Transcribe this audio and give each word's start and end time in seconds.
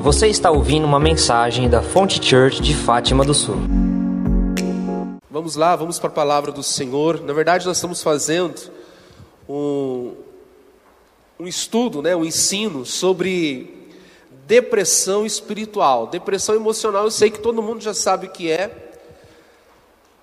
Você 0.00 0.28
está 0.28 0.50
ouvindo 0.50 0.86
uma 0.86 0.98
mensagem 0.98 1.68
da 1.68 1.82
Fonte 1.82 2.24
Church 2.24 2.62
de 2.62 2.74
Fátima 2.74 3.22
do 3.22 3.34
Sul. 3.34 3.56
Vamos 5.30 5.56
lá, 5.56 5.76
vamos 5.76 5.98
para 5.98 6.08
a 6.08 6.12
palavra 6.12 6.50
do 6.50 6.62
Senhor. 6.62 7.20
Na 7.20 7.34
verdade, 7.34 7.66
nós 7.66 7.76
estamos 7.76 8.02
fazendo 8.02 8.58
um, 9.46 10.14
um 11.38 11.46
estudo, 11.46 12.00
né, 12.00 12.16
um 12.16 12.24
ensino 12.24 12.86
sobre 12.86 13.88
depressão 14.46 15.26
espiritual. 15.26 16.06
Depressão 16.06 16.54
emocional, 16.54 17.04
eu 17.04 17.10
sei 17.10 17.30
que 17.30 17.38
todo 17.38 17.62
mundo 17.62 17.82
já 17.82 17.92
sabe 17.92 18.26
o 18.26 18.30
que 18.30 18.50
é. 18.50 18.94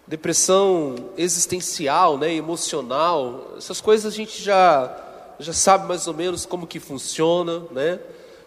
Depressão 0.07 0.95
existencial, 1.15 2.17
né, 2.17 2.33
emocional, 2.33 3.53
essas 3.55 3.79
coisas 3.79 4.11
a 4.11 4.15
gente 4.15 4.41
já 4.41 5.03
já 5.39 5.53
sabe 5.53 5.87
mais 5.87 6.07
ou 6.07 6.15
menos 6.15 6.47
como 6.47 6.65
que 6.65 6.79
funciona, 6.79 7.61
né? 7.69 7.99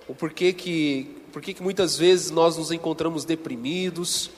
O 0.09 0.15
porquê 0.15 0.53
que, 0.53 1.20
porquê 1.33 1.55
que 1.55 1.63
muitas 1.63 1.97
vezes 1.97 2.31
nós 2.31 2.57
nos 2.57 2.71
encontramos 2.71 3.25
deprimidos. 3.25 4.31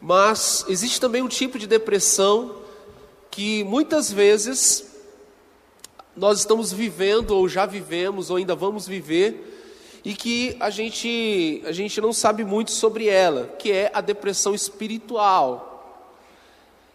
Mas 0.00 0.64
existe 0.68 1.00
também 1.00 1.22
um 1.22 1.28
tipo 1.28 1.58
de 1.58 1.66
depressão 1.66 2.56
que 3.30 3.64
muitas 3.64 4.10
vezes 4.10 4.86
nós 6.16 6.38
estamos 6.38 6.72
vivendo 6.72 7.32
ou 7.32 7.48
já 7.48 7.66
vivemos 7.66 8.30
ou 8.30 8.36
ainda 8.36 8.54
vamos 8.54 8.86
viver 8.86 9.54
e 10.04 10.14
que 10.14 10.56
a 10.60 10.70
gente 10.70 11.62
a 11.66 11.72
gente 11.72 12.00
não 12.00 12.12
sabe 12.12 12.44
muito 12.44 12.70
sobre 12.70 13.08
ela, 13.08 13.54
que 13.58 13.72
é 13.72 13.90
a 13.92 14.00
depressão 14.00 14.54
espiritual. 14.54 15.72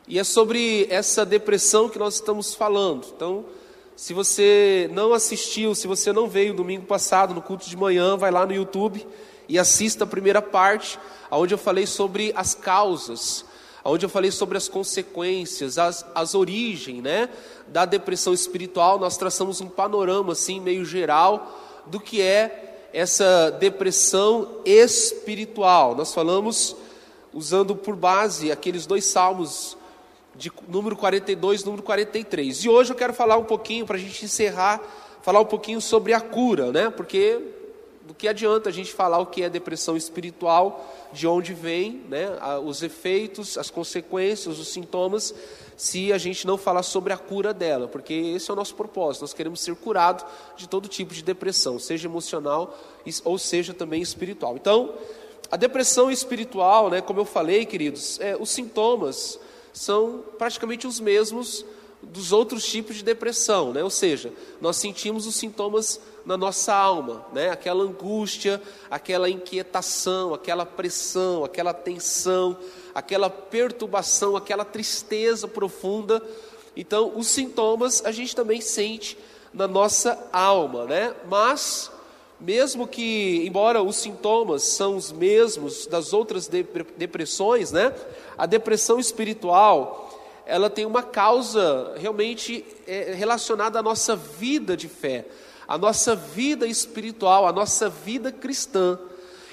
E 0.08 0.17
é 0.17 0.23
sobre 0.23 0.88
essa 0.89 1.25
depressão 1.25 1.88
que 1.88 1.99
nós 1.99 2.16
estamos 2.16 2.55
falando. 2.55 3.08
Então, 3.16 3.45
se 3.95 4.13
você 4.13 4.90
não 4.94 5.13
assistiu, 5.13 5.76
se 5.76 5.88
você 5.88 6.12
não 6.12 6.27
veio 6.27 6.54
domingo 6.54 6.86
passado 6.86 7.34
no 7.34 7.41
culto 7.41 7.70
de 7.70 7.77
manhã, 7.77 8.17
vai 8.17 8.31
lá 8.31 8.45
no 8.45 8.53
YouTube 8.53 9.06
e 9.48 9.59
assista 9.59 10.03
a 10.03 10.08
primeira 10.08 10.42
parte, 10.42 10.98
onde 11.30 11.53
eu 11.53 11.58
falei 11.58 11.86
sobre 11.86 12.31
as 12.36 12.56
causas, 12.56 13.45
onde 13.83 14.06
eu 14.06 14.09
falei 14.09 14.31
sobre 14.31 14.58
as 14.58 14.67
consequências, 14.67 15.78
as, 15.78 16.06
as 16.16 16.33
origens 16.33 17.03
né, 17.03 17.30
da 17.67 17.86
depressão 17.86 18.33
espiritual. 18.33 18.98
Nós 18.98 19.17
traçamos 19.17 19.61
um 19.61 19.67
panorama 19.67 20.33
assim, 20.33 20.59
meio 20.59 20.86
geral 20.86 21.59
do 21.86 22.00
que 22.00 22.22
é 22.22 22.88
essa 22.94 23.52
depressão 23.52 24.59
espiritual. 24.66 25.95
Nós 25.95 26.14
falamos 26.14 26.76
usando 27.33 27.76
por 27.76 27.95
base 27.95 28.52
aqueles 28.52 28.86
dois 28.86 29.05
salmos 29.05 29.78
de 30.35 30.51
número 30.67 30.95
42 30.95 31.63
número 31.63 31.83
43. 31.83 32.63
E 32.63 32.69
hoje 32.69 32.91
eu 32.91 32.95
quero 32.95 33.13
falar 33.13 33.37
um 33.37 33.43
pouquinho, 33.43 33.85
para 33.85 33.97
a 33.97 33.99
gente 33.99 34.25
encerrar, 34.25 34.81
falar 35.21 35.39
um 35.39 35.45
pouquinho 35.45 35.81
sobre 35.81 36.13
a 36.13 36.21
cura, 36.21 36.71
né? 36.71 36.89
Porque 36.89 37.39
do 38.05 38.13
que 38.13 38.27
adianta 38.27 38.69
a 38.69 38.71
gente 38.71 38.91
falar 38.91 39.19
o 39.19 39.27
que 39.27 39.43
é 39.43 39.49
depressão 39.49 39.95
espiritual, 39.95 40.85
de 41.13 41.27
onde 41.27 41.53
vem, 41.53 42.02
né? 42.09 42.27
Os 42.63 42.81
efeitos, 42.81 43.57
as 43.57 43.69
consequências, 43.69 44.59
os 44.59 44.67
sintomas, 44.69 45.33
se 45.77 46.11
a 46.11 46.17
gente 46.17 46.45
não 46.45 46.57
falar 46.57 46.83
sobre 46.83 47.13
a 47.13 47.17
cura 47.17 47.53
dela, 47.53 47.87
porque 47.87 48.13
esse 48.13 48.49
é 48.49 48.53
o 48.53 48.55
nosso 48.55 48.75
propósito. 48.75 49.21
Nós 49.21 49.33
queremos 49.33 49.61
ser 49.61 49.75
curados 49.75 50.25
de 50.57 50.67
todo 50.67 50.87
tipo 50.87 51.13
de 51.13 51.23
depressão, 51.23 51.79
seja 51.79 52.07
emocional 52.07 52.77
ou 53.23 53.37
seja 53.37 53.73
também 53.73 54.02
espiritual. 54.02 54.55
Então, 54.55 54.93
a 55.49 55.57
depressão 55.57 56.11
espiritual, 56.11 56.89
né? 56.89 57.02
Como 57.02 57.19
eu 57.19 57.25
falei, 57.25 57.65
queridos, 57.65 58.19
é, 58.19 58.35
os 58.39 58.49
sintomas 58.49 59.39
são 59.73 60.23
praticamente 60.38 60.88
os 60.88 61.00
mesmos 61.00 61.66
dos 62.02 62.31
outros 62.31 62.66
tipos 62.66 62.97
de 62.97 63.03
depressão, 63.03 63.72
né? 63.73 63.83
Ou 63.83 63.89
seja, 63.89 64.33
nós 64.59 64.77
sentimos 64.77 65.27
os 65.27 65.36
sintomas 65.36 66.00
na 66.25 66.36
nossa 66.36 66.73
alma, 66.73 67.25
né? 67.31 67.50
Aquela 67.50 67.83
angústia, 67.83 68.61
aquela 68.89 69.30
inquietação, 69.30 70.33
aquela 70.33 70.66
pressão, 70.66 71.44
aquela 71.45 71.73
tensão, 71.73 72.58
aquela 72.93 73.30
perturbação, 73.30 74.36
aquela 74.36 74.65
tristeza 74.65 75.48
profunda. 75.48 76.21
Então, 76.76 77.14
os 77.15 77.27
sintomas 77.27 78.03
a 78.03 78.11
gente 78.11 78.36
também 78.36 78.61
sente 78.61 79.17
na 79.53 79.67
nossa 79.67 80.27
alma, 80.32 80.86
né? 80.86 81.14
Mas 81.30 81.92
mesmo 82.41 82.87
que, 82.87 83.45
embora 83.45 83.83
os 83.83 83.97
sintomas 83.97 84.63
são 84.63 84.97
os 84.97 85.11
mesmos 85.11 85.85
das 85.85 86.11
outras 86.11 86.49
depressões, 86.97 87.71
né? 87.71 87.93
A 88.35 88.47
depressão 88.47 88.99
espiritual, 88.99 90.19
ela 90.45 90.69
tem 90.69 90.85
uma 90.85 91.03
causa 91.03 91.93
realmente 91.97 92.65
é, 92.87 93.13
relacionada 93.13 93.77
à 93.77 93.83
nossa 93.83 94.15
vida 94.15 94.75
de 94.75 94.87
fé, 94.87 95.25
à 95.67 95.77
nossa 95.77 96.15
vida 96.15 96.65
espiritual, 96.65 97.47
à 97.47 97.53
nossa 97.53 97.87
vida 97.87 98.31
cristã. 98.31 98.97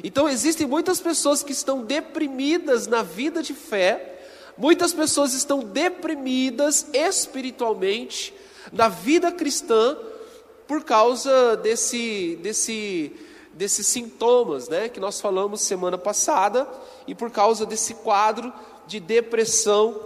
Então 0.03 0.27
existem 0.27 0.67
muitas 0.67 0.99
pessoas 0.99 1.43
que 1.43 1.53
estão 1.53 1.83
deprimidas 1.83 2.87
na 2.87 3.03
vida 3.03 3.43
de 3.43 3.53
fé, 3.53 4.19
muitas 4.57 4.95
pessoas 4.95 5.35
estão 5.35 5.61
deprimidas 5.61 6.87
espiritualmente 6.95 8.33
na 8.73 8.89
vida 8.89 9.31
cristã 9.31 9.97
por 10.69 10.85
causa 10.85 11.57
desse, 11.57 12.39
desse, 12.43 13.11
desses 13.55 13.87
sintomas 13.87 14.69
né, 14.69 14.91
que 14.91 15.01
nós 15.01 15.19
falamos 15.19 15.63
semana 15.63 15.97
passada 15.97 16.69
e 17.07 17.15
por 17.15 17.31
causa 17.31 17.65
desse 17.65 17.95
quadro 17.95 18.53
de 18.87 19.01
depressão 19.01 19.99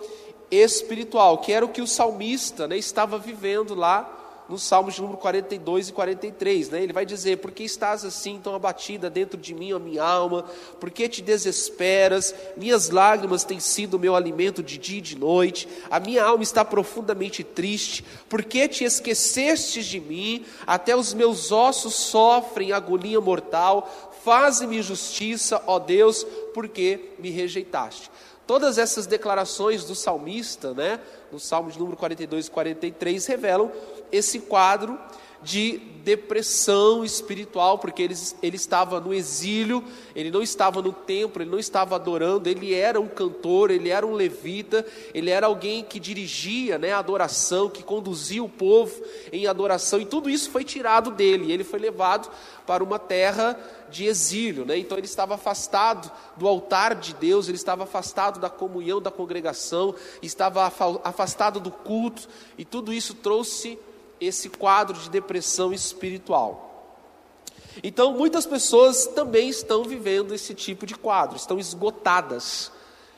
espiritual, 0.52 1.38
que 1.38 1.52
era 1.52 1.66
o 1.66 1.68
que 1.68 1.82
o 1.82 1.86
salmista 1.86 2.68
né, 2.68 2.76
estava 2.76 3.18
vivendo 3.18 3.74
lá 3.74 4.21
nos 4.48 4.62
Salmos 4.62 4.94
de 4.94 5.00
número 5.00 5.18
42 5.18 5.88
e 5.88 5.92
43, 5.92 6.70
né? 6.70 6.82
Ele 6.82 6.92
vai 6.92 7.06
dizer: 7.06 7.38
Por 7.38 7.50
que 7.50 7.62
estás 7.62 8.04
assim 8.04 8.40
tão 8.42 8.54
abatida 8.54 9.08
dentro 9.08 9.38
de 9.38 9.54
mim, 9.54 9.72
a 9.72 9.78
minha 9.78 10.02
alma? 10.02 10.44
Por 10.80 10.90
que 10.90 11.08
te 11.08 11.22
desesperas? 11.22 12.34
Minhas 12.56 12.90
lágrimas 12.90 13.44
têm 13.44 13.60
sido 13.60 13.98
meu 13.98 14.14
alimento 14.14 14.62
de 14.62 14.78
dia 14.78 14.98
e 14.98 15.02
de 15.02 15.18
noite. 15.18 15.68
A 15.90 16.00
minha 16.00 16.24
alma 16.24 16.42
está 16.42 16.64
profundamente 16.64 17.42
triste. 17.44 18.04
Por 18.28 18.42
que 18.44 18.68
te 18.68 18.84
esquecestes 18.84 19.86
de 19.86 20.00
mim? 20.00 20.44
Até 20.66 20.94
os 20.96 21.14
meus 21.14 21.52
ossos 21.52 21.94
sofrem 21.94 22.72
agonia 22.72 23.20
mortal. 23.20 24.10
Faze-me 24.24 24.82
justiça, 24.82 25.62
ó 25.66 25.78
Deus, 25.78 26.24
porque 26.54 27.10
me 27.18 27.30
rejeitaste. 27.30 28.10
Todas 28.46 28.76
essas 28.76 29.06
declarações 29.06 29.84
do 29.84 29.94
salmista, 29.94 30.74
né, 30.74 31.00
no 31.30 31.38
Salmo 31.38 31.70
de 31.70 31.78
número 31.78 31.96
42 31.96 32.46
e 32.46 32.50
43, 32.50 33.26
revelam 33.26 33.70
esse 34.12 34.40
quadro 34.40 34.98
de 35.42 35.78
depressão 36.02 37.04
espiritual, 37.04 37.78
porque 37.78 38.02
ele, 38.02 38.14
ele 38.42 38.56
estava 38.56 39.00
no 39.00 39.14
exílio, 39.14 39.84
ele 40.16 40.30
não 40.30 40.42
estava 40.42 40.82
no 40.82 40.92
templo, 40.92 41.42
ele 41.42 41.50
não 41.50 41.58
estava 41.58 41.94
adorando, 41.94 42.48
ele 42.48 42.74
era 42.74 43.00
um 43.00 43.06
cantor, 43.06 43.70
ele 43.70 43.88
era 43.88 44.04
um 44.04 44.12
levita, 44.12 44.84
ele 45.14 45.30
era 45.30 45.46
alguém 45.46 45.84
que 45.84 46.00
dirigia 46.00 46.76
né, 46.76 46.92
a 46.92 46.98
adoração, 46.98 47.70
que 47.70 47.82
conduzia 47.82 48.42
o 48.42 48.48
povo 48.48 49.00
em 49.32 49.46
adoração, 49.46 50.00
e 50.00 50.06
tudo 50.06 50.28
isso 50.28 50.50
foi 50.50 50.64
tirado 50.64 51.10
dele, 51.10 51.52
ele 51.52 51.64
foi 51.64 51.78
levado 51.78 52.28
para 52.66 52.82
uma 52.82 52.98
terra 52.98 53.58
de 53.88 54.04
exílio, 54.04 54.64
né? 54.64 54.78
então 54.78 54.96
ele 54.96 55.06
estava 55.06 55.34
afastado 55.34 56.10
do 56.36 56.48
altar 56.48 56.94
de 56.94 57.14
Deus, 57.14 57.46
ele 57.46 57.56
estava 57.56 57.84
afastado 57.84 58.40
da 58.40 58.48
comunhão 58.48 59.00
da 59.00 59.10
congregação, 59.10 59.94
estava 60.22 60.64
afastado 61.04 61.60
do 61.60 61.70
culto, 61.70 62.28
e 62.56 62.64
tudo 62.64 62.92
isso 62.92 63.14
trouxe 63.14 63.78
esse 64.24 64.48
quadro 64.48 64.98
de 64.98 65.10
depressão 65.10 65.72
espiritual. 65.72 66.70
Então, 67.82 68.12
muitas 68.12 68.44
pessoas 68.44 69.06
também 69.06 69.48
estão 69.48 69.84
vivendo 69.84 70.34
esse 70.34 70.54
tipo 70.54 70.84
de 70.84 70.94
quadro, 70.94 71.36
estão 71.36 71.58
esgotadas, 71.58 72.70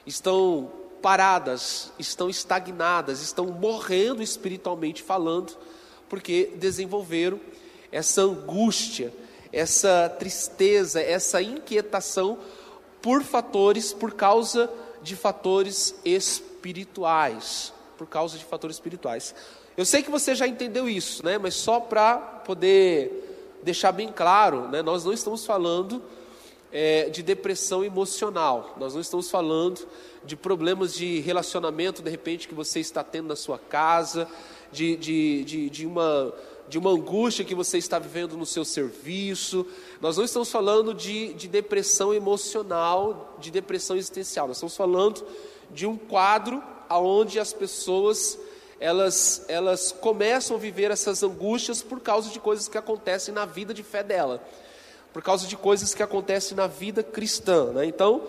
estão 0.06 0.70
paradas, 1.02 1.92
estão 1.98 2.30
estagnadas, 2.30 3.20
estão 3.20 3.46
morrendo 3.46 4.22
espiritualmente 4.22 5.02
falando, 5.02 5.56
porque 6.08 6.52
desenvolveram 6.56 7.40
essa 7.90 8.22
angústia, 8.22 9.12
essa 9.52 10.08
tristeza, 10.18 11.00
essa 11.00 11.42
inquietação 11.42 12.38
por 13.02 13.22
fatores, 13.22 13.92
por 13.92 14.14
causa 14.14 14.70
de 15.02 15.14
fatores 15.14 15.94
espirituais, 16.04 17.72
por 17.98 18.06
causa 18.06 18.38
de 18.38 18.44
fatores 18.44 18.76
espirituais. 18.76 19.34
Eu 19.76 19.84
sei 19.84 20.02
que 20.04 20.10
você 20.10 20.36
já 20.36 20.46
entendeu 20.46 20.88
isso, 20.88 21.24
né? 21.24 21.36
Mas 21.36 21.54
só 21.54 21.80
para 21.80 22.16
poder 22.16 23.58
deixar 23.64 23.90
bem 23.90 24.12
claro, 24.12 24.68
né? 24.68 24.82
Nós 24.82 25.04
não 25.04 25.12
estamos 25.12 25.44
falando 25.44 26.00
é, 26.70 27.08
de 27.10 27.24
depressão 27.24 27.84
emocional. 27.84 28.76
Nós 28.78 28.94
não 28.94 29.00
estamos 29.00 29.28
falando 29.28 29.84
de 30.24 30.36
problemas 30.36 30.94
de 30.94 31.18
relacionamento, 31.20 32.02
de 32.02 32.10
repente, 32.10 32.46
que 32.46 32.54
você 32.54 32.78
está 32.78 33.02
tendo 33.02 33.26
na 33.26 33.36
sua 33.36 33.58
casa, 33.58 34.28
de, 34.70 34.96
de, 34.96 35.44
de, 35.44 35.70
de 35.70 35.86
uma 35.86 36.32
de 36.66 36.78
uma 36.78 36.90
angústia 36.90 37.44
que 37.44 37.54
você 37.54 37.76
está 37.76 37.98
vivendo 37.98 38.38
no 38.38 38.46
seu 38.46 38.64
serviço. 38.64 39.66
Nós 40.00 40.16
não 40.16 40.24
estamos 40.24 40.50
falando 40.50 40.94
de, 40.94 41.34
de 41.34 41.46
depressão 41.46 42.14
emocional, 42.14 43.36
de 43.38 43.50
depressão 43.50 43.96
existencial. 43.96 44.48
Nós 44.48 44.56
estamos 44.56 44.74
falando 44.74 45.26
de 45.70 45.86
um 45.86 45.94
quadro 45.96 46.62
onde 46.88 47.38
as 47.38 47.52
pessoas 47.52 48.38
elas, 48.80 49.44
elas 49.48 49.92
começam 49.92 50.56
a 50.56 50.60
viver 50.60 50.90
essas 50.90 51.22
angústias 51.22 51.82
por 51.82 52.00
causa 52.00 52.30
de 52.30 52.40
coisas 52.40 52.68
que 52.68 52.78
acontecem 52.78 53.32
na 53.32 53.44
vida 53.44 53.72
de 53.72 53.82
fé 53.82 54.02
dela. 54.02 54.42
por 55.12 55.22
causa 55.22 55.46
de 55.46 55.56
coisas 55.56 55.94
que 55.94 56.02
acontecem 56.02 56.56
na 56.56 56.66
vida 56.66 57.00
cristã. 57.00 57.66
Né? 57.72 57.86
Então, 57.86 58.22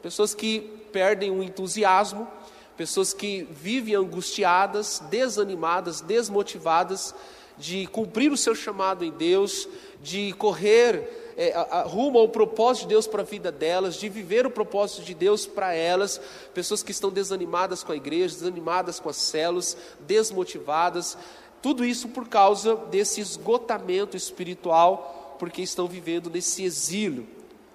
pessoas 0.00 0.34
que 0.34 0.60
perdem 0.90 1.30
o 1.30 1.42
entusiasmo, 1.42 2.26
pessoas 2.74 3.12
que 3.12 3.46
vivem 3.50 3.94
angustiadas, 3.94 5.02
desanimadas, 5.10 6.00
desmotivadas 6.00 7.14
de 7.58 7.86
cumprir 7.86 8.32
o 8.32 8.36
seu 8.36 8.54
chamado 8.54 9.04
em 9.04 9.10
Deus, 9.10 9.68
de 10.02 10.32
correr 10.34 11.34
é, 11.36 11.54
rumo 11.86 12.18
ao 12.18 12.28
propósito 12.28 12.82
de 12.82 12.88
Deus 12.88 13.06
para 13.06 13.22
a 13.22 13.24
vida 13.24 13.50
delas, 13.50 13.94
de 13.94 14.08
viver 14.08 14.46
o 14.46 14.50
propósito 14.50 15.02
de 15.02 15.14
Deus 15.14 15.46
para 15.46 15.72
elas, 15.74 16.20
pessoas 16.52 16.82
que 16.82 16.90
estão 16.90 17.10
desanimadas 17.10 17.82
com 17.82 17.92
a 17.92 17.96
igreja, 17.96 18.34
desanimadas 18.34 19.00
com 19.00 19.08
as 19.08 19.16
células, 19.16 19.76
desmotivadas, 20.00 21.16
tudo 21.62 21.84
isso 21.84 22.08
por 22.08 22.28
causa 22.28 22.76
desse 22.76 23.20
esgotamento 23.20 24.16
espiritual 24.16 25.36
porque 25.38 25.62
estão 25.62 25.86
vivendo 25.86 26.30
nesse 26.30 26.64
exílio, 26.64 27.26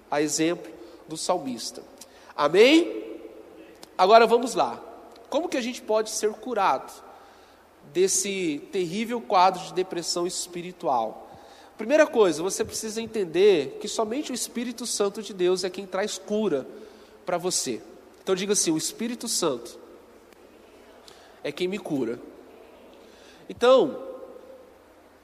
a 0.10 0.22
exemplo 0.22 0.72
do 1.08 1.18
salmista. 1.18 1.84
Amém? 2.36 3.20
Agora 3.98 4.26
vamos 4.28 4.54
lá. 4.54 4.82
Como 5.30 5.50
que 5.50 5.58
a 5.58 5.62
gente 5.62 5.82
pode 5.82 6.10
ser 6.10 6.32
curado 6.32 6.94
desse 7.92 8.62
terrível 8.72 9.20
quadro 9.20 9.62
de 9.64 9.74
depressão 9.74 10.26
espiritual? 10.28 11.27
Primeira 11.78 12.08
coisa, 12.08 12.42
você 12.42 12.66
precisa 12.66 13.00
entender 13.02 13.78
que 13.80 13.88
somente 13.88 14.32
o 14.32 14.36
Espírito 14.36 14.86
Santo 14.88 15.22
de 15.22 15.32
Deus 15.32 15.64
é 15.64 15.70
quem 15.70 15.86
traz 15.86 16.18
cura 16.18 16.68
para 17.26 17.38
você. 17.38 17.82
Então 18.24 18.34
diga 18.34 18.54
assim: 18.54 18.72
o 18.72 18.78
Espírito 18.78 19.28
Santo 19.28 19.78
é 21.44 21.52
quem 21.52 21.68
me 21.68 21.78
cura. 21.78 22.20
Então, 23.48 24.04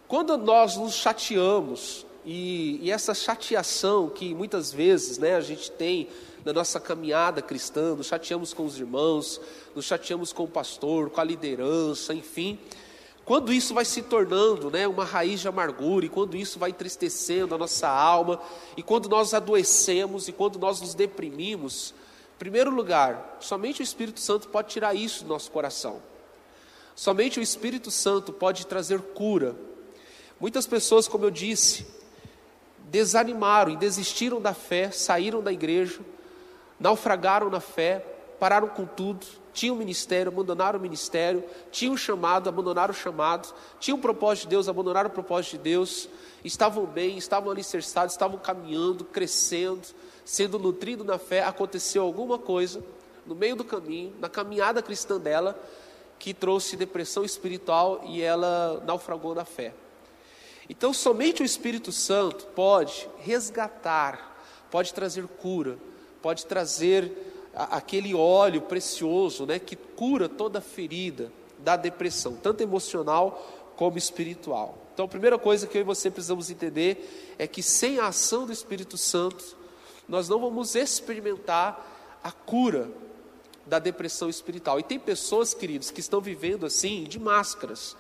quando 0.08 0.38
nós 0.38 0.78
nos 0.78 0.94
chateamos, 0.94 2.06
e, 2.26 2.80
e, 2.82 2.92
essa 2.92 3.14
chateação 3.14 4.08
que 4.08 4.34
muitas 4.34 4.72
vezes 4.72 5.18
né, 5.18 5.36
a 5.36 5.42
gente 5.42 5.70
tem 5.72 6.08
na 6.46 6.54
nossa 6.54 6.80
caminhada 6.80 7.42
cristã, 7.42 7.96
nos 7.96 8.08
chateamos 8.08 8.54
com 8.54 8.64
os 8.66 8.80
irmãos, 8.80 9.42
nos 9.76 9.86
chateamos 9.86 10.32
com 10.32 10.44
o 10.44 10.48
pastor, 10.48 11.10
com 11.10 11.20
a 11.20 11.24
liderança, 11.24 12.14
enfim. 12.14 12.60
Quando 13.26 13.54
isso 13.54 13.74
vai 13.74 13.86
se 13.86 14.02
tornando 14.02 14.70
né, 14.70 14.86
uma 14.88 15.06
raiz 15.06 15.40
de 15.40 15.48
amargura, 15.48 16.06
e 16.06 16.10
quando 16.10 16.36
isso 16.36 16.60
vai 16.60 16.72
entristecendo 16.72 17.56
a 17.56 17.58
nossa 17.58 17.88
alma, 17.88 18.42
e 18.76 18.84
quando 18.84 19.08
nós 19.08 19.34
adoecemos, 19.34 20.28
e 20.28 20.34
quando 20.34 20.60
nós 20.60 20.82
nos 20.82 20.94
deprimimos, 20.94 21.94
em 22.36 22.40
primeiro 22.40 22.70
lugar, 22.70 23.38
somente 23.40 23.82
o 23.82 23.84
Espírito 23.84 24.20
Santo 24.20 24.50
pode 24.50 24.70
tirar 24.70 24.94
isso 24.94 25.24
do 25.24 25.30
nosso 25.30 25.50
coração. 25.52 26.02
Somente 26.96 27.40
o 27.40 27.44
Espírito 27.44 27.90
Santo 27.90 28.34
pode 28.34 28.68
trazer 28.68 29.00
cura. 29.00 29.56
Muitas 30.38 30.68
pessoas, 30.68 31.08
como 31.08 31.24
eu 31.24 31.32
disse, 31.32 31.88
desanimaram 32.90 33.72
e 33.72 33.78
desistiram 33.78 34.42
da 34.42 34.54
fé, 34.54 34.92
saíram 34.92 35.42
da 35.42 35.54
igreja, 35.54 36.02
naufragaram 36.78 37.50
na 37.50 37.62
fé, 37.62 38.06
pararam 38.38 38.68
com 38.68 38.86
tudo, 38.86 39.26
tinham 39.54 39.76
ministério, 39.76 40.32
abandonaram 40.32 40.80
o 40.80 40.82
ministério, 40.82 41.44
tinham 41.72 41.96
chamado, 41.96 42.50
abandonaram 42.50 42.92
o 42.92 42.98
chamado, 42.98 43.54
tinham 43.80 43.98
o 43.98 44.02
propósito 44.02 44.44
de 44.46 44.50
Deus, 44.50 44.68
abandonaram 44.68 45.10
o 45.10 45.14
propósito 45.14 45.52
de 45.52 45.58
Deus, 45.60 46.10
estavam 46.44 46.86
bem, 46.86 47.18
estavam 47.18 47.52
alicerçados, 47.52 48.14
estavam 48.14 48.40
caminhando, 48.40 49.06
crescendo, 49.06 49.88
sendo 50.26 50.58
nutridos 50.58 51.06
na 51.06 51.20
fé, 51.20 51.44
aconteceu 51.44 52.04
alguma 52.04 52.40
coisa 52.40 52.84
no 53.26 53.36
meio 53.36 53.56
do 53.56 53.64
caminho, 53.64 54.14
na 54.20 54.28
caminhada 54.28 54.82
cristã 54.82 55.20
dela, 55.20 55.58
que 56.18 56.34
trouxe 56.34 56.76
depressão 56.76 57.24
espiritual 57.24 58.02
e 58.06 58.22
ela 58.22 58.82
naufragou 58.86 59.36
na 59.36 59.46
fé. 59.46 59.74
Então, 60.70 60.94
somente 60.94 61.42
o 61.42 61.46
Espírito 61.46 61.92
Santo 61.92 62.46
pode 62.48 63.10
resgatar, 63.20 64.38
pode 64.72 64.94
trazer 64.94 65.28
cura, 65.28 65.78
pode 66.22 66.46
trazer 66.46 67.33
aquele 67.56 68.14
óleo 68.14 68.62
precioso, 68.62 69.46
né, 69.46 69.60
que 69.60 69.76
cura 69.76 70.28
toda 70.28 70.60
ferida 70.60 71.32
da 71.60 71.76
depressão, 71.76 72.36
tanto 72.36 72.62
emocional 72.62 73.74
como 73.76 73.98
espiritual. 73.98 74.78
Então, 74.94 75.06
a 75.06 75.08
primeira 75.08 75.38
coisa 75.40 75.66
que 75.66 75.78
eu 75.78 75.82
e 75.82 75.86
você 75.86 76.12
precisamos 76.12 76.50
entender 76.50 77.36
é 77.40 77.48
que 77.48 77.64
sem 77.64 78.00
a 78.00 78.08
ação 78.08 78.46
do 78.46 78.52
Espírito 78.52 78.98
Santo, 78.98 79.58
nós 80.08 80.30
não 80.30 80.40
vamos 80.40 80.76
experimentar 80.76 82.20
a 82.24 82.32
cura 82.32 82.92
da 83.66 83.80
depressão 83.80 84.30
espiritual. 84.30 84.80
E 84.80 84.84
tem 84.84 85.00
pessoas, 85.00 85.54
queridos, 85.54 85.90
que 85.90 86.00
estão 86.00 86.20
vivendo 86.20 86.66
assim, 86.66 87.06
de 87.06 87.20
máscaras. 87.20 87.96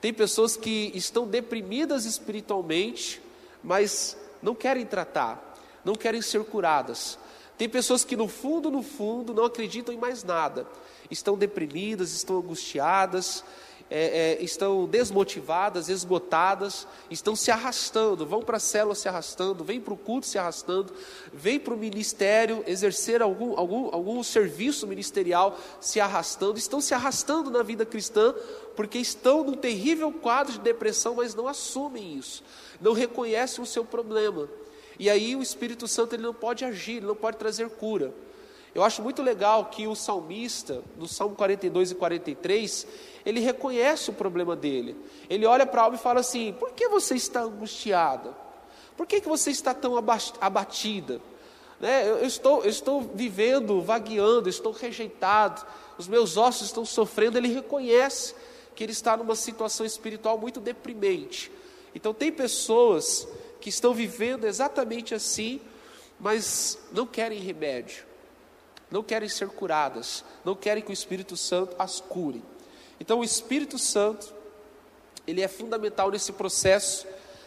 Tem 0.00 0.14
pessoas 0.14 0.56
que 0.56 0.90
estão 0.94 1.26
deprimidas 1.26 2.04
espiritualmente, 2.04 3.20
mas 3.62 4.16
não 4.40 4.54
querem 4.54 4.86
tratar, 4.86 5.58
não 5.84 5.94
querem 5.94 6.22
ser 6.22 6.42
curadas. 6.44 7.18
Tem 7.60 7.68
pessoas 7.68 8.04
que 8.04 8.16
no 8.16 8.26
fundo, 8.26 8.70
no 8.70 8.82
fundo, 8.82 9.34
não 9.34 9.44
acreditam 9.44 9.94
em 9.94 9.98
mais 9.98 10.24
nada. 10.24 10.66
Estão 11.10 11.36
deprimidas, 11.36 12.10
estão 12.10 12.38
angustiadas, 12.38 13.44
é, 13.90 14.38
é, 14.38 14.42
estão 14.42 14.86
desmotivadas, 14.86 15.90
esgotadas, 15.90 16.88
estão 17.10 17.36
se 17.36 17.50
arrastando, 17.50 18.24
vão 18.24 18.40
para 18.40 18.56
a 18.56 18.60
célula 18.60 18.94
se 18.94 19.10
arrastando, 19.10 19.62
vêm 19.62 19.78
para 19.78 19.92
o 19.92 19.96
culto 19.98 20.26
se 20.26 20.38
arrastando, 20.38 20.90
vêm 21.34 21.60
para 21.60 21.74
o 21.74 21.76
ministério 21.76 22.64
exercer 22.66 23.20
algum, 23.20 23.58
algum, 23.58 23.94
algum 23.94 24.22
serviço 24.22 24.86
ministerial 24.86 25.58
se 25.82 26.00
arrastando, 26.00 26.56
estão 26.56 26.80
se 26.80 26.94
arrastando 26.94 27.50
na 27.50 27.62
vida 27.62 27.84
cristã 27.84 28.34
porque 28.74 28.96
estão 28.96 29.44
num 29.44 29.52
terrível 29.52 30.10
quadro 30.10 30.54
de 30.54 30.60
depressão, 30.60 31.16
mas 31.16 31.34
não 31.34 31.46
assumem 31.46 32.16
isso, 32.16 32.42
não 32.80 32.94
reconhecem 32.94 33.62
o 33.62 33.66
seu 33.66 33.84
problema. 33.84 34.48
E 35.00 35.08
aí 35.08 35.34
o 35.34 35.40
Espírito 35.40 35.88
Santo 35.88 36.14
ele 36.14 36.22
não 36.22 36.34
pode 36.34 36.62
agir, 36.62 36.98
ele 36.98 37.06
não 37.06 37.16
pode 37.16 37.38
trazer 37.38 37.70
cura. 37.70 38.12
Eu 38.74 38.84
acho 38.84 39.00
muito 39.00 39.22
legal 39.22 39.64
que 39.64 39.86
o 39.86 39.94
salmista, 39.94 40.82
no 40.98 41.08
Salmo 41.08 41.34
42 41.34 41.92
e 41.92 41.94
43, 41.94 42.86
ele 43.24 43.40
reconhece 43.40 44.10
o 44.10 44.12
problema 44.12 44.54
dele. 44.54 44.94
Ele 45.30 45.46
olha 45.46 45.64
para 45.64 45.80
a 45.80 45.84
alma 45.84 45.96
e 45.96 45.98
fala 45.98 46.20
assim: 46.20 46.52
por 46.52 46.72
que 46.72 46.86
você 46.86 47.14
está 47.14 47.40
angustiada? 47.40 48.36
Por 48.94 49.06
que, 49.06 49.22
que 49.22 49.28
você 49.28 49.50
está 49.50 49.72
tão 49.72 49.96
abatida? 50.38 51.18
Né? 51.80 52.06
Eu, 52.06 52.26
estou, 52.26 52.62
eu 52.62 52.68
estou 52.68 53.00
vivendo, 53.00 53.80
vagueando, 53.80 54.50
estou 54.50 54.70
rejeitado, 54.70 55.66
os 55.96 56.06
meus 56.06 56.36
ossos 56.36 56.66
estão 56.66 56.84
sofrendo. 56.84 57.38
Ele 57.38 57.48
reconhece 57.48 58.34
que 58.76 58.84
ele 58.84 58.92
está 58.92 59.16
numa 59.16 59.34
situação 59.34 59.86
espiritual 59.86 60.36
muito 60.36 60.60
deprimente. 60.60 61.50
Então, 61.94 62.12
tem 62.12 62.30
pessoas 62.30 63.26
que 63.60 63.68
estão 63.68 63.92
vivendo 63.92 64.46
exatamente 64.46 65.14
assim, 65.14 65.60
mas 66.18 66.78
não 66.92 67.06
querem 67.06 67.38
remédio, 67.38 68.04
não 68.90 69.02
querem 69.02 69.28
ser 69.28 69.48
curadas, 69.48 70.24
não 70.44 70.54
querem 70.54 70.82
que 70.82 70.90
o 70.90 70.92
Espírito 70.92 71.36
Santo 71.36 71.76
as 71.78 72.00
cure. 72.00 72.42
Então, 72.98 73.20
o 73.20 73.24
Espírito 73.24 73.78
Santo, 73.78 74.34
ele 75.26 75.40
é 75.40 75.48
fundamental 75.48 76.10
nesse 76.10 76.32
processo 76.32 77.06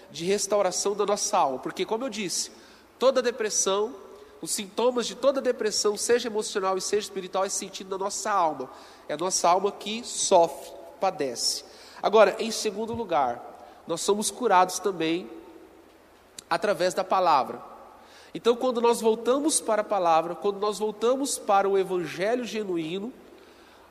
de 0.10 0.26
restauração 0.26 0.96
da 0.96 1.06
nossa 1.06 1.38
alma, 1.38 1.60
porque, 1.60 1.86
como 1.86 2.06
eu 2.06 2.10
disse, 2.10 2.52
toda 2.98 3.22
depressão, 3.22 3.96
os 4.42 4.52
sintomas 4.52 5.08
de 5.08 5.16
toda 5.16 5.42
depressão, 5.42 5.96
seja 5.96 6.28
emocional 6.28 6.78
e 6.78 6.82
seja 6.82 7.08
espiritual, 7.08 7.46
é 7.46 7.50
sentido 7.50 7.90
na 7.90 7.98
nossa 7.98 8.32
alma. 8.32 8.70
É 9.08 9.14
a 9.14 9.18
nossa 9.18 9.50
alma 9.50 9.72
que 9.72 10.04
sofre, 10.04 10.72
padece. 11.00 11.64
Agora, 12.02 12.36
em 12.40 12.52
segundo 12.52 12.94
lugar, 12.94 13.42
nós 13.88 14.02
somos 14.02 14.30
curados 14.30 14.80
também 14.80 15.30
através 16.54 16.94
da 16.94 17.04
palavra. 17.04 17.60
Então, 18.32 18.56
quando 18.56 18.80
nós 18.80 19.02
voltamos 19.02 19.60
para 19.60 19.82
a 19.82 19.84
palavra, 19.86 20.36
quando 20.36 20.60
nós 20.60 20.78
voltamos 20.78 21.40
para 21.40 21.68
o 21.68 21.80
evangelho 21.80 22.46
genuíno, 22.46 23.12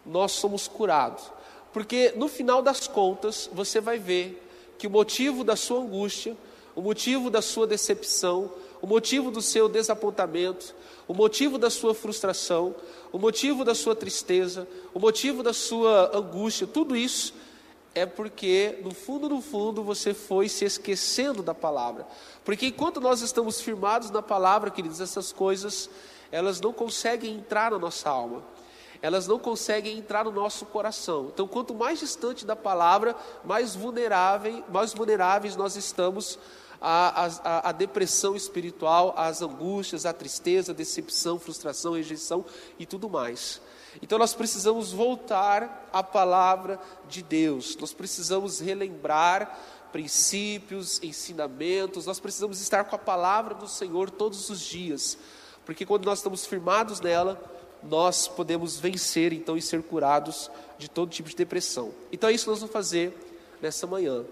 nós 0.06 0.30
somos 0.30 0.68
curados. 0.68 1.24
Porque 1.72 2.12
no 2.14 2.28
final 2.28 2.62
das 2.62 2.86
contas, 2.86 3.50
você 3.52 3.80
vai 3.80 3.98
ver 3.98 4.40
que 4.78 4.86
o 4.86 4.90
motivo 4.90 5.42
da 5.42 5.56
sua 5.56 5.80
angústia, 5.80 6.36
o 6.76 6.80
motivo 6.80 7.30
da 7.30 7.42
sua 7.42 7.66
decepção, 7.66 8.48
o 8.80 8.86
motivo 8.86 9.32
do 9.32 9.42
seu 9.42 9.68
desapontamento, 9.68 10.72
o 11.08 11.14
motivo 11.14 11.58
da 11.58 11.68
sua 11.68 11.96
frustração, 11.96 12.76
o 13.10 13.18
motivo 13.18 13.64
da 13.64 13.74
sua 13.74 13.96
tristeza, 13.96 14.68
o 14.94 15.00
motivo 15.00 15.42
da 15.42 15.52
sua 15.52 16.16
angústia, 16.16 16.64
tudo 16.64 16.94
isso 16.94 17.34
é 17.94 18.06
porque, 18.06 18.78
no 18.82 18.94
fundo, 18.94 19.28
no 19.28 19.40
fundo, 19.40 19.82
você 19.82 20.14
foi 20.14 20.48
se 20.48 20.64
esquecendo 20.64 21.42
da 21.42 21.54
palavra. 21.54 22.06
Porque 22.44 22.66
enquanto 22.66 23.00
nós 23.00 23.20
estamos 23.20 23.60
firmados 23.60 24.10
na 24.10 24.22
palavra, 24.22 24.70
queridos, 24.70 25.00
essas 25.00 25.32
coisas, 25.32 25.88
elas 26.30 26.60
não 26.60 26.72
conseguem 26.72 27.34
entrar 27.34 27.70
na 27.70 27.78
nossa 27.78 28.08
alma 28.10 28.42
elas 29.02 29.26
não 29.26 29.36
conseguem 29.36 29.98
entrar 29.98 30.24
no 30.24 30.30
nosso 30.30 30.64
coração. 30.64 31.30
Então, 31.34 31.48
quanto 31.48 31.74
mais 31.74 31.98
distante 31.98 32.46
da 32.46 32.54
palavra, 32.54 33.16
mais 33.44 33.74
vulneráveis, 33.74 34.62
mais 34.72 34.94
vulneráveis 34.94 35.56
nós 35.56 35.74
estamos 35.74 36.38
à, 36.80 37.26
à, 37.42 37.68
à 37.70 37.72
depressão 37.72 38.36
espiritual, 38.36 39.12
às 39.16 39.42
angústias, 39.42 40.06
à 40.06 40.12
tristeza, 40.12 40.72
decepção, 40.72 41.38
frustração, 41.38 41.94
rejeição 41.94 42.44
e 42.78 42.86
tudo 42.86 43.10
mais. 43.10 43.60
Então 44.00 44.18
nós 44.18 44.34
precisamos 44.34 44.92
voltar 44.92 45.88
à 45.92 46.02
palavra 46.02 46.80
de 47.08 47.22
Deus, 47.22 47.76
nós 47.76 47.92
precisamos 47.92 48.60
relembrar 48.60 49.58
princípios, 49.92 51.00
ensinamentos, 51.02 52.06
nós 52.06 52.18
precisamos 52.18 52.60
estar 52.60 52.84
com 52.84 52.96
a 52.96 52.98
palavra 52.98 53.54
do 53.54 53.68
Senhor 53.68 54.10
todos 54.10 54.48
os 54.48 54.60
dias, 54.60 55.18
porque 55.66 55.84
quando 55.84 56.06
nós 56.06 56.18
estamos 56.18 56.46
firmados 56.46 57.00
nela, 57.00 57.40
nós 57.82 58.26
podemos 58.26 58.78
vencer 58.78 59.32
então 59.32 59.56
e 59.56 59.62
ser 59.62 59.82
curados 59.82 60.50
de 60.78 60.88
todo 60.88 61.10
tipo 61.10 61.28
de 61.28 61.36
depressão. 61.36 61.92
Então 62.10 62.30
é 62.30 62.32
isso 62.32 62.44
que 62.44 62.50
nós 62.50 62.60
vamos 62.60 62.72
fazer 62.72 63.14
nessa 63.60 63.86
manhã. 63.86 64.24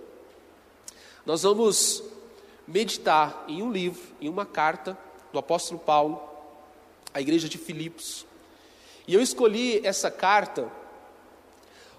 Nós 1.26 1.42
vamos 1.42 2.02
meditar 2.66 3.44
em 3.46 3.62
um 3.62 3.70
livro, 3.70 4.02
em 4.20 4.28
uma 4.28 4.46
carta 4.46 4.96
do 5.32 5.38
apóstolo 5.38 5.78
Paulo 5.78 6.22
à 7.12 7.20
igreja 7.20 7.48
de 7.48 7.58
Filipos. 7.58 8.26
E 9.06 9.14
eu 9.14 9.20
escolhi 9.20 9.84
essa 9.84 10.10
carta 10.10 10.70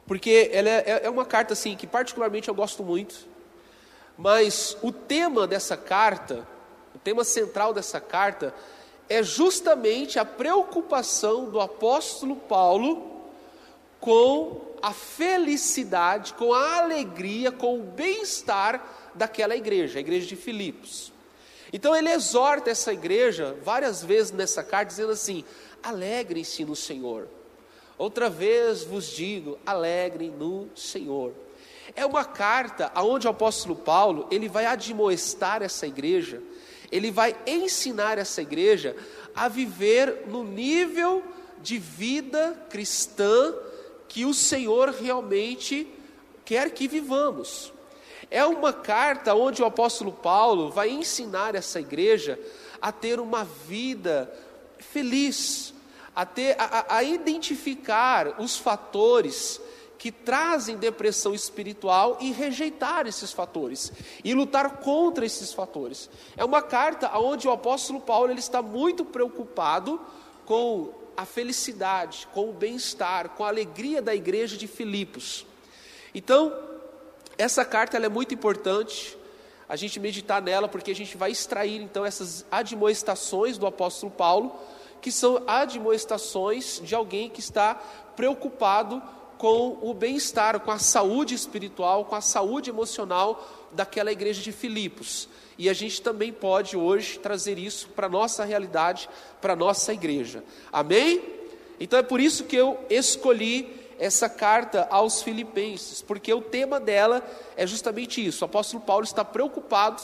porque 0.08 0.50
ela 0.52 0.70
é, 0.70 1.02
é 1.04 1.10
uma 1.10 1.26
carta 1.26 1.54
assim 1.54 1.76
que 1.76 1.88
particularmente 1.88 2.50
eu 2.50 2.56
gosto 2.56 2.84
muito, 2.84 3.28
mas 4.22 4.78
o 4.84 4.92
tema 4.92 5.48
dessa 5.48 5.76
carta, 5.76 6.48
o 6.94 7.00
tema 7.00 7.24
central 7.24 7.74
dessa 7.74 8.00
carta 8.00 8.54
é 9.10 9.24
justamente 9.24 10.20
a 10.20 10.24
preocupação 10.24 11.50
do 11.50 11.60
apóstolo 11.60 12.36
Paulo 12.36 13.20
com 14.00 14.62
a 14.80 14.94
felicidade, 14.94 16.34
com 16.36 16.54
a 16.54 16.78
alegria, 16.84 17.52
com 17.52 17.80
o 17.80 17.84
bem-estar 17.84 19.12
daquela 19.16 19.56
igreja, 19.56 19.98
a 19.98 20.02
igreja 20.02 20.28
de 20.28 20.36
Filipos. 20.36 21.12
Então 21.74 21.96
ele 21.96 22.12
exorta 22.12 22.70
essa 22.70 22.94
igreja 22.94 23.58
várias 23.64 24.04
vezes 24.04 24.32
nessa 24.32 24.64
carta, 24.64 24.92
dizendo 24.92 25.14
assim: 25.14 25.44
alegrem-se 25.82 26.64
no 26.64 26.76
Senhor. 26.76 27.28
Outra 27.98 28.30
vez 28.30 28.84
vos 28.84 29.08
digo, 29.08 29.58
alegrem 29.66 30.30
no 30.30 30.70
Senhor. 30.76 31.34
É 31.96 32.06
uma 32.06 32.26
carta 32.26 32.92
aonde 32.96 33.28
o 33.28 33.30
apóstolo 33.30 33.76
Paulo, 33.76 34.28
ele 34.32 34.48
vai 34.48 34.66
admoestar 34.66 35.62
essa 35.62 35.86
igreja 35.86 36.42
ele 36.92 37.10
vai 37.10 37.36
ensinar 37.48 38.18
essa 38.18 38.42
igreja 38.42 38.96
a 39.34 39.48
viver 39.48 40.26
no 40.28 40.44
nível 40.44 41.24
de 41.62 41.78
vida 41.78 42.66
cristã 42.70 43.56
que 44.08 44.26
o 44.26 44.34
Senhor 44.34 44.90
realmente 44.90 45.88
quer 46.44 46.72
que 46.72 46.88
vivamos. 46.88 47.72
É 48.30 48.44
uma 48.46 48.74
carta 48.74 49.34
onde 49.34 49.62
o 49.62 49.66
apóstolo 49.66 50.12
Paulo 50.12 50.70
vai 50.70 50.90
ensinar 50.90 51.56
essa 51.56 51.80
igreja 51.80 52.38
a 52.82 52.92
ter 52.92 53.20
uma 53.20 53.46
vida 53.46 54.32
feliz, 54.80 55.74
a, 56.14 56.26
ter, 56.26 56.56
a, 56.60 56.98
a 56.98 57.04
identificar 57.04 58.40
os 58.40 58.58
fatores 58.58 59.61
que 60.02 60.12
trazem 60.12 60.78
depressão 60.78 61.32
espiritual 61.32 62.18
e 62.20 62.32
rejeitar 62.32 63.06
esses 63.06 63.32
fatores 63.32 63.94
e 64.24 64.34
lutar 64.34 64.78
contra 64.78 65.24
esses 65.24 65.54
fatores. 65.54 66.10
É 66.36 66.44
uma 66.44 66.64
carta 66.64 67.16
onde 67.20 67.48
o 67.48 67.52
apóstolo 67.52 68.02
Paulo 68.02 68.32
ele 68.32 68.40
está 68.40 68.64
muito 68.64 69.06
preocupado 69.06 70.02
com 70.44 70.92
a 71.16 71.24
felicidade, 71.24 72.28
com 72.34 72.50
o 72.50 72.52
bem-estar, 72.52 73.30
com 73.30 73.44
a 73.44 73.50
alegria 73.50 74.02
da 74.02 74.16
igreja 74.16 74.58
de 74.58 74.66
Filipos. 74.66 75.46
Então, 76.16 76.52
essa 77.38 77.64
carta 77.64 77.96
é 77.96 78.10
muito 78.10 78.34
importante 78.34 79.16
a 79.70 79.76
gente 79.76 80.00
meditar 80.00 80.42
nela, 80.42 80.68
porque 80.68 80.90
a 80.90 80.96
gente 80.96 81.16
vai 81.16 81.30
extrair 81.30 81.80
então 81.80 82.04
essas 82.04 82.44
admoestações 82.50 83.56
do 83.56 83.68
apóstolo 83.68 84.12
Paulo, 84.12 84.56
que 85.00 85.12
são 85.12 85.44
admoestações 85.46 86.82
de 86.84 86.96
alguém 86.96 87.30
que 87.30 87.40
está 87.40 87.76
preocupado 88.16 89.00
com 89.42 89.80
o 89.82 89.92
bem-estar, 89.92 90.60
com 90.60 90.70
a 90.70 90.78
saúde 90.78 91.34
espiritual, 91.34 92.06
com 92.06 92.14
a 92.14 92.22
saúde 92.22 92.70
emocional 92.70 93.68
daquela 93.72 94.12
igreja 94.12 94.40
de 94.40 94.52
Filipos. 94.52 95.28
E 95.58 95.68
a 95.68 95.74
gente 95.74 96.00
também 96.00 96.32
pode 96.32 96.78
hoje 96.78 97.18
trazer 97.18 97.58
isso 97.58 97.90
para 97.90 98.06
a 98.06 98.10
nossa 98.10 98.46
realidade, 98.46 99.10
para 99.42 99.54
a 99.54 99.56
nossa 99.56 99.92
igreja. 99.94 100.44
Amém? 100.72 101.24
Então 101.80 101.98
é 101.98 102.04
por 102.04 102.22
isso 102.22 102.44
que 102.44 102.56
eu 102.56 102.86
escolhi 102.88 103.68
essa 103.98 104.30
carta 104.30 104.88
aos 104.92 105.24
Filipenses, 105.24 106.04
porque 106.04 106.32
o 106.32 106.42
tema 106.42 106.80
dela 106.80 107.28
é 107.58 107.66
justamente 107.66 108.24
isso. 108.24 108.44
O 108.44 108.46
apóstolo 108.46 108.84
Paulo 108.84 109.06
está 109.06 109.26
preocupado 109.26 110.04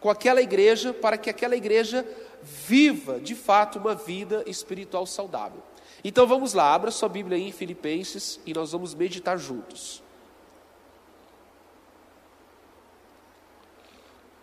com 0.00 0.08
aquela 0.08 0.40
igreja 0.40 0.94
para 0.94 1.18
que 1.18 1.28
aquela 1.28 1.54
igreja 1.54 2.08
viva 2.42 3.20
de 3.20 3.34
fato 3.34 3.78
uma 3.78 3.94
vida 3.94 4.44
espiritual 4.46 5.04
saudável. 5.04 5.67
Então 6.04 6.26
vamos 6.26 6.54
lá, 6.54 6.72
abra 6.72 6.90
sua 6.90 7.08
Bíblia 7.08 7.36
aí 7.36 7.48
em 7.48 7.52
Filipenses 7.52 8.38
e 8.46 8.54
nós 8.54 8.72
vamos 8.72 8.94
meditar 8.94 9.38
juntos. 9.38 10.02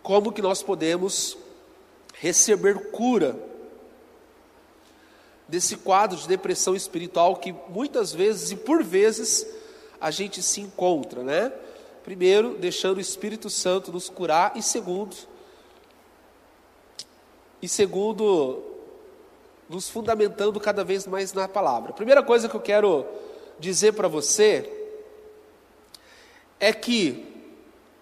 Como 0.02 0.32
que 0.32 0.42
nós 0.42 0.62
podemos 0.62 1.36
receber 2.14 2.90
cura 2.90 3.36
desse 5.48 5.76
quadro 5.76 6.16
de 6.16 6.28
depressão 6.28 6.74
espiritual 6.74 7.36
que 7.36 7.54
muitas 7.68 8.12
vezes 8.12 8.50
e 8.50 8.56
por 8.56 8.82
vezes 8.82 9.46
a 10.00 10.10
gente 10.10 10.42
se 10.42 10.60
encontra, 10.60 11.22
né? 11.22 11.52
Primeiro, 12.04 12.56
deixando 12.58 12.98
o 12.98 13.00
Espírito 13.00 13.50
Santo 13.50 13.92
nos 13.92 14.08
curar 14.08 14.56
e 14.56 14.62
segundo, 14.62 15.16
e 17.60 17.68
segundo, 17.68 18.62
nos 19.68 19.88
fundamentando 19.88 20.60
cada 20.60 20.84
vez 20.84 21.06
mais 21.06 21.32
na 21.32 21.48
palavra. 21.48 21.90
A 21.90 21.94
primeira 21.94 22.22
coisa 22.22 22.48
que 22.48 22.54
eu 22.54 22.60
quero 22.60 23.06
dizer 23.58 23.92
para 23.92 24.08
você 24.08 24.70
é 26.60 26.72
que, 26.72 27.26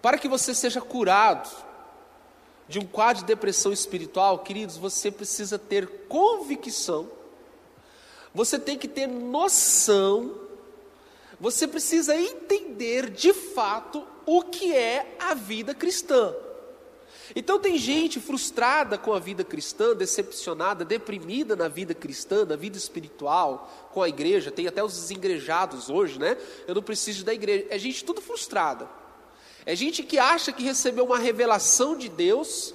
para 0.01 0.17
que 0.17 0.27
você 0.27 0.53
seja 0.53 0.81
curado 0.81 1.49
de 2.67 2.79
um 2.79 2.85
quadro 2.85 3.21
de 3.21 3.27
depressão 3.27 3.71
espiritual, 3.71 4.39
queridos, 4.39 4.77
você 4.77 5.11
precisa 5.11 5.57
ter 5.59 5.87
convicção, 6.07 7.09
você 8.33 8.59
tem 8.59 8.77
que 8.77 8.87
ter 8.87 9.07
noção, 9.07 10.35
você 11.39 11.67
precisa 11.67 12.15
entender 12.15 13.09
de 13.09 13.33
fato 13.33 14.05
o 14.25 14.41
que 14.43 14.75
é 14.75 15.15
a 15.19 15.33
vida 15.33 15.73
cristã. 15.73 16.33
Então 17.33 17.57
tem 17.57 17.77
gente 17.77 18.19
frustrada 18.19 18.97
com 18.97 19.13
a 19.13 19.19
vida 19.19 19.43
cristã, 19.43 19.95
decepcionada, 19.95 20.83
deprimida 20.83 21.55
na 21.55 21.67
vida 21.67 21.93
cristã, 21.93 22.45
na 22.45 22.55
vida 22.55 22.77
espiritual, 22.77 23.89
com 23.93 24.03
a 24.03 24.09
igreja, 24.09 24.51
tem 24.51 24.67
até 24.67 24.83
os 24.83 24.93
desengrejados 24.93 25.89
hoje, 25.89 26.19
né? 26.19 26.37
Eu 26.67 26.75
não 26.75 26.83
preciso 26.83 27.23
da 27.23 27.33
igreja. 27.33 27.65
É 27.69 27.79
gente 27.79 28.03
tudo 28.03 28.21
frustrada. 28.21 28.89
É 29.65 29.75
gente 29.75 30.03
que 30.03 30.19
acha 30.19 30.51
que 30.51 30.63
recebeu 30.63 31.05
uma 31.05 31.17
revelação 31.17 31.97
de 31.97 32.09
Deus, 32.09 32.73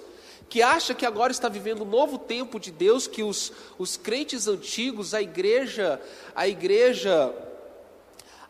que 0.48 0.62
acha 0.62 0.94
que 0.94 1.06
agora 1.06 1.30
está 1.30 1.48
vivendo 1.48 1.82
um 1.82 1.88
novo 1.88 2.18
tempo 2.18 2.58
de 2.58 2.72
Deus, 2.72 3.06
que 3.06 3.22
os, 3.22 3.52
os 3.78 3.96
crentes 3.96 4.48
antigos, 4.48 5.14
a 5.14 5.22
igreja, 5.22 6.00
a 6.34 6.48
igreja 6.48 7.32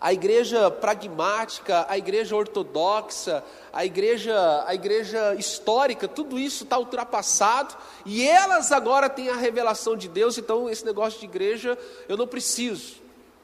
a 0.00 0.14
igreja 0.14 0.70
pragmática, 0.70 1.84
a 1.86 1.98
igreja 1.98 2.34
ortodoxa, 2.34 3.44
a 3.70 3.84
igreja, 3.84 4.64
a 4.66 4.74
igreja 4.74 5.34
histórica, 5.34 6.08
tudo 6.08 6.38
isso 6.38 6.64
está 6.64 6.78
ultrapassado 6.78 7.76
e 8.06 8.26
elas 8.26 8.72
agora 8.72 9.10
têm 9.10 9.28
a 9.28 9.36
revelação 9.36 9.94
de 9.94 10.08
Deus, 10.08 10.38
então 10.38 10.70
esse 10.70 10.86
negócio 10.86 11.20
de 11.20 11.26
igreja 11.26 11.78
eu 12.08 12.16
não 12.16 12.26
preciso, 12.26 12.94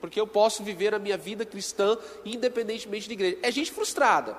porque 0.00 0.18
eu 0.18 0.26
posso 0.26 0.62
viver 0.62 0.94
a 0.94 0.98
minha 0.98 1.18
vida 1.18 1.44
cristã 1.44 1.98
independentemente 2.24 3.06
de 3.06 3.12
igreja. 3.12 3.38
É 3.42 3.52
gente 3.52 3.70
frustrada, 3.70 4.34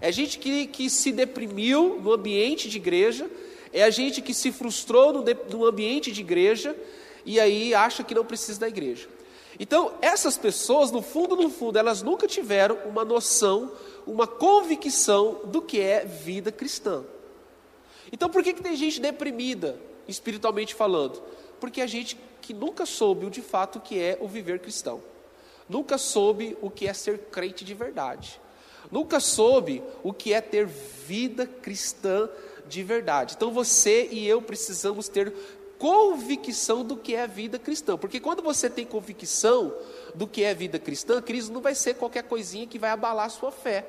é 0.00 0.10
gente 0.10 0.38
que, 0.38 0.66
que 0.66 0.88
se 0.88 1.12
deprimiu 1.12 2.00
no 2.02 2.14
ambiente 2.14 2.70
de 2.70 2.78
igreja, 2.78 3.30
é 3.70 3.82
a 3.82 3.90
gente 3.90 4.22
que 4.22 4.32
se 4.32 4.50
frustrou 4.50 5.12
no, 5.12 5.22
de, 5.22 5.36
no 5.50 5.66
ambiente 5.66 6.10
de 6.10 6.22
igreja 6.22 6.74
e 7.22 7.38
aí 7.38 7.74
acha 7.74 8.02
que 8.02 8.14
não 8.14 8.24
precisa 8.24 8.60
da 8.60 8.68
igreja. 8.68 9.19
Então, 9.62 9.92
essas 10.00 10.38
pessoas, 10.38 10.90
no 10.90 11.02
fundo, 11.02 11.36
no 11.36 11.50
fundo, 11.50 11.78
elas 11.78 12.00
nunca 12.00 12.26
tiveram 12.26 12.78
uma 12.86 13.04
noção, 13.04 13.70
uma 14.06 14.26
convicção 14.26 15.42
do 15.44 15.60
que 15.60 15.78
é 15.78 16.02
vida 16.02 16.50
cristã. 16.50 17.04
Então, 18.10 18.30
por 18.30 18.42
que, 18.42 18.54
que 18.54 18.62
tem 18.62 18.74
gente 18.74 18.98
deprimida, 18.98 19.78
espiritualmente 20.08 20.74
falando? 20.74 21.22
Porque 21.60 21.82
a 21.82 21.86
gente 21.86 22.18
que 22.40 22.54
nunca 22.54 22.86
soube 22.86 23.28
de 23.28 23.42
fato 23.42 23.76
o 23.76 23.80
que 23.82 24.00
é 24.00 24.16
o 24.18 24.26
viver 24.26 24.60
cristão, 24.60 25.02
nunca 25.68 25.98
soube 25.98 26.56
o 26.62 26.70
que 26.70 26.86
é 26.86 26.94
ser 26.94 27.18
crente 27.30 27.62
de 27.62 27.74
verdade, 27.74 28.40
nunca 28.90 29.20
soube 29.20 29.82
o 30.02 30.10
que 30.10 30.32
é 30.32 30.40
ter 30.40 30.66
vida 30.66 31.46
cristã 31.46 32.30
de 32.66 32.82
verdade. 32.82 33.34
Então, 33.36 33.52
você 33.52 34.08
e 34.10 34.26
eu 34.26 34.40
precisamos 34.40 35.06
ter 35.06 35.34
convicção 35.80 36.84
do 36.84 36.94
que 36.94 37.14
é 37.14 37.22
a 37.22 37.26
vida 37.26 37.58
cristã. 37.58 37.96
Porque 37.96 38.20
quando 38.20 38.42
você 38.42 38.68
tem 38.68 38.84
convicção 38.84 39.74
do 40.14 40.26
que 40.26 40.44
é 40.44 40.50
a 40.50 40.54
vida 40.54 40.78
cristã, 40.78 41.22
Cristo 41.22 41.50
não 41.50 41.62
vai 41.62 41.74
ser 41.74 41.94
qualquer 41.94 42.22
coisinha 42.24 42.66
que 42.66 42.78
vai 42.78 42.90
abalar 42.90 43.24
a 43.24 43.30
sua 43.30 43.50
fé. 43.50 43.86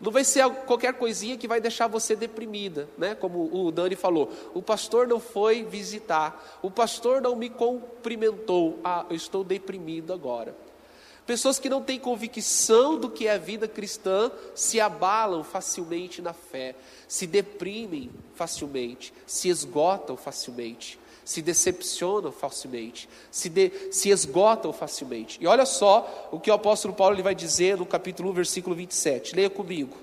Não 0.00 0.12
vai 0.12 0.22
ser 0.22 0.48
qualquer 0.64 0.94
coisinha 0.94 1.36
que 1.36 1.48
vai 1.48 1.60
deixar 1.60 1.88
você 1.88 2.14
deprimida, 2.14 2.88
né? 2.96 3.16
Como 3.16 3.50
o 3.52 3.72
Dani 3.72 3.96
falou, 3.96 4.30
o 4.54 4.62
pastor 4.62 5.08
não 5.08 5.18
foi 5.18 5.64
visitar, 5.64 6.58
o 6.62 6.70
pastor 6.70 7.20
não 7.20 7.34
me 7.34 7.50
cumprimentou. 7.50 8.78
Ah, 8.84 9.04
eu 9.10 9.16
estou 9.16 9.42
deprimido 9.42 10.12
agora. 10.12 10.54
Pessoas 11.26 11.58
que 11.58 11.70
não 11.70 11.82
têm 11.82 11.98
convicção 11.98 12.98
do 12.98 13.10
que 13.10 13.26
é 13.26 13.32
a 13.32 13.38
vida 13.38 13.66
cristã 13.66 14.30
se 14.54 14.80
abalam 14.80 15.42
facilmente 15.42 16.22
na 16.22 16.34
fé, 16.34 16.76
se 17.08 17.26
deprimem 17.26 18.10
facilmente, 18.34 19.12
se 19.26 19.48
esgotam 19.48 20.16
facilmente, 20.16 20.98
se 21.24 21.40
decepcionam 21.40 22.30
facilmente, 22.30 23.08
se, 23.30 23.48
de, 23.48 23.72
se 23.90 24.10
esgotam 24.10 24.72
facilmente. 24.72 25.38
E 25.40 25.46
olha 25.46 25.64
só 25.64 26.28
o 26.30 26.38
que 26.38 26.50
o 26.50 26.54
apóstolo 26.54 26.92
Paulo 26.92 27.14
ele 27.14 27.22
vai 27.22 27.34
dizer 27.34 27.78
no 27.78 27.86
capítulo 27.86 28.30
1, 28.30 28.32
versículo 28.34 28.76
27. 28.76 29.34
Leia 29.34 29.48
comigo. 29.48 29.96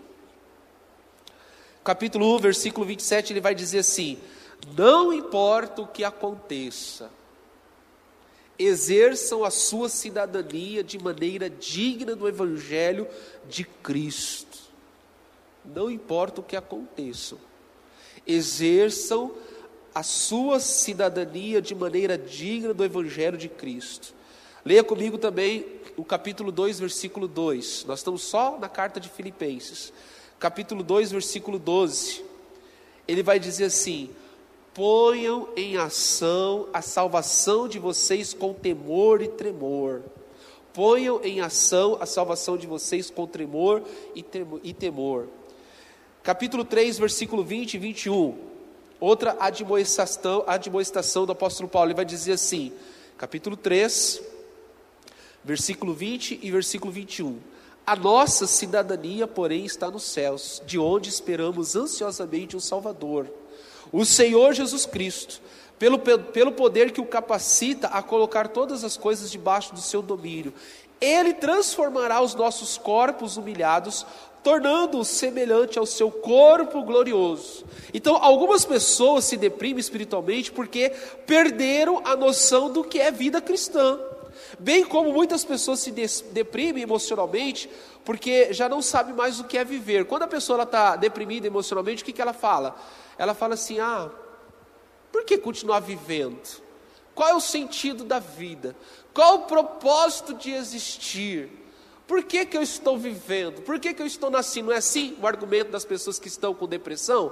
Capítulo 1.84 2.36
1, 2.36 2.40
versículo 2.40 2.86
27, 2.86 3.34
ele 3.34 3.42
vai 3.42 3.54
dizer 3.54 3.80
assim: 3.80 4.18
Não 4.76 5.14
importa 5.14 5.82
o 5.82 5.88
que 5.88 6.04
aconteça, 6.04 7.10
exerçam 8.58 9.44
a 9.44 9.50
sua 9.52 9.90
cidadania 9.90 10.84
de 10.84 11.00
maneira 11.00 11.50
digna 11.50 12.16
do 12.16 12.28
Evangelho 12.28 13.08
de 13.48 13.64
Cristo. 13.64 14.60
Não 15.64 15.90
importa 15.90 16.42
o 16.42 16.44
que 16.44 16.56
aconteça, 16.56 17.38
exerçam 18.26 19.32
a 19.94 20.04
sua 20.04 20.60
cidadania 20.60 21.62
de 21.62 21.76
maneira 21.76 22.18
digna 22.18 22.74
do 22.74 22.84
Evangelho 22.84 23.38
de 23.38 23.50
Cristo. 23.50 24.14
Leia 24.64 24.84
comigo 24.84 25.18
também 25.18 25.66
o 25.98 26.06
capítulo 26.06 26.52
2, 26.52 26.80
versículo 26.80 27.28
2. 27.28 27.86
Nós 27.86 28.00
estamos 28.00 28.22
só 28.22 28.58
na 28.60 28.70
carta 28.70 29.00
de 29.00 29.10
Filipenses. 29.10 29.92
Capítulo 30.40 30.84
2, 30.84 31.12
versículo 31.12 31.60
12. 31.60 32.24
Ele 33.08 33.22
vai 33.22 33.40
dizer 33.40 33.66
assim: 33.66 34.10
ponham 34.74 35.50
em 35.56 35.78
ação 35.78 36.68
a 36.74 36.82
salvação 36.82 37.68
de 37.68 37.80
vocês 37.80 38.34
com 38.34 38.54
temor 38.54 39.22
e 39.22 39.28
tremor. 39.28 40.02
Ponham 40.74 41.22
em 41.24 41.42
ação 41.42 41.98
a 42.00 42.06
salvação 42.06 42.56
de 42.56 42.66
vocês 42.66 43.10
com 43.10 43.28
tremor 43.28 43.84
e 44.16 44.74
temor. 44.74 45.28
Capítulo 46.24 46.64
3, 46.64 46.98
versículo 46.98 47.44
20 47.44 47.74
e 47.74 47.78
21. 47.78 48.51
Outra 49.02 49.36
admoestação, 49.38 50.46
admoestação 50.48 51.26
do 51.26 51.34
apóstolo 51.34 51.68
Paulo. 51.68 51.90
Ele 51.90 51.96
vai 51.96 52.06
dizer 52.06 52.32
assim, 52.32 52.72
capítulo 53.18 53.58
3, 53.58 54.22
versículo 55.44 55.94
20 55.94 56.40
e 56.42 56.50
versículo 56.50 56.94
21. 56.94 57.38
A 57.86 57.98
nossa 57.98 58.48
cidadania, 58.48 59.28
porém, 59.28 59.66
está 59.66 59.92
nos 59.92 60.04
céus, 60.04 60.62
de 60.66 60.80
onde 60.80 61.10
esperamos 61.10 61.76
ansiosamente 61.76 62.56
um 62.56 62.60
Salvador 62.62 63.28
o 63.92 64.06
Senhor 64.06 64.54
Jesus 64.54 64.86
Cristo, 64.86 65.42
pelo, 65.78 66.00
pelo 66.00 66.52
poder 66.52 66.92
que 66.92 67.02
o 67.02 67.06
capacita 67.06 67.88
a 67.88 68.02
colocar 68.02 68.48
todas 68.48 68.84
as 68.84 68.96
coisas 68.96 69.32
debaixo 69.32 69.74
do 69.74 69.82
seu 69.82 70.02
domínio, 70.02 70.54
ele 71.00 71.34
transformará 71.34 72.22
os 72.22 72.36
nossos 72.36 72.78
corpos 72.78 73.36
humilhados, 73.36 74.06
tornando-os 74.44 75.08
semelhante 75.08 75.78
ao 75.78 75.86
seu 75.86 76.12
corpo 76.12 76.84
glorioso. 76.84 77.66
Então, 77.94 78.16
algumas 78.16 78.66
pessoas 78.66 79.26
se 79.26 79.38
deprimem 79.38 79.80
espiritualmente 79.80 80.52
porque 80.52 80.90
perderam 81.26 82.02
a 82.04 82.16
noção 82.16 82.72
do 82.72 82.84
que 82.84 83.00
é 83.00 83.12
vida 83.12 83.42
cristã. 83.42 84.00
Bem 84.60 84.84
como 84.84 85.14
muitas 85.14 85.46
pessoas 85.46 85.80
se 85.80 85.92
deprimem 86.32 86.84
emocionalmente 86.84 87.70
porque 88.04 88.52
já 88.52 88.68
não 88.68 88.82
sabe 88.82 89.14
mais 89.14 89.40
o 89.40 89.44
que 89.44 89.58
é 89.58 89.64
viver. 89.64 90.06
Quando 90.06 90.24
a 90.24 90.28
pessoa 90.28 90.64
está 90.64 90.96
deprimida 90.96 91.46
emocionalmente, 91.48 92.02
o 92.02 92.06
que, 92.06 92.14
que 92.14 92.22
ela 92.22 92.34
fala? 92.34 92.76
ela 93.22 93.36
fala 93.36 93.54
assim: 93.54 93.80
ah, 93.80 94.10
por 95.12 95.24
que 95.24 95.38
continuar 95.38 95.80
vivendo? 95.80 96.42
Qual 97.14 97.30
é 97.30 97.36
o 97.36 97.40
sentido 97.40 98.04
da 98.04 98.18
vida? 98.18 98.76
Qual 99.14 99.36
o 99.36 99.42
propósito 99.44 100.34
de 100.34 100.52
existir? 100.52 101.61
Por 102.12 102.26
que, 102.26 102.46
que 102.46 102.58
eu 102.58 102.62
estou 102.62 102.98
vivendo? 102.98 103.62
Por 103.62 103.80
que, 103.80 103.94
que 103.94 104.02
eu 104.02 104.06
estou 104.06 104.30
nascendo? 104.30 104.66
Não 104.66 104.74
é 104.74 104.80
assim 104.80 105.16
o 105.22 105.26
argumento 105.26 105.72
das 105.72 105.86
pessoas 105.86 106.20
que 106.20 106.28
estão 106.28 106.54
com 106.54 106.68
depressão? 106.68 107.32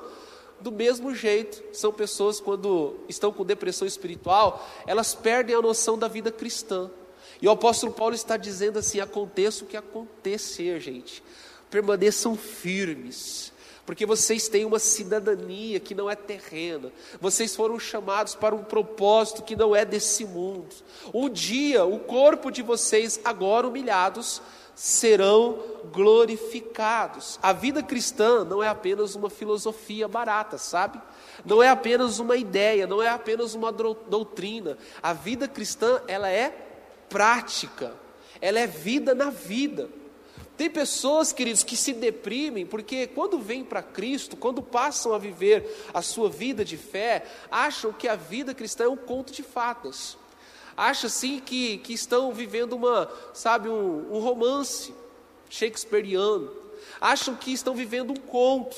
Do 0.62 0.72
mesmo 0.72 1.14
jeito, 1.14 1.62
são 1.76 1.92
pessoas 1.92 2.40
quando 2.40 2.96
estão 3.10 3.30
com 3.30 3.44
depressão 3.44 3.86
espiritual, 3.86 4.66
elas 4.88 5.14
perdem 5.14 5.54
a 5.54 5.62
noção 5.62 5.98
da 5.98 6.08
vida 6.08 6.32
cristã. 6.32 6.90
E 7.42 7.48
o 7.50 7.52
apóstolo 7.52 7.92
Paulo 7.92 8.16
está 8.16 8.38
dizendo 8.38 8.80
assim: 8.80 9.02
aconteça 9.02 9.66
o 9.66 9.68
que 9.68 9.76
acontecer, 9.76 10.80
gente, 10.80 11.22
permaneçam 11.70 12.38
firmes, 12.38 13.52
porque 13.86 14.06
vocês 14.06 14.48
têm 14.48 14.64
uma 14.64 14.80
cidadania 14.80 15.82
que 15.82 15.94
não 15.94 16.10
é 16.10 16.16
terrena, 16.16 16.90
vocês 17.20 17.54
foram 17.54 17.78
chamados 17.78 18.34
para 18.34 18.56
um 18.56 18.64
propósito 18.64 19.44
que 19.44 19.58
não 19.58 19.76
é 19.76 19.84
desse 19.84 20.24
mundo. 20.24 20.74
Um 21.14 21.28
dia, 21.28 21.84
o 21.84 22.00
corpo 22.00 22.50
de 22.50 22.62
vocês, 22.62 23.20
agora 23.26 23.68
humilhados, 23.68 24.42
serão 24.80 25.60
glorificados. 25.92 27.38
A 27.44 27.52
vida 27.52 27.84
cristã 27.84 28.46
não 28.46 28.64
é 28.64 28.70
apenas 28.70 29.14
uma 29.14 29.30
filosofia 29.30 30.08
barata, 30.08 30.58
sabe? 30.58 31.02
Não 31.44 31.62
é 31.62 31.68
apenas 31.68 32.18
uma 32.18 32.38
ideia, 32.38 32.88
não 32.88 33.04
é 33.04 33.10
apenas 33.10 33.54
uma 33.54 33.74
doutrina. 33.74 34.78
A 35.04 35.12
vida 35.12 35.50
cristã, 35.50 36.02
ela 36.08 36.30
é 36.30 36.56
prática. 37.10 37.94
Ela 38.40 38.62
é 38.62 38.68
vida 38.68 39.14
na 39.14 39.30
vida. 39.30 39.90
Tem 40.56 40.70
pessoas, 40.70 41.34
queridos, 41.34 41.62
que 41.62 41.76
se 41.76 41.92
deprimem 41.92 42.66
porque 42.66 43.06
quando 43.06 43.38
vêm 43.38 43.66
para 43.66 43.84
Cristo, 43.84 44.38
quando 44.38 44.64
passam 44.64 45.14
a 45.14 45.18
viver 45.18 45.90
a 45.94 46.02
sua 46.02 46.30
vida 46.30 46.64
de 46.64 46.78
fé, 46.78 47.26
acham 47.52 47.92
que 47.92 48.08
a 48.08 48.16
vida 48.16 48.54
cristã 48.54 48.86
é 48.86 48.90
um 48.90 48.96
conto 48.96 49.34
de 49.34 49.44
fadas. 49.44 50.18
Acham 50.80 51.08
assim 51.08 51.40
que, 51.40 51.78
que 51.80 51.94
estão 51.94 52.32
vivendo 52.32 52.74
uma, 52.74 53.10
sabe, 53.34 53.70
um, 53.70 54.14
um 54.14 54.20
romance 54.20 54.94
shakespeariano. 55.50 56.52
Acham 57.02 57.36
que 57.36 57.52
estão 57.52 57.76
vivendo 57.76 58.12
um 58.12 58.16
conto. 58.16 58.78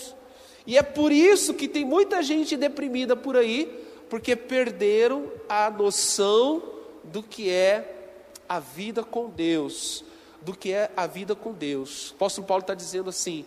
E 0.65 0.77
é 0.77 0.83
por 0.83 1.11
isso 1.11 1.53
que 1.53 1.67
tem 1.67 1.85
muita 1.85 2.21
gente 2.23 2.55
deprimida 2.57 3.15
por 3.15 3.35
aí, 3.35 3.65
porque 4.09 4.35
perderam 4.35 5.31
a 5.49 5.69
noção 5.69 6.61
do 7.03 7.21
que 7.21 7.49
é 7.49 8.13
a 8.47 8.59
vida 8.59 9.03
com 9.03 9.29
Deus 9.29 10.03
do 10.41 10.53
que 10.53 10.71
é 10.71 10.91
a 10.97 11.05
vida 11.05 11.35
com 11.35 11.53
Deus. 11.53 12.11
O 12.11 12.15
apóstolo 12.15 12.47
Paulo 12.47 12.61
está 12.61 12.73
dizendo 12.73 13.09
assim: 13.09 13.45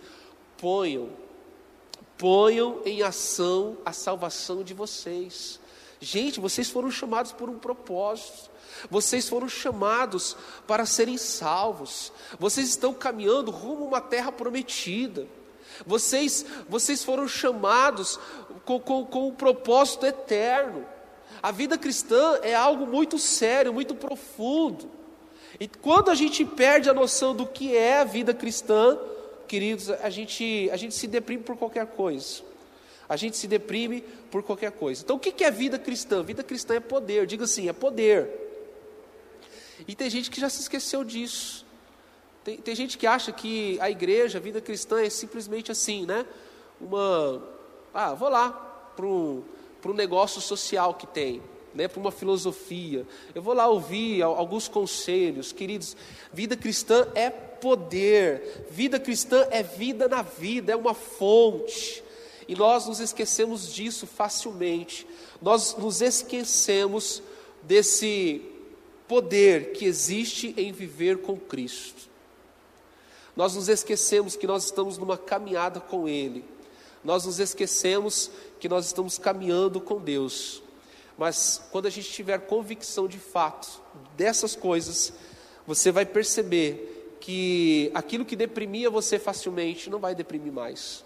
ponham, 0.58 1.10
ponham 2.16 2.80
em 2.84 3.02
ação 3.02 3.76
a 3.84 3.92
salvação 3.92 4.62
de 4.62 4.72
vocês. 4.72 5.60
Gente, 6.04 6.38
vocês 6.38 6.68
foram 6.68 6.90
chamados 6.90 7.32
por 7.32 7.48
um 7.48 7.58
propósito. 7.58 8.50
Vocês 8.90 9.26
foram 9.26 9.48
chamados 9.48 10.36
para 10.66 10.84
serem 10.84 11.16
salvos. 11.16 12.12
Vocês 12.38 12.68
estão 12.68 12.92
caminhando 12.92 13.50
rumo 13.50 13.84
a 13.84 13.88
uma 13.88 14.00
terra 14.02 14.30
prometida. 14.30 15.26
Vocês, 15.86 16.44
vocês 16.68 17.02
foram 17.02 17.26
chamados 17.26 18.20
com, 18.66 18.78
com, 18.78 19.06
com 19.06 19.28
um 19.28 19.34
propósito 19.34 20.04
eterno. 20.04 20.86
A 21.42 21.50
vida 21.50 21.78
cristã 21.78 22.38
é 22.42 22.54
algo 22.54 22.86
muito 22.86 23.18
sério, 23.18 23.72
muito 23.72 23.94
profundo. 23.94 24.90
E 25.58 25.66
quando 25.66 26.10
a 26.10 26.14
gente 26.14 26.44
perde 26.44 26.90
a 26.90 26.94
noção 26.94 27.34
do 27.34 27.46
que 27.46 27.74
é 27.74 28.00
a 28.00 28.04
vida 28.04 28.34
cristã, 28.34 28.98
queridos, 29.48 29.88
a 29.88 30.10
gente, 30.10 30.68
a 30.70 30.76
gente 30.76 30.94
se 30.94 31.06
deprime 31.06 31.42
por 31.42 31.56
qualquer 31.56 31.86
coisa. 31.86 32.42
A 33.08 33.16
gente 33.16 33.36
se 33.36 33.46
deprime 33.46 34.02
por 34.30 34.42
qualquer 34.42 34.72
coisa. 34.72 35.02
Então, 35.02 35.16
o 35.16 35.18
que 35.18 35.44
é 35.44 35.50
vida 35.50 35.78
cristã? 35.78 36.22
Vida 36.22 36.42
cristã 36.42 36.74
é 36.74 36.80
poder. 36.80 37.26
Diga 37.26 37.44
assim: 37.44 37.68
é 37.68 37.72
poder. 37.72 38.44
E 39.86 39.94
tem 39.94 40.08
gente 40.08 40.30
que 40.30 40.40
já 40.40 40.48
se 40.48 40.60
esqueceu 40.60 41.04
disso. 41.04 41.66
Tem, 42.44 42.58
tem 42.58 42.74
gente 42.74 42.98
que 42.98 43.06
acha 43.06 43.32
que 43.32 43.78
a 43.80 43.90
igreja, 43.90 44.38
a 44.38 44.40
vida 44.40 44.60
cristã 44.60 45.00
é 45.00 45.10
simplesmente 45.10 45.72
assim, 45.72 46.06
né? 46.06 46.26
Uma. 46.80 47.42
Ah, 47.92 48.14
vou 48.14 48.28
lá 48.28 48.50
para 48.94 49.06
um, 49.06 49.94
negócio 49.94 50.40
social 50.40 50.94
que 50.94 51.06
tem 51.06 51.42
né, 51.74 51.88
para 51.88 52.00
uma 52.00 52.12
filosofia. 52.12 53.06
Eu 53.34 53.42
vou 53.42 53.54
lá 53.54 53.66
ouvir 53.66 54.22
alguns 54.22 54.68
conselhos, 54.68 55.52
queridos. 55.52 55.96
Vida 56.32 56.56
cristã 56.56 57.08
é 57.14 57.30
poder, 57.30 58.66
vida 58.70 59.00
cristã 59.00 59.46
é 59.50 59.62
vida 59.62 60.06
na 60.06 60.22
vida, 60.22 60.72
é 60.72 60.76
uma 60.76 60.94
fonte. 60.94 62.03
E 62.46 62.54
nós 62.54 62.87
nos 62.87 63.00
esquecemos 63.00 63.72
disso 63.72 64.07
facilmente. 64.07 65.07
Nós 65.40 65.76
nos 65.76 66.00
esquecemos 66.00 67.22
desse 67.62 68.42
poder 69.09 69.72
que 69.72 69.85
existe 69.85 70.54
em 70.57 70.72
viver 70.72 71.18
com 71.18 71.38
Cristo. 71.38 72.09
Nós 73.37 73.54
nos 73.54 73.68
esquecemos 73.68 74.37
que 74.37 74.46
nós 74.46 74.64
estamos 74.64 74.98
numa 74.98 75.18
caminhada 75.18 75.80
com 75.80 76.09
Ele. 76.09 76.44
Nós 77.02 77.26
nos 77.26 77.38
esquecemos 77.38 78.30
que 78.61 78.68
nós 78.68 78.87
estamos 78.87 79.18
caminhando 79.18 79.80
com 79.80 80.00
Deus. 80.00 80.62
Mas 81.18 81.62
quando 81.70 81.87
a 81.87 81.90
gente 81.90 82.11
tiver 82.11 82.38
convicção 82.46 83.07
de 83.07 83.18
fato 83.18 83.80
dessas 84.16 84.57
coisas, 84.57 85.12
você 85.66 85.90
vai 85.90 86.07
perceber 86.07 87.16
que 87.20 87.90
aquilo 87.94 88.24
que 88.24 88.37
deprimia 88.37 88.90
você 88.90 89.18
facilmente 89.18 89.88
não 89.88 89.98
vai 89.98 90.14
deprimir 90.14 90.52
mais. 90.52 91.04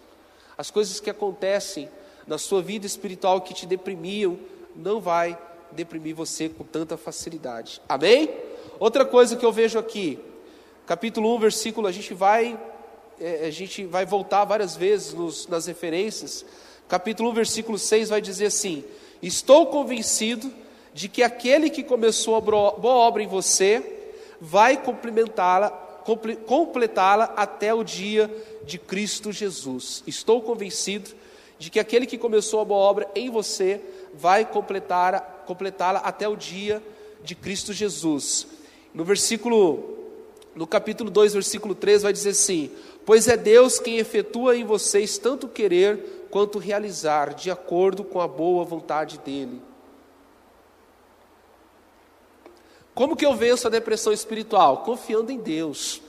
As 0.58 0.72
coisas 0.72 0.98
que 0.98 1.08
acontecem 1.08 1.88
na 2.26 2.36
sua 2.36 2.60
vida 2.60 2.84
espiritual 2.84 3.40
que 3.40 3.54
te 3.54 3.64
deprimiam 3.64 4.36
não 4.74 5.00
vai 5.00 5.38
deprimir 5.70 6.16
você 6.16 6.48
com 6.48 6.64
tanta 6.64 6.96
facilidade. 6.96 7.80
Amém? 7.88 8.28
Outra 8.80 9.04
coisa 9.04 9.36
que 9.36 9.46
eu 9.46 9.52
vejo 9.52 9.78
aqui, 9.78 10.18
capítulo 10.84 11.32
1, 11.36 11.38
versículo, 11.38 11.86
a 11.86 11.92
gente 11.92 12.12
vai 12.12 12.58
é, 13.20 13.46
a 13.46 13.50
gente 13.50 13.84
vai 13.84 14.04
voltar 14.04 14.44
várias 14.44 14.76
vezes 14.76 15.12
nos, 15.12 15.46
nas 15.46 15.66
referências. 15.66 16.44
Capítulo 16.88 17.30
1, 17.30 17.34
versículo 17.34 17.78
6 17.78 18.08
vai 18.08 18.20
dizer 18.20 18.46
assim: 18.46 18.84
Estou 19.22 19.66
convencido 19.66 20.52
de 20.92 21.08
que 21.08 21.22
aquele 21.22 21.70
que 21.70 21.82
começou 21.84 22.34
a 22.34 22.40
boa 22.40 22.82
obra 22.82 23.22
em 23.22 23.28
você 23.28 24.12
vai 24.40 24.76
complementá-la, 24.76 25.70
completá-la 26.46 27.24
até 27.36 27.72
o 27.72 27.84
dia 27.84 28.30
de 28.64 28.78
Cristo 28.78 29.32
Jesus. 29.32 30.02
Estou 30.06 30.42
convencido 30.42 31.10
de 31.58 31.70
que 31.70 31.80
aquele 31.80 32.06
que 32.06 32.16
começou 32.16 32.60
a 32.60 32.64
boa 32.64 32.80
obra 32.80 33.08
em 33.14 33.30
você 33.30 33.80
vai 34.14 34.44
completá-la 34.44 35.20
completá 35.20 35.90
até 35.90 36.28
o 36.28 36.36
dia 36.36 36.82
de 37.22 37.34
Cristo 37.34 37.72
Jesus. 37.72 38.46
No 38.94 39.04
versículo 39.04 39.96
no 40.54 40.66
capítulo 40.66 41.08
2, 41.10 41.34
versículo 41.34 41.74
3 41.74 42.02
vai 42.02 42.12
dizer 42.12 42.30
assim: 42.30 42.70
"Pois 43.06 43.28
é 43.28 43.36
Deus 43.36 43.78
quem 43.78 43.98
efetua 43.98 44.56
em 44.56 44.64
vocês 44.64 45.18
tanto 45.18 45.48
querer 45.48 46.26
quanto 46.30 46.58
realizar, 46.58 47.32
de 47.34 47.50
acordo 47.50 48.04
com 48.04 48.20
a 48.20 48.28
boa 48.28 48.64
vontade 48.64 49.18
dele." 49.18 49.67
Como 52.98 53.14
que 53.14 53.24
eu 53.24 53.32
venço 53.32 53.68
a 53.68 53.70
depressão 53.70 54.12
espiritual? 54.12 54.78
Confiando 54.78 55.30
em 55.30 55.38
Deus. 55.38 56.02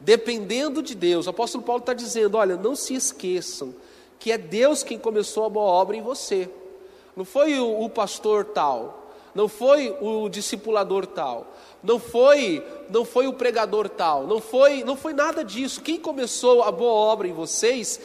Dependendo 0.00 0.82
de 0.82 0.94
Deus. 0.94 1.26
O 1.26 1.30
apóstolo 1.30 1.62
Paulo 1.62 1.80
está 1.80 1.92
dizendo: 1.92 2.38
olha, 2.38 2.56
não 2.56 2.74
se 2.74 2.94
esqueçam 2.94 3.74
que 4.18 4.32
é 4.32 4.38
Deus 4.38 4.82
quem 4.82 4.98
começou 4.98 5.44
a 5.44 5.50
boa 5.50 5.66
obra 5.66 5.94
em 5.94 6.00
você. 6.00 6.48
Não 7.14 7.26
foi 7.26 7.58
o, 7.58 7.82
o 7.82 7.90
pastor 7.90 8.46
tal, 8.46 9.12
não 9.34 9.48
foi 9.48 9.94
o 10.00 10.30
discipulador 10.30 11.06
tal, 11.06 11.54
não 11.82 11.98
foi, 11.98 12.66
não 12.88 13.04
foi 13.04 13.26
o 13.26 13.34
pregador 13.34 13.86
tal, 13.90 14.26
não 14.26 14.40
foi, 14.40 14.82
não 14.82 14.96
foi 14.96 15.12
nada 15.12 15.44
disso. 15.44 15.82
Quem 15.82 16.00
começou 16.00 16.62
a 16.62 16.72
boa 16.72 16.94
obra 16.94 17.28
em 17.28 17.34
vocês 17.34 18.00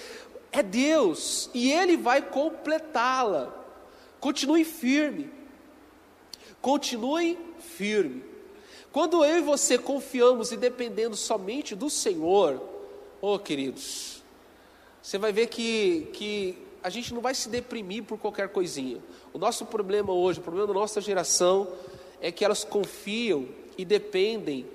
é 0.52 0.62
Deus, 0.62 1.50
e 1.54 1.72
ele 1.72 1.96
vai 1.96 2.22
completá-la. 2.22 3.48
Continue 4.20 4.66
firme. 4.66 5.40
Continue 6.62 7.40
firme. 7.82 8.22
Quando 8.92 9.26
eu 9.26 9.40
e 9.40 9.42
você 9.42 9.76
confiamos 9.76 10.52
e 10.52 10.58
dependendo 10.58 11.16
somente 11.16 11.76
do 11.76 11.90
Senhor, 11.90 12.62
oh 13.20 13.40
queridos, 13.40 14.22
você 15.02 15.18
vai 15.18 15.34
ver 15.34 15.48
que, 15.48 16.08
que 16.14 16.56
a 16.84 16.92
gente 16.92 17.12
não 17.12 17.22
vai 17.22 17.34
se 17.34 17.50
deprimir 17.50 18.04
por 18.04 18.20
qualquer 18.20 18.50
coisinha. 18.50 19.00
O 19.34 19.40
nosso 19.40 19.66
problema 19.66 20.14
hoje, 20.14 20.38
o 20.38 20.44
problema 20.44 20.68
da 20.68 20.76
nossa 20.76 21.02
geração, 21.02 21.70
é 22.22 22.32
que 22.32 22.46
elas 22.46 22.64
confiam 22.64 23.48
e 23.76 23.84
dependem 23.84 24.68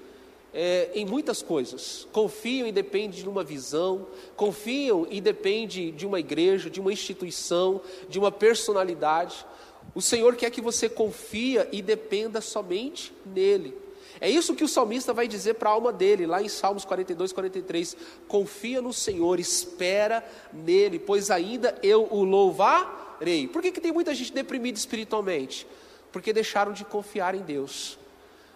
é, 0.52 0.90
em 0.92 1.06
muitas 1.06 1.42
coisas. 1.42 2.08
Confiam 2.10 2.66
e 2.66 2.72
dependem 2.72 3.22
de 3.22 3.28
uma 3.28 3.44
visão, 3.44 4.04
confiam 4.34 5.06
e 5.08 5.20
dependem 5.20 5.94
de 5.94 6.04
uma 6.04 6.18
igreja, 6.18 6.68
de 6.68 6.80
uma 6.80 6.92
instituição, 6.92 7.80
de 8.08 8.18
uma 8.18 8.32
personalidade. 8.32 9.46
O 9.96 10.02
Senhor 10.02 10.36
quer 10.36 10.50
que 10.50 10.60
você 10.60 10.90
confia 10.90 11.66
e 11.72 11.80
dependa 11.80 12.42
somente 12.42 13.14
nele. 13.24 13.74
É 14.20 14.28
isso 14.28 14.54
que 14.54 14.62
o 14.62 14.68
salmista 14.68 15.10
vai 15.14 15.26
dizer 15.26 15.54
para 15.54 15.70
a 15.70 15.72
alma 15.72 15.90
dele, 15.90 16.26
lá 16.26 16.42
em 16.42 16.50
Salmos 16.50 16.84
42, 16.84 17.32
43. 17.32 17.96
Confia 18.28 18.82
no 18.82 18.92
Senhor, 18.92 19.40
espera 19.40 20.22
nele, 20.52 20.98
pois 20.98 21.30
ainda 21.30 21.78
eu 21.82 22.06
o 22.10 22.24
louvarei. 22.24 23.48
Por 23.48 23.62
que, 23.62 23.72
que 23.72 23.80
tem 23.80 23.90
muita 23.90 24.14
gente 24.14 24.34
deprimida 24.34 24.78
espiritualmente? 24.78 25.66
Porque 26.12 26.30
deixaram 26.30 26.74
de 26.74 26.84
confiar 26.84 27.34
em 27.34 27.40
Deus, 27.40 27.98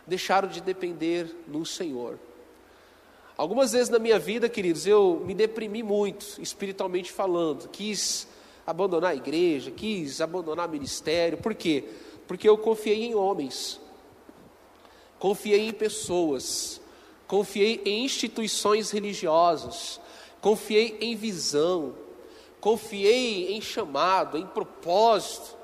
deixaram 0.07 0.46
de 0.46 0.61
depender 0.61 1.35
no 1.48 1.64
Senhor. 1.64 2.18
Algumas 3.35 3.72
vezes 3.72 3.88
na 3.88 3.98
minha 3.98 4.18
vida, 4.18 4.46
queridos, 4.46 4.87
eu 4.87 5.22
me 5.24 5.33
deprimi 5.33 5.83
muito, 5.83 6.37
espiritualmente 6.38 7.11
falando, 7.11 7.66
quis 7.70 8.29
abandonar 8.66 9.12
a 9.12 9.14
igreja, 9.14 9.70
quis 9.70 10.20
abandonar 10.20 10.68
o 10.68 10.73
ministério. 10.73 11.38
Por 11.38 11.55
quê? 11.55 11.85
Porque 12.27 12.49
eu 12.49 12.57
confiei 12.57 13.05
em 13.05 13.14
homens, 13.14 13.81
confiei 15.18 15.68
em 15.68 15.73
pessoas, 15.73 16.81
confiei 17.27 17.83
em 17.85 18.05
instituições 18.05 18.90
religiosas, 18.90 20.01
confiei 20.40 20.96
em 21.01 21.16
visão, 21.16 21.94
confiei 22.61 23.53
em 23.53 23.61
chamado, 23.61 24.37
em 24.37 24.46
propósito. 24.46 25.57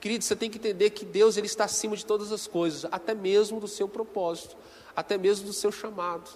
Querido, 0.00 0.24
você 0.24 0.34
tem 0.34 0.50
que 0.50 0.58
entender 0.58 0.90
que 0.90 1.04
Deus 1.04 1.36
ele 1.36 1.46
está 1.46 1.64
acima 1.64 1.96
de 1.96 2.04
todas 2.04 2.32
as 2.32 2.46
coisas, 2.46 2.90
até 2.90 3.14
mesmo 3.14 3.60
do 3.60 3.68
seu 3.68 3.88
propósito, 3.88 4.56
até 4.94 5.16
mesmo 5.16 5.46
do 5.46 5.52
seu 5.52 5.70
chamado. 5.70 6.30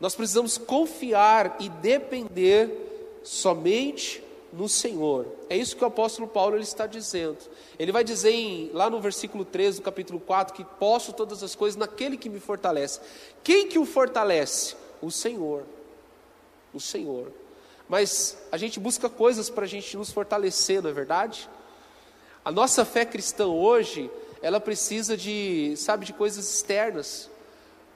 Nós 0.00 0.16
precisamos 0.16 0.58
confiar 0.58 1.56
e 1.60 1.68
depender 1.68 3.20
somente 3.22 4.22
no 4.52 4.68
Senhor. 4.68 5.26
É 5.48 5.56
isso 5.56 5.76
que 5.76 5.82
o 5.82 5.86
apóstolo 5.86 6.28
Paulo 6.28 6.56
ele 6.56 6.62
está 6.62 6.86
dizendo. 6.86 7.38
Ele 7.78 7.90
vai 7.90 8.04
dizer 8.04 8.30
em, 8.30 8.70
lá 8.72 8.90
no 8.90 9.00
versículo 9.00 9.44
13 9.44 9.78
do 9.78 9.82
capítulo 9.82 10.20
4 10.20 10.54
que 10.54 10.64
posso 10.64 11.12
todas 11.12 11.42
as 11.42 11.54
coisas 11.54 11.76
naquele 11.76 12.16
que 12.16 12.28
me 12.28 12.38
fortalece. 12.38 13.00
Quem 13.42 13.66
que 13.66 13.78
o 13.78 13.86
fortalece? 13.86 14.76
O 15.00 15.10
Senhor. 15.10 15.64
O 16.72 16.78
Senhor. 16.78 17.32
Mas 17.88 18.38
a 18.52 18.56
gente 18.56 18.78
busca 18.78 19.08
coisas 19.08 19.48
para 19.48 19.64
a 19.64 19.68
gente 19.68 19.96
nos 19.96 20.12
fortalecer, 20.12 20.82
não 20.82 20.90
é 20.90 20.92
verdade? 20.92 21.48
A 22.44 22.52
nossa 22.52 22.84
fé 22.84 23.04
cristã 23.04 23.46
hoje, 23.46 24.10
ela 24.42 24.60
precisa 24.60 25.16
de, 25.16 25.74
sabe, 25.76 26.04
de 26.04 26.12
coisas 26.12 26.56
externas 26.56 27.30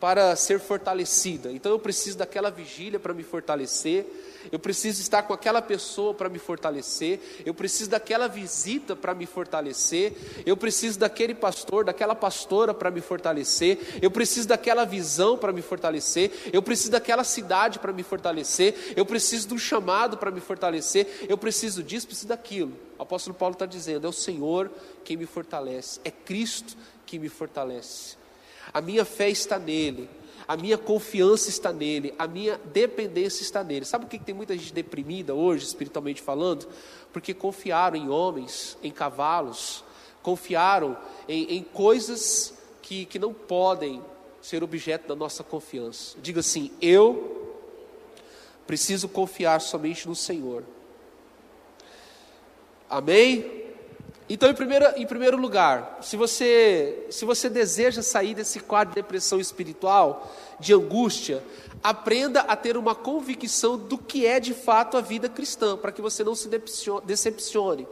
para 0.01 0.35
ser 0.37 0.61
fortalecida. 0.61 1.51
Então 1.53 1.73
eu 1.73 1.79
preciso 1.79 2.19
daquela 2.19 2.51
vigília 2.51 2.99
para 2.99 3.15
me 3.15 3.23
fortalecer. 3.23 4.07
Eu 4.53 4.59
preciso 4.59 5.01
estar 5.01 5.23
com 5.23 5.33
aquela 5.33 5.61
pessoa 5.61 6.15
para 6.15 6.29
me 6.29 6.39
fortalecer, 6.39 7.19
eu 7.45 7.53
preciso 7.53 7.91
daquela 7.91 8.29
visita 8.29 8.95
para 8.95 9.13
me 9.13 9.27
fortalecer, 9.27 10.13
eu 10.47 10.57
preciso 10.57 11.01
daquele 11.01 11.35
pastor, 11.35 11.85
daquela 11.85 12.15
pastora 12.15 12.73
para 12.73 12.89
me 12.89 13.01
fortalecer, 13.01 13.99
eu 14.01 14.09
preciso 14.09 14.47
daquela 14.47 14.85
visão 14.85 15.37
para 15.37 15.53
me 15.53 15.63
fortalecer, 15.63 16.31
eu 16.53 16.63
preciso 16.63 16.93
daquela 16.93 17.25
cidade 17.25 17.81
para 17.81 17.93
me 17.93 18.05
fortalecer, 18.05 18.95
eu 18.97 19.05
preciso 19.05 19.49
do 19.49 19.59
chamado 19.59 20.17
para 20.17 20.31
me 20.31 20.41
fortalecer, 20.41 21.27
eu 21.29 21.37
preciso 21.37 21.83
disso, 21.83 22.07
preciso 22.07 22.29
daquilo. 22.29 22.73
O 22.99 23.03
apóstolo 23.03 23.35
Paulo 23.35 23.55
está 23.55 23.67
dizendo: 23.67 24.07
é 24.07 24.11
o 24.11 24.13
Senhor 24.13 24.71
quem 25.05 25.17
me 25.17 25.27
fortalece, 25.27 26.01
é 26.05 26.11
Cristo 26.11 26.77
que 27.05 27.19
me 27.19 27.29
fortalece. 27.29 28.17
A 28.73 28.81
minha 28.81 29.05
fé 29.05 29.29
está 29.29 29.59
nele 29.59 30.09
a 30.49 30.57
minha 30.57 30.79
confiança 30.79 31.49
está 31.49 31.73
nele, 31.73 32.15
a 32.17 32.27
minha 32.29 32.57
dependência 32.67 33.43
está 33.43 33.65
nele. 33.65 33.85
Sabe 33.85 34.05
por 34.05 34.11
que 34.11 34.19
tem 34.19 34.35
muita 34.35 34.57
gente 34.57 34.73
deprimida 34.73 35.35
hoje, 35.35 35.65
espiritualmente 35.65 36.23
falando? 36.23 36.69
Porque 37.13 37.35
confiaram 37.35 37.97
em 37.97 38.09
homens, 38.09 38.79
em 38.81 38.93
cavalos, 38.93 39.83
confiaram 40.23 40.97
em, 41.29 41.57
em 41.57 41.63
coisas 41.63 42.55
que, 42.81 43.07
que 43.07 43.19
não 43.19 43.35
podem 43.35 44.01
ser 44.41 44.63
objeto 44.63 45.09
da 45.09 45.17
nossa 45.17 45.43
confiança. 45.43 46.17
Diga 46.23 46.39
assim: 46.39 46.71
eu 46.81 47.57
preciso 48.69 49.09
confiar 49.09 49.61
somente 49.61 50.07
no 50.07 50.15
Senhor. 50.15 50.63
Amém? 52.89 53.66
Então, 54.29 54.51
em 54.51 54.55
primeiro, 54.55 54.87
em 54.97 55.07
primeiro 55.07 55.37
lugar, 55.37 55.99
se 56.03 56.17
você, 56.17 57.07
se 57.11 57.25
você 57.25 57.49
deseja 57.49 58.03
sair 58.03 58.35
desse 58.35 58.59
quadro 58.59 58.93
de 58.93 59.01
depressão 59.01 59.39
espiritual, 59.39 60.35
de 60.59 60.75
angústia, 60.75 61.45
aprenda 61.83 62.41
a 62.41 62.57
ter 62.57 62.77
uma 62.77 62.95
convicção 62.95 63.79
do 63.79 63.97
que 63.97 64.27
é 64.27 64.41
de 64.41 64.53
fato 64.53 64.97
a 64.97 65.01
vida 65.01 65.29
cristã, 65.29 65.77
para 65.77 65.93
que 65.93 66.03
você 66.03 66.25
não 66.25 66.35
se 66.35 66.49
decepcione. 67.05 67.87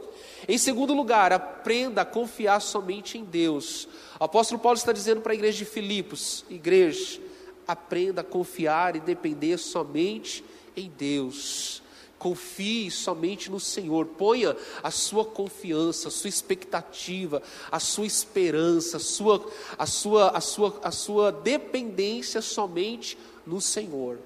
Em 0.45 0.57
segundo 0.57 0.93
lugar, 0.93 1.31
aprenda 1.31 2.01
a 2.01 2.05
confiar 2.05 2.59
somente 2.59 3.17
em 3.17 3.23
Deus. 3.23 3.87
O 4.19 4.23
apóstolo 4.25 4.59
Paulo 4.59 4.77
está 4.77 4.91
dizendo 4.91 5.21
para 5.21 5.31
a 5.31 5.35
igreja 5.35 5.59
de 5.59 5.65
Filipos: 5.65 6.43
igreja, 6.49 7.21
aprenda 7.65 8.19
a 8.19 8.25
confiar 8.25 8.97
e 8.97 8.99
depender 8.99 9.57
somente 9.57 10.43
em 10.75 10.91
Deus. 10.97 11.81
Confie 12.17 12.89
somente 12.89 13.51
no 13.51 13.59
Senhor, 13.59 14.05
ponha 14.05 14.55
a 14.81 14.89
sua 14.89 15.25
confiança, 15.25 16.07
a 16.07 16.11
sua 16.11 16.29
expectativa, 16.29 17.41
a 17.71 17.79
sua 17.79 18.05
esperança, 18.05 18.97
a 18.97 18.99
sua, 18.99 19.45
a 19.77 19.85
sua, 19.85 20.29
a 20.29 20.41
sua, 20.41 20.79
a 20.81 20.91
sua 20.91 21.31
dependência 21.31 22.41
somente 22.41 23.17
no 23.45 23.59
Senhor. 23.59 24.19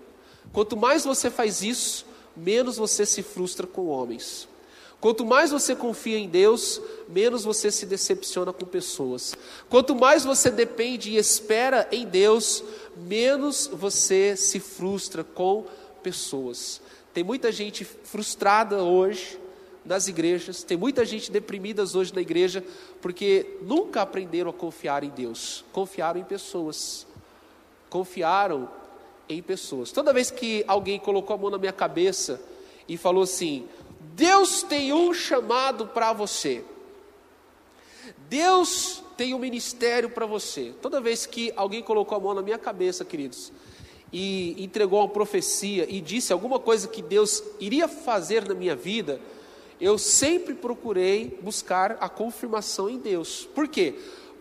Quanto 0.53 0.77
mais 0.77 1.03
você 1.03 1.29
faz 1.29 1.61
isso, 1.61 2.05
menos 2.35 2.77
você 2.77 3.05
se 3.05 3.21
frustra 3.23 3.67
com 3.67 3.87
homens. 3.87 4.47
Quanto 4.99 5.25
mais 5.25 5.49
você 5.49 5.75
confia 5.75 6.17
em 6.17 6.27
Deus, 6.27 6.81
menos 7.07 7.45
você 7.45 7.71
se 7.71 7.85
decepciona 7.85 8.51
com 8.51 8.65
pessoas. 8.65 9.33
Quanto 9.69 9.95
mais 9.95 10.25
você 10.25 10.49
depende 10.49 11.11
e 11.11 11.17
espera 11.17 11.87
em 11.89 12.05
Deus, 12.05 12.63
menos 12.97 13.69
você 13.71 14.35
se 14.35 14.59
frustra 14.59 15.23
com 15.23 15.65
pessoas. 16.03 16.81
Tem 17.19 17.23
muita 17.25 17.51
gente 17.51 17.83
frustrada 17.83 18.81
hoje 18.81 19.37
nas 19.83 20.07
igrejas, 20.07 20.63
tem 20.63 20.77
muita 20.77 21.03
gente 21.03 21.29
deprimida 21.29 21.83
hoje 21.83 22.15
na 22.15 22.21
igreja, 22.21 22.63
porque 23.01 23.57
nunca 23.61 24.01
aprenderam 24.01 24.51
a 24.51 24.53
confiar 24.53 25.03
em 25.03 25.09
Deus, 25.09 25.65
confiaram 25.73 26.21
em 26.21 26.23
pessoas. 26.23 27.05
Confiaram 27.89 28.69
em 29.27 29.41
pessoas. 29.41 29.91
Toda 29.91 30.13
vez 30.13 30.31
que 30.31 30.63
alguém 30.65 30.97
colocou 30.97 31.35
a 31.35 31.37
mão 31.37 31.49
na 31.49 31.57
minha 31.57 31.73
cabeça 31.73 32.41
e 32.87 32.95
falou 32.95 33.23
assim: 33.23 33.67
Deus 34.15 34.63
tem 34.63 34.93
um 34.93 35.13
chamado 35.13 35.87
para 35.87 36.13
você. 36.13 36.63
Deus 38.29 39.03
tem 39.17 39.33
um 39.33 39.39
ministério 39.39 40.09
para 40.09 40.25
você. 40.25 40.73
Toda 40.81 41.01
vez 41.01 41.25
que 41.25 41.51
alguém 41.57 41.83
colocou 41.83 42.17
a 42.17 42.21
mão 42.21 42.33
na 42.33 42.41
minha 42.41 42.57
cabeça, 42.57 43.03
queridos, 43.03 43.51
e 44.11 44.55
entregou 44.63 44.99
uma 44.99 45.09
profecia 45.09 45.85
e 45.89 46.01
disse 46.01 46.33
alguma 46.33 46.59
coisa 46.59 46.87
que 46.87 47.01
Deus 47.01 47.43
iria 47.59 47.87
fazer 47.87 48.47
na 48.47 48.53
minha 48.53 48.75
vida, 48.75 49.21
eu 49.79 49.97
sempre 49.97 50.53
procurei 50.53 51.37
buscar 51.41 51.97
a 52.01 52.09
confirmação 52.09 52.89
em 52.89 52.97
Deus. 52.97 53.47
Por 53.53 53.67
quê? 53.67 53.95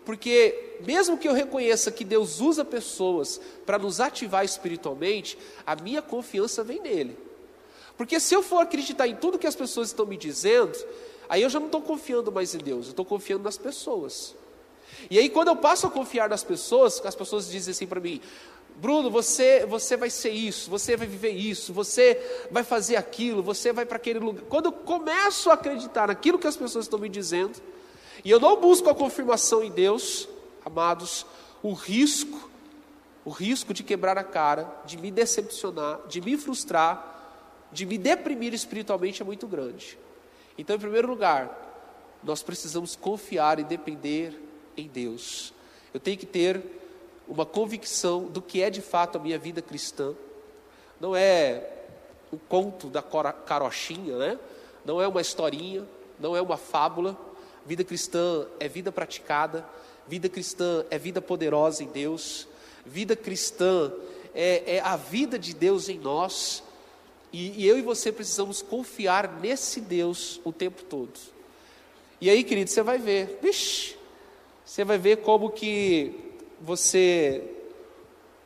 Porque 0.04 0.78
mesmo 0.86 1.18
que 1.18 1.28
eu 1.28 1.32
reconheça 1.32 1.92
que 1.92 2.04
Deus 2.04 2.40
usa 2.40 2.64
pessoas 2.64 3.40
para 3.66 3.78
nos 3.78 4.00
ativar 4.00 4.44
espiritualmente, 4.44 5.38
a 5.66 5.76
minha 5.76 6.00
confiança 6.00 6.64
vem 6.64 6.80
nele. 6.80 7.16
Porque 7.96 8.18
se 8.18 8.34
eu 8.34 8.42
for 8.42 8.60
acreditar 8.60 9.06
em 9.06 9.16
tudo 9.16 9.38
que 9.38 9.46
as 9.46 9.56
pessoas 9.56 9.88
estão 9.88 10.06
me 10.06 10.16
dizendo, 10.16 10.72
aí 11.28 11.42
eu 11.42 11.50
já 11.50 11.58
não 11.60 11.66
estou 11.66 11.82
confiando 11.82 12.32
mais 12.32 12.54
em 12.54 12.58
Deus, 12.58 12.86
eu 12.86 12.90
estou 12.90 13.04
confiando 13.04 13.44
nas 13.44 13.58
pessoas. 13.58 14.34
E 15.10 15.18
aí 15.18 15.28
quando 15.28 15.48
eu 15.48 15.56
passo 15.56 15.86
a 15.86 15.90
confiar 15.90 16.28
nas 16.28 16.42
pessoas, 16.42 17.04
as 17.04 17.14
pessoas 17.14 17.48
dizem 17.48 17.72
assim 17.72 17.86
para 17.86 18.00
mim, 18.00 18.20
Bruno, 18.80 19.10
você, 19.10 19.66
você 19.66 19.96
vai 19.96 20.08
ser 20.08 20.30
isso, 20.30 20.70
você 20.70 20.96
vai 20.96 21.06
viver 21.06 21.32
isso, 21.32 21.72
você 21.72 22.46
vai 22.48 22.62
fazer 22.62 22.94
aquilo, 22.94 23.42
você 23.42 23.72
vai 23.72 23.84
para 23.84 23.96
aquele 23.96 24.20
lugar. 24.20 24.44
Quando 24.44 24.66
eu 24.66 24.72
começo 24.72 25.50
a 25.50 25.54
acreditar 25.54 26.06
naquilo 26.06 26.38
que 26.38 26.46
as 26.46 26.56
pessoas 26.56 26.84
estão 26.84 26.98
me 26.98 27.08
dizendo, 27.08 27.60
e 28.24 28.30
eu 28.30 28.38
não 28.38 28.60
busco 28.60 28.88
a 28.88 28.94
confirmação 28.94 29.64
em 29.64 29.70
Deus, 29.70 30.28
amados, 30.64 31.26
o 31.60 31.72
risco, 31.72 32.48
o 33.24 33.30
risco 33.30 33.74
de 33.74 33.82
quebrar 33.82 34.16
a 34.16 34.22
cara, 34.22 34.72
de 34.84 34.96
me 34.96 35.10
decepcionar, 35.10 36.00
de 36.06 36.20
me 36.20 36.36
frustrar, 36.36 37.16
de 37.72 37.84
me 37.84 37.98
deprimir 37.98 38.54
espiritualmente 38.54 39.22
é 39.22 39.24
muito 39.24 39.48
grande. 39.48 39.98
Então, 40.56 40.76
em 40.76 40.78
primeiro 40.80 41.08
lugar, 41.08 41.66
nós 42.22 42.44
precisamos 42.44 42.94
confiar 42.94 43.58
e 43.58 43.64
depender 43.64 44.40
em 44.76 44.86
Deus. 44.86 45.52
Eu 45.92 45.98
tenho 45.98 46.16
que 46.16 46.26
ter 46.26 46.62
uma 47.28 47.44
convicção 47.44 48.24
do 48.24 48.40
que 48.40 48.62
é 48.62 48.70
de 48.70 48.80
fato 48.80 49.16
a 49.16 49.20
minha 49.20 49.38
vida 49.38 49.60
cristã. 49.60 50.14
Não 50.98 51.14
é 51.14 51.62
um 52.32 52.38
conto 52.38 52.88
da 52.88 53.02
carochinha, 53.02 54.16
né? 54.16 54.38
Não 54.84 55.00
é 55.00 55.06
uma 55.06 55.20
historinha, 55.20 55.86
não 56.18 56.34
é 56.34 56.40
uma 56.40 56.56
fábula. 56.56 57.16
Vida 57.66 57.84
cristã 57.84 58.46
é 58.58 58.66
vida 58.66 58.90
praticada, 58.90 59.64
vida 60.06 60.28
cristã 60.28 60.84
é 60.90 60.98
vida 60.98 61.20
poderosa 61.20 61.84
em 61.84 61.88
Deus, 61.88 62.48
vida 62.84 63.14
cristã 63.14 63.92
é, 64.34 64.76
é 64.76 64.80
a 64.80 64.96
vida 64.96 65.38
de 65.38 65.54
Deus 65.54 65.88
em 65.88 65.98
nós. 65.98 66.62
E, 67.30 67.62
e 67.62 67.68
eu 67.68 67.78
e 67.78 67.82
você 67.82 68.10
precisamos 68.10 68.62
confiar 68.62 69.38
nesse 69.40 69.82
Deus 69.82 70.40
o 70.44 70.52
tempo 70.52 70.82
todo. 70.82 71.12
E 72.20 72.30
aí, 72.30 72.42
querido, 72.42 72.70
você 72.70 72.82
vai 72.82 72.98
ver, 72.98 73.38
vixe, 73.42 73.96
você 74.64 74.82
vai 74.82 74.96
ver 74.96 75.18
como 75.18 75.50
que 75.50 76.27
você 76.60 77.42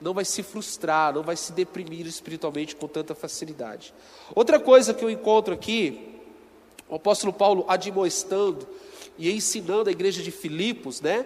não 0.00 0.12
vai 0.12 0.24
se 0.24 0.42
frustrar, 0.42 1.14
não 1.14 1.22
vai 1.22 1.36
se 1.36 1.52
deprimir 1.52 2.06
espiritualmente 2.06 2.74
com 2.74 2.88
tanta 2.88 3.14
facilidade. 3.14 3.94
Outra 4.34 4.58
coisa 4.58 4.92
que 4.92 5.04
eu 5.04 5.10
encontro 5.10 5.54
aqui, 5.54 6.18
o 6.88 6.96
apóstolo 6.96 7.32
Paulo 7.32 7.64
admoestando 7.68 8.66
e 9.16 9.30
ensinando 9.30 9.88
a 9.88 9.92
igreja 9.92 10.22
de 10.22 10.30
Filipos, 10.30 11.00
né? 11.00 11.24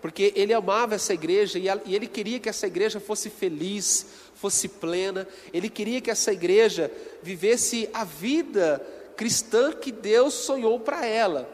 Porque 0.00 0.32
ele 0.36 0.52
amava 0.52 0.94
essa 0.94 1.14
igreja 1.14 1.58
e 1.58 1.94
ele 1.94 2.06
queria 2.06 2.38
que 2.38 2.48
essa 2.48 2.66
igreja 2.66 3.00
fosse 3.00 3.30
feliz, 3.30 4.06
fosse 4.34 4.68
plena, 4.68 5.26
ele 5.52 5.68
queria 5.68 6.00
que 6.00 6.10
essa 6.10 6.32
igreja 6.32 6.90
vivesse 7.22 7.88
a 7.92 8.04
vida 8.04 8.84
cristã 9.16 9.72
que 9.72 9.92
Deus 9.92 10.34
sonhou 10.34 10.80
para 10.80 11.06
ela. 11.06 11.48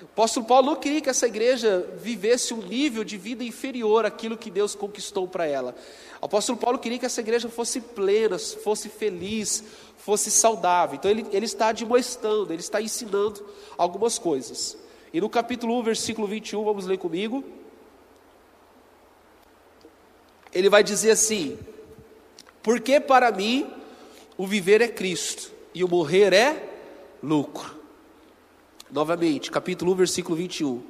O 0.00 0.04
apóstolo 0.04 0.46
Paulo 0.46 0.66
não 0.66 0.76
queria 0.76 1.00
que 1.00 1.10
essa 1.10 1.26
igreja 1.26 1.86
vivesse 1.98 2.54
um 2.54 2.62
nível 2.62 3.04
de 3.04 3.18
vida 3.18 3.44
inferior 3.44 4.06
àquilo 4.06 4.36
que 4.36 4.50
Deus 4.50 4.74
conquistou 4.74 5.28
para 5.28 5.46
ela. 5.46 5.74
O 6.22 6.24
apóstolo 6.24 6.58
Paulo 6.58 6.78
queria 6.78 6.98
que 6.98 7.06
essa 7.06 7.20
igreja 7.20 7.48
fosse 7.50 7.80
plena, 7.80 8.38
fosse 8.38 8.88
feliz, 8.88 9.62
fosse 9.98 10.30
saudável. 10.30 10.96
Então 10.96 11.10
ele, 11.10 11.26
ele 11.30 11.44
está 11.44 11.68
admoestando, 11.68 12.52
ele 12.52 12.60
está 12.60 12.80
ensinando 12.80 13.46
algumas 13.76 14.18
coisas. 14.18 14.76
E 15.12 15.20
no 15.20 15.28
capítulo 15.28 15.78
1, 15.80 15.82
versículo 15.82 16.26
21, 16.26 16.64
vamos 16.64 16.86
ler 16.86 16.96
comigo. 16.96 17.44
Ele 20.52 20.70
vai 20.70 20.82
dizer 20.82 21.10
assim: 21.10 21.58
porque 22.62 23.00
para 23.00 23.30
mim 23.30 23.70
o 24.38 24.46
viver 24.46 24.80
é 24.80 24.88
Cristo 24.88 25.52
e 25.74 25.84
o 25.84 25.88
morrer 25.88 26.32
é 26.32 26.70
lucro. 27.22 27.79
Novamente, 28.90 29.50
capítulo 29.50 29.92
1, 29.92 29.94
versículo 29.94 30.36
21. 30.36 30.82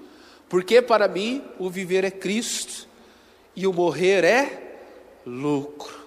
Porque 0.49 0.81
para 0.81 1.07
mim 1.07 1.45
o 1.59 1.69
viver 1.69 2.05
é 2.05 2.11
Cristo 2.11 2.89
e 3.55 3.67
o 3.67 3.73
morrer 3.73 4.25
é 4.25 4.79
lucro. 5.27 6.01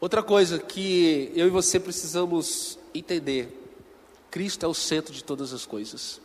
Outra 0.00 0.22
coisa 0.22 0.58
que 0.58 1.32
eu 1.34 1.46
e 1.46 1.50
você 1.50 1.80
precisamos 1.80 2.78
entender: 2.94 3.48
Cristo 4.30 4.64
é 4.64 4.68
o 4.68 4.74
centro 4.74 5.12
de 5.12 5.24
todas 5.24 5.52
as 5.52 5.66
coisas. 5.66 6.20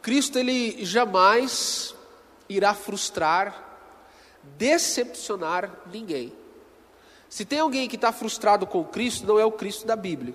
Cristo 0.00 0.38
ele 0.38 0.84
jamais 0.84 1.94
irá 2.48 2.74
frustrar 2.74 3.70
decepcionar 4.56 5.70
ninguém. 5.92 6.32
Se 7.28 7.44
tem 7.44 7.60
alguém 7.60 7.88
que 7.88 7.96
está 7.96 8.12
frustrado 8.12 8.66
com 8.66 8.84
Cristo, 8.84 9.26
não 9.26 9.38
é 9.38 9.44
o 9.44 9.52
Cristo 9.52 9.86
da 9.86 9.94
Bíblia. 9.94 10.34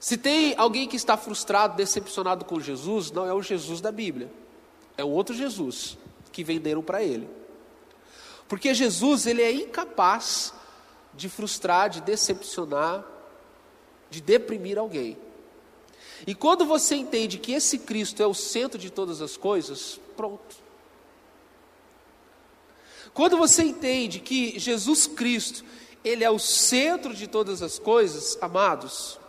Se 0.00 0.16
tem 0.16 0.54
alguém 0.56 0.88
que 0.88 0.96
está 0.96 1.14
frustrado, 1.14 1.76
decepcionado 1.76 2.46
com 2.46 2.58
Jesus, 2.58 3.10
não 3.12 3.26
é 3.26 3.34
o 3.34 3.42
Jesus 3.42 3.82
da 3.82 3.92
Bíblia. 3.92 4.32
É 4.96 5.04
o 5.04 5.10
outro 5.10 5.34
Jesus 5.34 5.98
que 6.32 6.42
venderam 6.42 6.82
para 6.82 7.02
ele. 7.02 7.28
Porque 8.48 8.72
Jesus, 8.72 9.26
ele 9.26 9.42
é 9.42 9.52
incapaz 9.52 10.54
de 11.12 11.28
frustrar, 11.28 11.90
de 11.90 12.00
decepcionar, 12.00 13.04
de 14.08 14.22
deprimir 14.22 14.78
alguém. 14.78 15.18
E 16.26 16.34
quando 16.34 16.64
você 16.64 16.94
entende 16.94 17.36
que 17.36 17.52
esse 17.52 17.80
Cristo 17.80 18.22
é 18.22 18.26
o 18.26 18.34
centro 18.34 18.78
de 18.78 18.88
todas 18.88 19.20
as 19.20 19.36
coisas, 19.36 20.00
pronto. 20.16 20.56
Quando 23.12 23.36
você 23.36 23.64
entende 23.64 24.18
que 24.18 24.58
Jesus 24.58 25.06
Cristo, 25.06 25.62
Ele 26.02 26.24
é 26.24 26.30
o 26.30 26.38
centro 26.38 27.12
de 27.12 27.26
todas 27.26 27.60
as 27.60 27.78
coisas, 27.78 28.38
amados, 28.40 29.19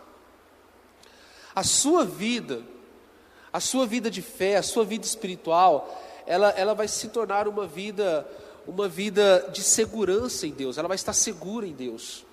a 1.54 1.62
sua 1.62 2.04
vida, 2.04 2.62
a 3.52 3.60
sua 3.60 3.86
vida 3.86 4.10
de 4.10 4.22
fé, 4.22 4.56
a 4.56 4.62
sua 4.62 4.84
vida 4.84 5.04
espiritual, 5.04 6.02
ela, 6.26 6.50
ela 6.50 6.74
vai 6.74 6.88
se 6.88 7.08
tornar 7.08 7.46
uma 7.46 7.66
vida, 7.66 8.26
uma 8.66 8.88
vida 8.88 9.50
de 9.52 9.62
segurança 9.62 10.46
em 10.46 10.52
Deus, 10.52 10.78
ela 10.78 10.88
vai 10.88 10.94
estar 10.94 11.12
segura 11.12 11.66
em 11.66 11.72
Deus, 11.72 12.24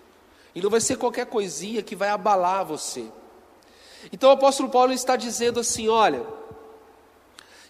e 0.56 0.62
não 0.62 0.70
vai 0.70 0.80
ser 0.80 0.98
qualquer 0.98 1.26
coisinha 1.26 1.82
que 1.82 1.96
vai 1.96 2.10
abalar 2.10 2.66
você. 2.66 3.06
Então 4.12 4.30
o 4.30 4.34
apóstolo 4.34 4.70
Paulo 4.70 4.94
está 4.94 5.16
dizendo 5.16 5.60
assim: 5.60 5.90
olha, 5.90 6.26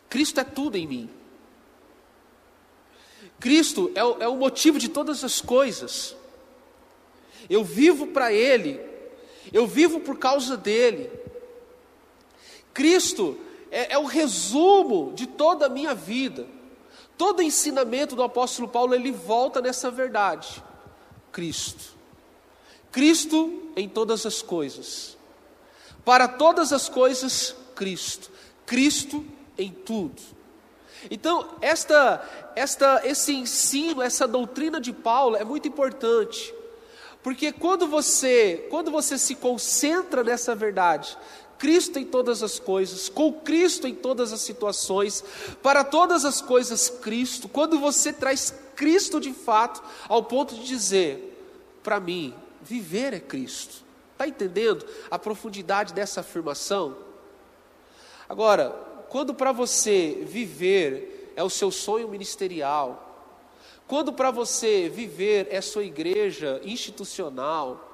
Cristo 0.08 0.40
é 0.40 0.44
tudo 0.44 0.78
em 0.78 0.88
mim. 0.88 1.10
Cristo 3.40 3.92
é 3.96 4.04
o, 4.04 4.22
é 4.22 4.28
o 4.28 4.36
motivo 4.36 4.78
de 4.78 4.90
todas 4.90 5.24
as 5.24 5.42
coisas. 5.42 6.16
Eu 7.50 7.64
vivo 7.64 8.08
para 8.08 8.32
Ele, 8.32 8.80
eu 9.52 9.66
vivo 9.66 10.00
por 10.02 10.18
causa 10.18 10.56
dEle. 10.56 11.10
Cristo 12.80 13.38
é, 13.70 13.96
é 13.96 13.98
o 13.98 14.06
resumo 14.06 15.12
de 15.14 15.28
toda 15.28 15.66
a 15.66 15.70
minha 15.70 15.94
vida. 15.94 16.48
Todo 17.18 17.42
ensinamento 17.42 18.16
do 18.16 18.24
apóstolo 18.24 18.70
Paulo 18.70 18.96
ele 18.96 19.12
volta 19.12 19.60
nessa 19.60 19.92
verdade. 19.92 20.64
Cristo. 21.30 21.94
Cristo 22.90 23.70
em 23.76 23.90
todas 23.90 24.26
as 24.26 24.42
coisas. 24.42 25.18
Para 26.06 26.26
todas 26.26 26.72
as 26.72 26.88
coisas, 26.88 27.54
Cristo. 27.76 28.32
Cristo 28.66 29.26
em 29.58 29.72
tudo. 29.74 30.22
Então, 31.12 31.50
esta, 31.60 32.52
esta, 32.56 33.02
esse 33.04 33.34
ensino, 33.34 34.02
essa 34.02 34.26
doutrina 34.26 34.80
de 34.80 34.94
Paulo 34.94 35.36
é 35.36 35.44
muito 35.44 35.68
importante, 35.68 36.56
Porque 37.22 37.52
quando 37.52 37.90
você, 37.90 38.68
quando 38.70 38.90
você 38.90 39.18
se 39.18 39.36
concentra 39.36 40.24
nessa 40.24 40.56
verdade, 40.56 41.18
Cristo 41.60 42.00
em 42.00 42.06
todas 42.06 42.42
as 42.42 42.58
coisas, 42.58 43.10
com 43.10 43.34
Cristo 43.34 43.86
em 43.86 43.94
todas 43.94 44.32
as 44.32 44.40
situações, 44.40 45.24
para 45.62 45.84
todas 45.84 46.24
as 46.24 46.42
coisas 46.42 46.90
Cristo, 46.90 47.50
quando 47.50 47.78
você 47.78 48.14
traz 48.14 48.54
Cristo 48.76 49.20
de 49.20 49.34
fato, 49.34 49.84
ao 50.08 50.24
ponto 50.24 50.56
de 50.56 50.64
dizer, 50.64 51.38
para 51.84 52.00
mim, 52.00 52.34
viver 52.62 53.14
é 53.14 53.20
Cristo. 53.20 53.84
Está 54.14 54.26
entendendo 54.28 54.86
a 55.12 55.20
profundidade 55.20 55.94
dessa 55.94 56.22
afirmação? 56.22 56.96
Agora, 58.28 58.70
quando 59.10 59.34
para 59.34 59.52
você 59.52 60.24
viver 60.26 61.34
é 61.36 61.44
o 61.44 61.50
seu 61.50 61.72
sonho 61.72 62.08
ministerial, 62.08 63.06
quando 63.88 64.14
para 64.14 64.32
você 64.32 64.88
viver 64.88 65.48
é 65.50 65.60
sua 65.62 65.84
igreja 65.84 66.62
institucional, 66.64 67.89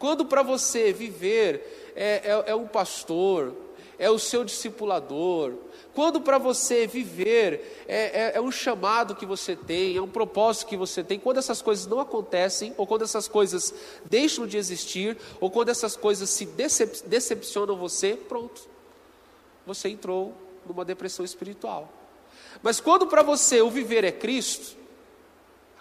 quando 0.00 0.24
para 0.24 0.42
você 0.42 0.92
viver 0.92 1.92
é, 1.94 2.22
é, 2.24 2.44
é 2.46 2.54
um 2.56 2.66
pastor, 2.66 3.54
é 3.96 4.10
o 4.10 4.18
seu 4.18 4.44
discipulador, 4.44 5.52
quando 5.94 6.20
para 6.20 6.38
você 6.38 6.88
viver 6.88 7.84
é, 7.86 7.96
é, 7.96 8.32
é, 8.34 8.40
um 8.40 8.50
chamado 8.50 9.14
que 9.14 9.24
você 9.24 9.54
tem, 9.54 9.96
é 9.96 10.02
um 10.02 10.08
propósito 10.08 10.66
que 10.66 10.76
você 10.76 11.04
tem, 11.04 11.20
quando 11.20 11.38
essas 11.38 11.62
coisas 11.62 11.86
não 11.86 12.00
acontecem, 12.00 12.74
ou 12.76 12.84
quando 12.84 13.02
essas 13.02 13.28
coisas 13.28 13.72
deixam 14.04 14.44
de 14.44 14.56
existir, 14.56 15.16
ou 15.40 15.50
quando 15.50 15.68
essas 15.68 15.94
coisas 15.94 16.28
se 16.30 16.46
decep 16.46 17.06
decepcionam 17.06 17.76
você, 17.76 18.16
pronto, 18.16 18.62
você 19.64 19.88
entrou 19.88 20.34
numa 20.66 20.84
depressão 20.84 21.24
espiritual. 21.24 21.88
Mas 22.60 22.80
quando 22.80 23.06
para 23.06 23.22
você 23.22 23.62
o 23.62 23.70
viver 23.70 24.02
é 24.02 24.10
Cristo, 24.10 24.80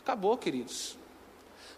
Acabou, 0.10 0.36
queridos. 0.40 0.98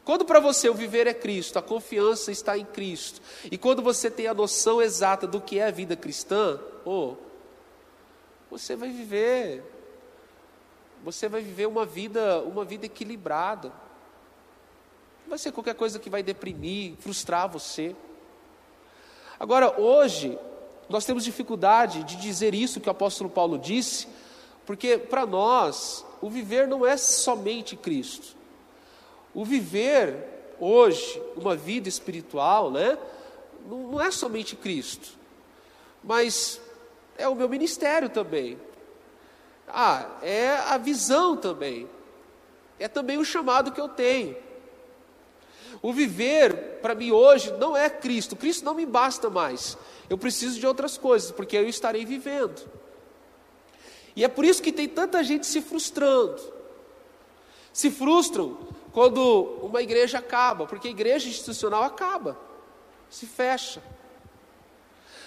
Quando 0.03 0.25
para 0.25 0.39
você 0.39 0.67
o 0.67 0.73
viver 0.73 1.05
é 1.05 1.13
Cristo, 1.13 1.59
a 1.59 1.61
confiança 1.61 2.31
está 2.31 2.57
em 2.57 2.65
Cristo, 2.65 3.21
e 3.51 3.57
quando 3.57 3.81
você 3.81 4.09
tem 4.09 4.27
a 4.27 4.33
noção 4.33 4.81
exata 4.81 5.27
do 5.27 5.39
que 5.39 5.59
é 5.59 5.67
a 5.67 5.71
vida 5.71 5.95
cristã, 5.95 6.59
oh, 6.83 7.15
você 8.49 8.75
vai 8.75 8.89
viver, 8.89 9.63
você 11.03 11.29
vai 11.29 11.41
viver 11.41 11.67
uma 11.67 11.85
vida, 11.85 12.41
uma 12.41 12.65
vida 12.65 12.85
equilibrada. 12.85 13.69
Não 15.23 15.29
vai 15.29 15.39
ser 15.39 15.51
qualquer 15.51 15.75
coisa 15.75 15.99
que 15.99 16.09
vai 16.09 16.21
deprimir, 16.21 16.95
frustrar 16.99 17.47
você. 17.47 17.95
Agora, 19.39 19.79
hoje, 19.79 20.37
nós 20.89 21.05
temos 21.05 21.23
dificuldade 21.23 22.03
de 22.03 22.17
dizer 22.17 22.53
isso 22.53 22.81
que 22.81 22.89
o 22.89 22.91
apóstolo 22.91 23.29
Paulo 23.29 23.57
disse, 23.57 24.07
porque 24.65 24.97
para 24.97 25.25
nós 25.25 26.05
o 26.21 26.29
viver 26.29 26.67
não 26.67 26.85
é 26.85 26.97
somente 26.97 27.75
Cristo. 27.75 28.40
O 29.33 29.45
viver 29.45 30.31
hoje, 30.59 31.21
uma 31.35 31.55
vida 31.55 31.87
espiritual, 31.89 32.69
né? 32.69 32.97
Não, 33.67 34.01
é 34.01 34.11
somente 34.11 34.55
Cristo, 34.55 35.09
mas 36.03 36.59
é 37.17 37.27
o 37.27 37.35
meu 37.35 37.47
ministério 37.47 38.09
também. 38.09 38.59
Ah, 39.67 40.17
é 40.21 40.49
a 40.49 40.77
visão 40.77 41.37
também. 41.37 41.89
É 42.79 42.87
também 42.87 43.17
o 43.17 43.25
chamado 43.25 43.71
que 43.71 43.79
eu 43.79 43.87
tenho. 43.87 44.35
O 45.81 45.93
viver, 45.93 46.79
para 46.81 46.93
mim 46.93 47.11
hoje, 47.11 47.51
não 47.53 47.77
é 47.77 47.89
Cristo. 47.89 48.35
Cristo 48.35 48.65
não 48.65 48.73
me 48.73 48.85
basta 48.85 49.29
mais. 49.29 49.77
Eu 50.09 50.17
preciso 50.17 50.59
de 50.59 50.67
outras 50.67 50.97
coisas, 50.97 51.31
porque 51.31 51.55
eu 51.55 51.67
estarei 51.67 52.05
vivendo. 52.05 52.61
E 54.15 54.23
é 54.23 54.27
por 54.27 54.43
isso 54.43 54.61
que 54.61 54.71
tem 54.71 54.87
tanta 54.87 55.23
gente 55.23 55.45
se 55.45 55.61
frustrando. 55.61 56.41
Se 57.71 57.89
frustram 57.89 58.57
quando 58.91 59.59
uma 59.61 59.81
igreja 59.81 60.19
acaba, 60.19 60.65
porque 60.65 60.87
a 60.87 60.91
igreja 60.91 61.29
institucional 61.29 61.83
acaba, 61.83 62.37
se 63.09 63.25
fecha. 63.25 63.81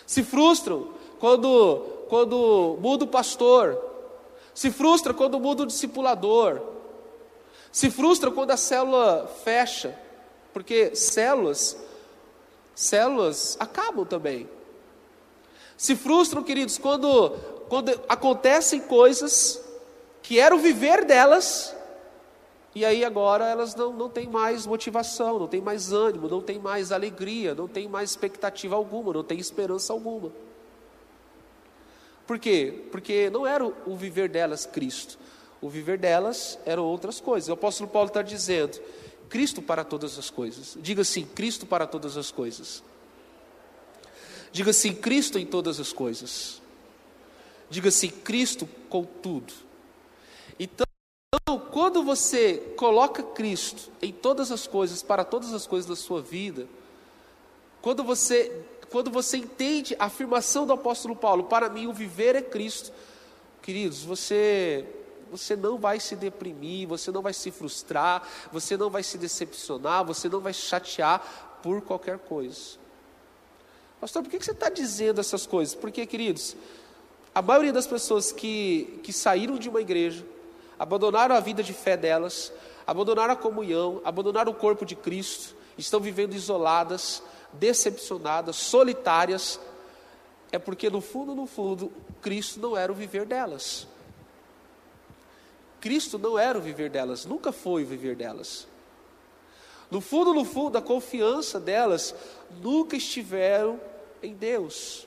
Se 0.06 0.22
frustram 0.22 0.88
quando, 1.18 1.80
quando 2.08 2.76
muda 2.80 3.04
o 3.04 3.08
pastor. 3.08 3.78
Se 4.54 4.70
frustra 4.70 5.14
quando 5.14 5.40
muda 5.40 5.62
o 5.62 5.66
discipulador. 5.66 6.60
Se 7.72 7.90
frustra 7.90 8.30
quando 8.30 8.50
a 8.50 8.56
célula 8.56 9.26
fecha, 9.42 9.98
porque 10.52 10.94
células, 10.94 11.76
células 12.74 13.56
acabam 13.58 14.04
também. 14.04 14.48
Se 15.76 15.96
frustram, 15.96 16.44
queridos, 16.44 16.78
quando 16.78 17.32
quando 17.68 17.90
acontecem 18.08 18.80
coisas 18.80 19.60
que 20.22 20.38
era 20.38 20.54
o 20.54 20.58
viver 20.58 21.04
delas, 21.04 21.74
e 22.74 22.84
aí 22.84 23.04
agora 23.04 23.46
elas 23.46 23.74
não, 23.74 23.92
não 23.92 24.08
têm 24.08 24.28
mais 24.28 24.66
motivação, 24.66 25.38
não 25.38 25.46
têm 25.46 25.60
mais 25.60 25.92
ânimo, 25.92 26.28
não 26.28 26.40
têm 26.40 26.58
mais 26.58 26.90
alegria, 26.90 27.54
não 27.54 27.68
têm 27.68 27.88
mais 27.88 28.10
expectativa 28.10 28.74
alguma, 28.74 29.12
não 29.12 29.22
têm 29.22 29.38
esperança 29.38 29.92
alguma. 29.92 30.32
Por 32.26 32.38
quê? 32.38 32.84
Porque 32.90 33.30
não 33.30 33.46
era 33.46 33.64
o, 33.64 33.96
viver 33.96 34.28
delas 34.28 34.66
Cristo. 34.66 35.18
O 35.60 35.68
viver 35.68 35.98
delas 35.98 36.58
eram 36.64 36.84
outras 36.84 37.20
coisas. 37.20 37.48
O 37.48 37.52
apóstolo 37.52 37.88
Paulo 37.88 38.08
está 38.08 38.22
dizendo: 38.22 38.80
Cristo 39.28 39.62
para 39.62 39.84
todas 39.84 40.18
as 40.18 40.30
coisas. 40.30 40.76
Diga 40.80 41.02
assim: 41.02 41.24
Cristo 41.24 41.66
para 41.66 41.86
todas 41.86 42.16
as 42.16 42.30
coisas. 42.30 42.82
Diga 44.50 44.70
assim: 44.70 44.94
Cristo 44.94 45.38
em 45.38 45.46
todas 45.46 45.78
as 45.78 45.92
coisas. 45.92 46.62
Diga-se 47.70 48.08
Cristo 48.08 48.68
com 48.88 49.04
tudo. 49.04 49.52
Então, 50.58 50.86
quando 51.58 52.02
você 52.02 52.74
coloca 52.76 53.22
Cristo 53.22 53.90
em 54.00 54.12
todas 54.12 54.50
as 54.52 54.66
coisas, 54.66 55.02
para 55.02 55.24
todas 55.24 55.52
as 55.52 55.66
coisas 55.66 55.88
da 55.88 55.96
sua 55.96 56.20
vida, 56.20 56.66
quando 57.82 58.02
você, 58.02 58.64
quando 58.90 59.10
você 59.10 59.38
entende 59.38 59.94
a 59.98 60.06
afirmação 60.06 60.66
do 60.66 60.72
apóstolo 60.72 61.14
Paulo, 61.14 61.44
para 61.44 61.68
mim 61.68 61.86
o 61.86 61.92
viver 61.92 62.34
é 62.36 62.42
Cristo, 62.42 62.92
queridos, 63.60 64.02
você 64.02 64.86
você 65.30 65.56
não 65.56 65.78
vai 65.78 65.98
se 65.98 66.14
deprimir, 66.14 66.86
você 66.86 67.10
não 67.10 67.20
vai 67.20 67.32
se 67.32 67.50
frustrar, 67.50 68.22
você 68.52 68.76
não 68.76 68.88
vai 68.88 69.02
se 69.02 69.18
decepcionar, 69.18 70.04
você 70.04 70.28
não 70.28 70.38
vai 70.38 70.52
chatear 70.52 71.58
por 71.60 71.82
qualquer 71.82 72.18
coisa. 72.20 72.78
Pastor, 74.00 74.22
por 74.22 74.30
que 74.30 74.38
você 74.38 74.52
está 74.52 74.68
dizendo 74.68 75.20
essas 75.20 75.44
coisas? 75.44 75.74
Porque, 75.74 76.06
queridos, 76.06 76.54
a 77.34 77.42
maioria 77.42 77.72
das 77.72 77.86
pessoas 77.86 78.30
que, 78.30 79.00
que 79.02 79.12
saíram 79.12 79.58
de 79.58 79.68
uma 79.68 79.80
igreja, 79.80 80.24
abandonaram 80.84 81.34
a 81.34 81.40
vida 81.40 81.62
de 81.62 81.72
fé 81.72 81.96
delas, 81.96 82.52
abandonaram 82.86 83.32
a 83.32 83.36
comunhão, 83.36 84.02
abandonaram 84.04 84.52
o 84.52 84.54
corpo 84.54 84.84
de 84.84 84.94
Cristo, 84.94 85.56
estão 85.78 85.98
vivendo 85.98 86.34
isoladas, 86.34 87.22
decepcionadas, 87.54 88.56
solitárias, 88.56 89.58
é 90.52 90.58
porque 90.58 90.90
no 90.90 91.00
fundo, 91.00 91.34
no 91.34 91.46
fundo, 91.46 91.90
Cristo 92.20 92.60
não 92.60 92.76
era 92.76 92.92
o 92.92 92.94
viver 92.94 93.24
delas. 93.24 93.88
Cristo 95.80 96.18
não 96.18 96.38
era 96.38 96.58
o 96.58 96.60
viver 96.60 96.90
delas, 96.90 97.24
nunca 97.24 97.50
foi 97.50 97.82
o 97.82 97.86
viver 97.86 98.14
delas. 98.14 98.66
No 99.90 100.02
fundo, 100.02 100.34
no 100.34 100.44
fundo, 100.44 100.76
a 100.76 100.82
confiança 100.82 101.58
delas 101.58 102.14
nunca 102.60 102.94
estiveram 102.94 103.80
em 104.22 104.34
Deus. 104.34 105.06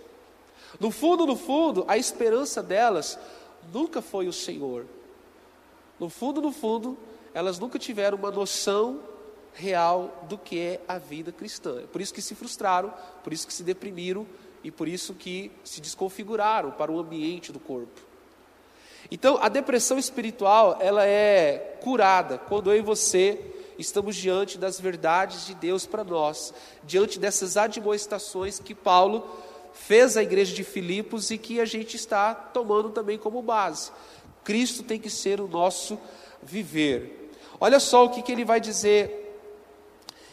No 0.79 0.89
fundo, 0.89 1.27
no 1.27 1.35
fundo, 1.35 1.85
a 1.87 1.99
esperança 1.99 2.63
delas 2.63 3.19
nunca 3.71 4.01
foi 4.01 4.27
o 4.27 4.33
Senhor. 4.33 4.87
No 5.99 6.09
fundo, 6.09 6.41
no 6.41 6.51
fundo, 6.51 6.97
elas 7.33 7.59
nunca 7.59 7.79
tiveram 7.79 8.17
uma 8.17 8.31
noção 8.31 9.01
real 9.53 10.25
do 10.29 10.37
que 10.37 10.59
é 10.59 10.81
a 10.87 10.97
vida 10.97 11.31
cristã. 11.31 11.81
É 11.81 11.87
por 11.87 11.99
isso 11.99 12.13
que 12.13 12.21
se 12.21 12.35
frustraram, 12.35 12.93
por 13.23 13.33
isso 13.33 13.47
que 13.47 13.53
se 13.53 13.63
deprimiram 13.63 14.25
e 14.63 14.71
por 14.71 14.87
isso 14.87 15.13
que 15.13 15.51
se 15.63 15.81
desconfiguraram 15.81 16.71
para 16.71 16.91
o 16.91 16.99
ambiente 16.99 17.51
do 17.51 17.59
corpo. 17.59 18.01
Então, 19.09 19.37
a 19.41 19.49
depressão 19.49 19.97
espiritual, 19.97 20.77
ela 20.79 21.05
é 21.05 21.77
curada 21.81 22.37
quando 22.37 22.71
eu 22.71 22.77
e 22.77 22.81
você 22.81 23.39
estamos 23.77 24.15
diante 24.15 24.57
das 24.57 24.79
verdades 24.79 25.45
de 25.45 25.55
Deus 25.55 25.85
para 25.85 26.03
nós, 26.03 26.53
diante 26.83 27.19
dessas 27.19 27.57
admoestações 27.57 28.59
que 28.59 28.75
Paulo 28.75 29.25
fez 29.73 30.17
a 30.17 30.23
igreja 30.23 30.53
de 30.53 30.63
Filipos 30.63 31.29
e 31.29 31.37
que 31.37 31.61
a 31.61 31.65
gente 31.65 31.95
está 31.95 32.33
tomando 32.33 32.89
também 32.89 33.17
como 33.17 33.41
base. 33.41 33.91
Cristo 34.47 34.81
tem 34.81 34.97
que 34.97 35.09
ser 35.09 35.41
o 35.41 35.47
nosso 35.49 35.99
viver. 36.41 37.33
Olha 37.59 37.81
só 37.81 38.05
o 38.05 38.09
que, 38.09 38.21
que 38.21 38.31
ele 38.31 38.45
vai 38.45 38.61
dizer. 38.61 39.37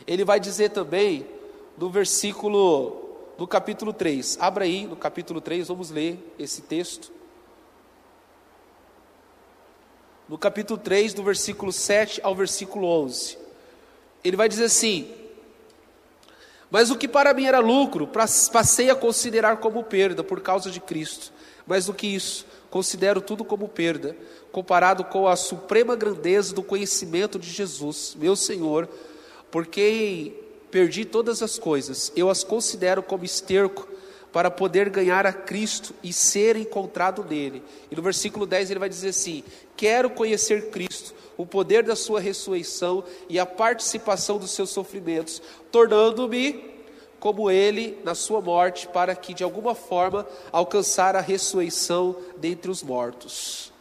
Ele 0.06 0.24
vai 0.24 0.38
dizer 0.38 0.70
também 0.70 1.26
no 1.76 1.90
versículo, 1.90 3.32
no 3.36 3.48
capítulo 3.48 3.92
3. 3.92 4.38
Abra 4.40 4.66
aí 4.66 4.86
no 4.86 4.94
capítulo 4.94 5.40
3, 5.40 5.66
vamos 5.66 5.90
ler 5.90 6.32
esse 6.38 6.62
texto. 6.62 7.10
No 10.28 10.38
capítulo 10.38 10.78
3, 10.78 11.12
do 11.12 11.24
versículo 11.24 11.72
7 11.72 12.20
ao 12.22 12.36
versículo 12.36 12.86
11. 12.86 13.36
Ele 14.22 14.36
vai 14.36 14.48
dizer 14.48 14.66
assim: 14.66 15.12
mas 16.70 16.88
o 16.88 16.96
que 16.96 17.08
para 17.08 17.34
mim 17.34 17.46
era 17.46 17.58
lucro, 17.58 18.08
passei 18.52 18.90
a 18.90 18.94
considerar 18.94 19.56
como 19.56 19.82
perda 19.82 20.22
por 20.22 20.40
causa 20.40 20.70
de 20.70 20.80
Cristo. 20.80 21.32
Mais 21.66 21.86
do 21.86 21.94
que 21.94 22.06
isso, 22.06 22.46
considero 22.74 23.20
tudo 23.20 23.44
como 23.44 23.68
perda, 23.68 24.16
comparado 24.50 25.04
com 25.04 25.28
a 25.28 25.36
suprema 25.36 25.94
grandeza 25.94 26.52
do 26.52 26.60
conhecimento 26.60 27.38
de 27.38 27.48
Jesus, 27.48 28.16
meu 28.18 28.34
Senhor, 28.34 28.88
porque 29.48 30.32
perdi 30.72 31.04
todas 31.04 31.40
as 31.40 31.56
coisas, 31.56 32.10
eu 32.16 32.28
as 32.28 32.42
considero 32.42 33.00
como 33.00 33.24
esterco 33.24 33.86
para 34.32 34.50
poder 34.50 34.90
ganhar 34.90 35.24
a 35.24 35.32
Cristo 35.32 35.94
e 36.02 36.12
ser 36.12 36.56
encontrado 36.56 37.22
nele. 37.22 37.62
E 37.92 37.94
no 37.94 38.02
versículo 38.02 38.44
10 38.44 38.72
ele 38.72 38.80
vai 38.80 38.88
dizer 38.88 39.10
assim: 39.10 39.44
Quero 39.76 40.10
conhecer 40.10 40.70
Cristo, 40.70 41.14
o 41.36 41.46
poder 41.46 41.84
da 41.84 41.94
sua 41.94 42.18
ressurreição 42.18 43.04
e 43.28 43.38
a 43.38 43.46
participação 43.46 44.36
dos 44.36 44.50
seus 44.50 44.70
sofrimentos, 44.70 45.40
tornando-me 45.70 46.73
como 47.24 47.50
ele 47.50 47.98
na 48.04 48.14
sua 48.14 48.42
morte, 48.42 48.86
para 48.86 49.16
que 49.16 49.32
de 49.32 49.42
alguma 49.42 49.74
forma 49.74 50.28
alcançar 50.52 51.16
a 51.16 51.22
ressurreição 51.22 52.14
dentre 52.36 52.70
os 52.70 52.82
mortos. 52.82 53.72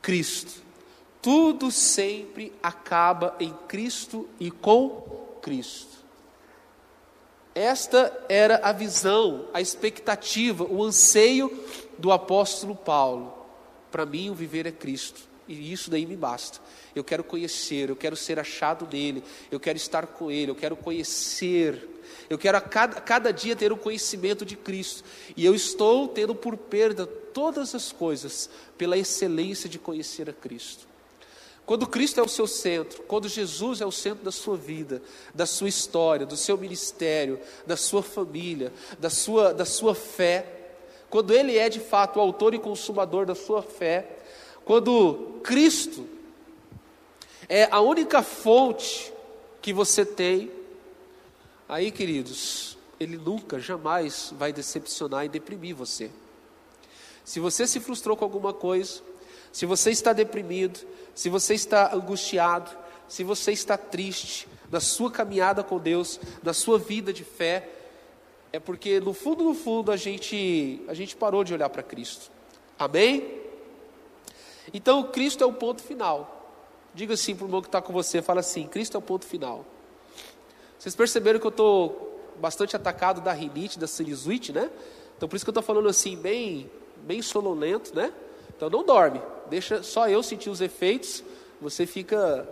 Cristo. 0.00 0.62
Tudo 1.20 1.72
sempre 1.72 2.52
acaba 2.62 3.34
em 3.40 3.52
Cristo 3.66 4.28
e 4.38 4.52
com 4.52 5.00
Cristo. 5.42 5.96
Esta 7.52 8.16
era 8.28 8.60
a 8.62 8.70
visão, 8.70 9.48
a 9.52 9.60
expectativa, 9.60 10.62
o 10.62 10.84
anseio 10.84 11.50
do 11.98 12.12
apóstolo 12.12 12.76
Paulo. 12.76 13.34
Para 13.90 14.06
mim, 14.06 14.30
o 14.30 14.34
viver 14.34 14.64
é 14.64 14.70
Cristo, 14.70 15.22
e 15.48 15.72
isso 15.72 15.90
daí 15.90 16.06
me 16.06 16.14
basta. 16.14 16.60
Eu 16.94 17.02
quero 17.02 17.24
conhecer, 17.24 17.88
eu 17.88 17.96
quero 17.96 18.14
ser 18.14 18.38
achado 18.38 18.86
nele, 18.92 19.24
eu 19.50 19.58
quero 19.58 19.76
estar 19.76 20.06
com 20.06 20.30
ele, 20.30 20.52
eu 20.52 20.54
quero 20.54 20.76
conhecer, 20.76 21.95
eu 22.28 22.38
quero 22.38 22.58
a 22.58 22.60
cada, 22.60 23.00
cada 23.00 23.32
dia 23.32 23.54
ter 23.54 23.72
o 23.72 23.76
conhecimento 23.76 24.44
de 24.44 24.56
Cristo, 24.56 25.04
e 25.36 25.44
eu 25.44 25.54
estou 25.54 26.08
tendo 26.08 26.34
por 26.34 26.56
perda 26.56 27.06
todas 27.06 27.74
as 27.74 27.92
coisas 27.92 28.48
pela 28.76 28.96
excelência 28.96 29.68
de 29.68 29.78
conhecer 29.78 30.28
a 30.28 30.32
Cristo. 30.32 30.86
Quando 31.66 31.86
Cristo 31.86 32.20
é 32.20 32.22
o 32.22 32.28
seu 32.28 32.46
centro, 32.46 33.02
quando 33.02 33.28
Jesus 33.28 33.80
é 33.80 33.86
o 33.86 33.90
centro 33.90 34.24
da 34.24 34.30
sua 34.30 34.56
vida, 34.56 35.02
da 35.34 35.46
sua 35.46 35.68
história, 35.68 36.24
do 36.24 36.36
seu 36.36 36.56
ministério, 36.56 37.40
da 37.66 37.76
sua 37.76 38.04
família, 38.04 38.72
da 39.00 39.10
sua, 39.10 39.52
da 39.52 39.64
sua 39.64 39.92
fé, 39.92 40.46
quando 41.10 41.32
Ele 41.32 41.58
é 41.58 41.68
de 41.68 41.80
fato 41.80 42.18
o 42.18 42.22
autor 42.22 42.54
e 42.54 42.58
consumador 42.58 43.26
da 43.26 43.34
sua 43.34 43.62
fé, 43.62 44.08
quando 44.64 45.40
Cristo 45.42 46.06
é 47.48 47.68
a 47.70 47.80
única 47.80 48.22
fonte 48.22 49.12
que 49.60 49.72
você 49.72 50.04
tem, 50.04 50.50
aí, 51.68 51.90
queridos, 51.90 52.76
Ele 52.98 53.16
nunca, 53.16 53.58
jamais 53.58 54.32
vai 54.36 54.52
decepcionar 54.52 55.24
e 55.24 55.28
deprimir 55.28 55.74
você. 55.74 56.10
Se 57.24 57.40
você 57.40 57.66
se 57.66 57.80
frustrou 57.80 58.16
com 58.16 58.24
alguma 58.24 58.52
coisa, 58.52 59.02
se 59.52 59.66
você 59.66 59.90
está 59.90 60.12
deprimido, 60.12 60.80
se 61.14 61.28
você 61.28 61.54
está 61.54 61.94
angustiado, 61.94 62.70
se 63.08 63.24
você 63.24 63.52
está 63.52 63.76
triste 63.76 64.48
na 64.70 64.80
sua 64.80 65.10
caminhada 65.10 65.62
com 65.62 65.78
Deus, 65.78 66.20
na 66.42 66.52
sua 66.52 66.78
vida 66.78 67.12
de 67.12 67.24
fé, 67.24 67.68
é 68.52 68.60
porque 68.60 69.00
no 69.00 69.12
fundo, 69.12 69.44
no 69.44 69.54
fundo, 69.54 69.90
a 69.92 69.96
gente, 69.96 70.82
a 70.88 70.94
gente 70.94 71.16
parou 71.16 71.44
de 71.44 71.52
olhar 71.52 71.68
para 71.68 71.82
Cristo. 71.82 72.30
Amém? 72.78 73.40
Então, 74.72 75.04
Cristo 75.04 75.42
é 75.42 75.46
o 75.46 75.52
ponto 75.52 75.82
final. 75.82 76.32
Diga 76.94 77.14
assim 77.14 77.34
para 77.34 77.44
o 77.44 77.48
irmão 77.48 77.60
que 77.60 77.68
está 77.68 77.82
com 77.82 77.92
você, 77.92 78.22
fala 78.22 78.40
assim, 78.40 78.66
Cristo 78.66 78.96
é 78.96 78.98
o 78.98 79.02
ponto 79.02 79.26
final. 79.26 79.64
Vocês 80.86 80.94
perceberam 80.94 81.40
que 81.40 81.46
eu 81.46 81.50
estou 81.50 82.16
bastante 82.38 82.76
atacado 82.76 83.20
da 83.20 83.32
rinite, 83.32 83.76
da 83.76 83.88
sinusite, 83.88 84.52
né? 84.52 84.70
Então, 85.16 85.28
por 85.28 85.34
isso 85.34 85.44
que 85.44 85.48
eu 85.48 85.50
estou 85.50 85.62
falando 85.64 85.88
assim, 85.88 86.16
bem, 86.16 86.70
bem 86.98 87.20
sonolento, 87.20 87.92
né? 87.92 88.12
Então, 88.56 88.70
não 88.70 88.84
dorme. 88.84 89.20
Deixa 89.50 89.82
só 89.82 90.08
eu 90.08 90.22
sentir 90.22 90.48
os 90.48 90.60
efeitos, 90.60 91.24
você 91.60 91.86
fica 91.86 92.48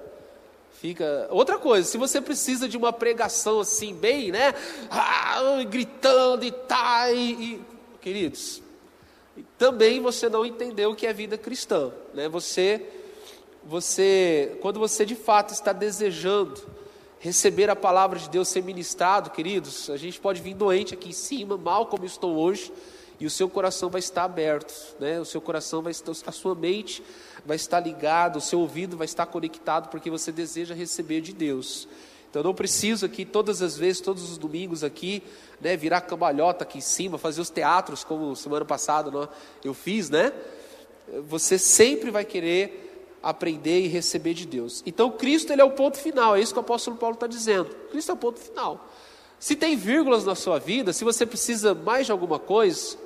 fica. 0.72 1.28
Outra 1.30 1.59
coisa 1.59 1.89
se 1.89 1.97
você 1.97 2.20
precisa 2.20 2.68
de 2.68 2.76
uma 2.76 2.93
pregação 2.93 3.61
assim 3.61 3.95
bem 3.95 4.32
né? 4.32 4.53
Ah, 4.91 5.62
gritando 5.70 6.45
e 6.45 6.51
tá 6.51 7.12
e, 7.12 7.30
e, 7.30 7.64
queridos 8.01 8.61
também 9.57 10.01
você 10.01 10.28
não 10.28 10.45
entendeu 10.45 10.91
o 10.91 10.97
que 10.97 11.07
é 11.07 11.12
vida 11.12 11.39
cristã 11.39 11.93
né? 12.12 12.28
Você 12.28 12.85
você 13.62 14.59
quando 14.61 14.80
você 14.80 15.07
de 15.07 15.14
fato 15.14 15.55
está 15.55 15.72
desejando 15.72 16.74
receber 17.25 17.70
a 17.70 17.75
palavra 17.75 18.18
de 18.18 18.29
Deus 18.29 18.49
ser 18.49 18.62
ministrado 18.62 19.31
queridos 19.31 19.89
a 19.89 19.97
gente 19.97 20.20
pode 20.20 20.43
vir 20.43 20.53
doente 20.53 20.93
aqui 20.93 21.09
em 21.09 21.12
cima 21.12 21.57
mal 21.57 21.87
como 21.87 22.05
estou 22.05 22.37
hoje 22.37 22.70
e 23.18 23.25
o 23.25 23.31
seu 23.31 23.49
coração 23.49 23.89
vai 23.89 24.01
estar 24.01 24.25
aberto, 24.25 24.75
né? 25.01 25.18
O 25.20 25.25
seu 25.25 25.41
coração 25.41 25.81
vai 25.81 25.93
estar, 25.93 26.12
a 26.27 26.33
sua 26.33 26.55
mente 26.55 27.03
vai 27.47 27.57
estar 27.57 27.81
ligada, 27.81 28.37
o 28.37 28.41
seu 28.41 28.61
ouvido 28.61 28.97
vai 28.97 29.07
estar 29.07 29.25
conectado 29.25 29.89
porque 29.89 30.11
você 30.11 30.31
deseja 30.31 30.75
receber 30.75 31.22
de 31.22 31.33
Deus. 31.33 31.89
Então 32.29 32.41
eu 32.41 32.45
não 32.45 32.53
preciso 32.53 33.07
aqui 33.07 33.25
todas 33.25 33.62
as 33.62 33.79
vezes, 33.79 34.03
todos 34.03 34.31
os 34.31 34.37
domingos 34.37 34.85
aqui, 34.85 35.22
né, 35.61 35.77
virar 35.77 36.03
cambalhota 36.03 36.64
aqui 36.64 36.79
em 36.79 36.83
cima, 36.83 37.16
fazer 37.16 37.41
os 37.41 37.49
teatros 37.49 38.05
como 38.05 38.37
semana 38.37 38.64
passada 38.66 39.11
né, 39.11 39.29
eu 39.62 39.72
fiz, 39.72 40.11
né? 40.11 40.31
Você 41.29 41.59
sempre 41.59 42.11
vai 42.11 42.25
querer 42.27 42.84
aprender 43.31 43.81
e 43.81 43.89
receber 43.89 44.35
de 44.35 44.47
Deus. 44.47 44.83
Então 44.87 45.11
Cristo 45.11 45.53
ele 45.53 45.62
é 45.62 45.64
o 45.64 45.70
ponto 45.70 45.99
final, 45.99 46.37
é 46.37 46.41
isso 46.41 46.53
que 46.53 46.59
o 46.59 46.62
apóstolo 46.62 46.97
Paulo 46.97 47.14
está 47.14 47.27
dizendo. 47.27 47.75
Cristo 47.91 48.11
é 48.11 48.14
o 48.14 48.16
ponto 48.16 48.39
final. 48.39 48.89
Se 49.39 49.57
tem 49.57 49.77
vírgulas 49.77 50.25
na 50.25 50.35
sua 50.35 50.59
vida, 50.59 50.93
se 50.93 51.05
você 51.05 51.27
precisa 51.27 51.75
mais 51.75 52.07
de 52.07 52.12
alguma 52.12 52.39
coisa, 52.39 52.97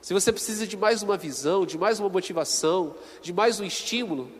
se 0.00 0.14
você 0.14 0.32
precisa 0.32 0.66
de 0.66 0.76
mais 0.76 1.02
uma 1.02 1.16
visão, 1.16 1.66
de 1.66 1.76
mais 1.76 2.00
uma 2.00 2.08
motivação, 2.08 2.94
de 3.20 3.32
mais 3.32 3.60
um 3.60 3.64
estímulo, 3.64 4.30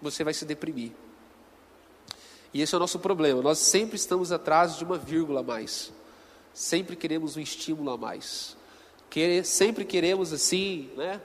você 0.00 0.22
vai 0.22 0.34
se 0.34 0.44
deprimir. 0.44 0.92
E 2.52 2.62
esse 2.62 2.72
é 2.74 2.76
o 2.76 2.80
nosso 2.80 3.00
problema. 3.00 3.42
Nós 3.42 3.58
sempre 3.58 3.96
estamos 3.96 4.30
atrás 4.30 4.76
de 4.76 4.84
uma 4.84 4.96
vírgula 4.96 5.40
a 5.40 5.42
mais. 5.42 5.92
Sempre 6.52 6.94
queremos 6.94 7.36
um 7.36 7.40
estímulo 7.40 7.90
a 7.90 7.96
mais. 7.96 8.56
Querer, 9.10 9.44
sempre 9.44 9.84
queremos 9.84 10.32
assim, 10.32 10.90
né? 10.96 11.20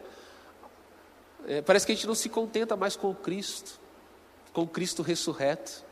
É, 1.48 1.62
parece 1.62 1.86
que 1.86 1.92
a 1.92 1.96
gente 1.96 2.08
não 2.08 2.16
se 2.16 2.30
contenta 2.30 2.76
mais 2.76 2.96
com 2.96 3.14
Cristo, 3.14 3.80
com 4.54 4.68
Cristo 4.68 5.02
ressurreto. 5.02 5.84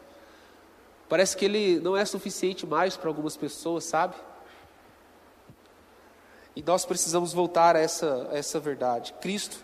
Parece 1.10 1.38
que 1.38 1.46
ele 1.46 1.80
não 1.80 1.96
é 1.96 2.04
suficiente 2.06 2.66
mais 2.66 2.98
para 2.98 3.10
algumas 3.10 3.38
pessoas, 3.38 3.86
sabe? 3.86 4.16
E 6.58 6.64
nós 6.64 6.86
precisamos 6.86 7.34
voltar 7.34 7.76
a 7.76 7.80
essa, 7.80 8.30
a 8.32 8.38
essa 8.38 8.60
verdade. 8.60 9.14
Cristo, 9.22 9.58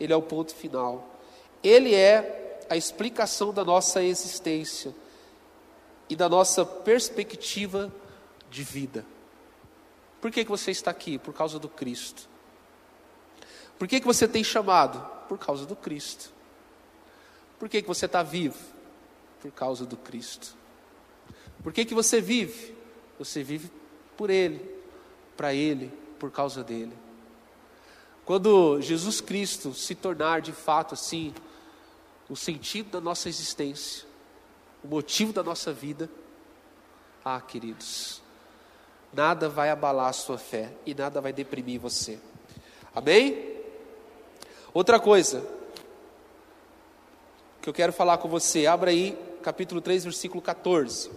Ele 0.00 0.14
é 0.14 0.16
o 0.16 0.22
ponto 0.22 0.54
final. 0.54 1.06
Ele 1.62 1.94
é 1.94 2.58
a 2.70 2.76
explicação 2.76 3.52
da 3.52 3.62
nossa 3.62 4.02
existência 4.02 4.94
e 6.08 6.16
da 6.16 6.26
nossa 6.26 6.64
perspectiva 6.64 7.92
de 8.50 8.62
vida. 8.62 9.04
Por 10.22 10.30
que, 10.30 10.42
que 10.42 10.50
você 10.50 10.70
está 10.70 10.90
aqui? 10.90 11.18
Por 11.18 11.34
causa 11.34 11.58
do 11.58 11.68
Cristo. 11.68 12.28
Por 13.78 13.86
que, 13.86 14.00
que 14.00 14.06
você 14.06 14.26
tem 14.26 14.42
chamado? 14.42 15.17
Por 15.28 15.38
causa 15.38 15.66
do 15.66 15.76
Cristo. 15.76 16.32
Por 17.58 17.68
que, 17.68 17.82
que 17.82 17.88
você 17.88 18.06
está 18.06 18.22
vivo? 18.22 18.58
Por 19.40 19.50
causa 19.52 19.84
do 19.84 19.96
Cristo. 19.96 20.56
Por 21.62 21.72
que, 21.72 21.84
que 21.84 21.94
você 21.94 22.20
vive? 22.20 22.74
Você 23.18 23.42
vive 23.42 23.70
por 24.16 24.30
Ele, 24.30 24.64
para 25.36 25.52
Ele, 25.52 25.92
por 26.18 26.30
causa 26.30 26.62
dele. 26.62 26.92
Quando 28.24 28.80
Jesus 28.80 29.20
Cristo 29.20 29.74
se 29.74 29.94
tornar 29.94 30.40
de 30.40 30.52
fato 30.52 30.94
assim, 30.94 31.34
o 32.28 32.36
sentido 32.36 32.90
da 32.90 33.00
nossa 33.00 33.28
existência, 33.28 34.06
o 34.84 34.88
motivo 34.88 35.32
da 35.32 35.42
nossa 35.42 35.72
vida, 35.72 36.10
ah, 37.24 37.40
queridos, 37.40 38.22
nada 39.12 39.48
vai 39.48 39.70
abalar 39.70 40.08
a 40.08 40.12
sua 40.12 40.38
fé 40.38 40.72
e 40.84 40.94
nada 40.94 41.20
vai 41.20 41.32
deprimir 41.32 41.80
você. 41.80 42.18
Amém? 42.94 43.57
Outra 44.78 45.00
coisa 45.00 45.44
que 47.60 47.68
eu 47.68 47.72
quero 47.72 47.92
falar 47.92 48.16
com 48.18 48.28
você, 48.28 48.64
abra 48.64 48.92
aí 48.92 49.18
capítulo 49.42 49.80
3, 49.80 50.04
versículo 50.04 50.40
14. 50.40 51.10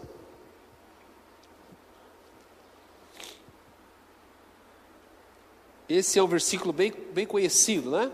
Esse 5.87 6.17
é 6.17 6.23
um 6.23 6.27
versículo 6.27 6.73
bem, 6.73 6.91
bem 7.13 7.27
conhecido, 7.27 7.91
né? 7.91 8.11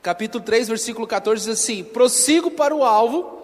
Capítulo 0.00 0.42
3, 0.42 0.68
versículo 0.68 1.06
14 1.06 1.44
diz 1.44 1.60
assim: 1.60 1.84
Prossigo 1.84 2.52
para 2.52 2.74
o 2.74 2.82
alvo, 2.82 3.42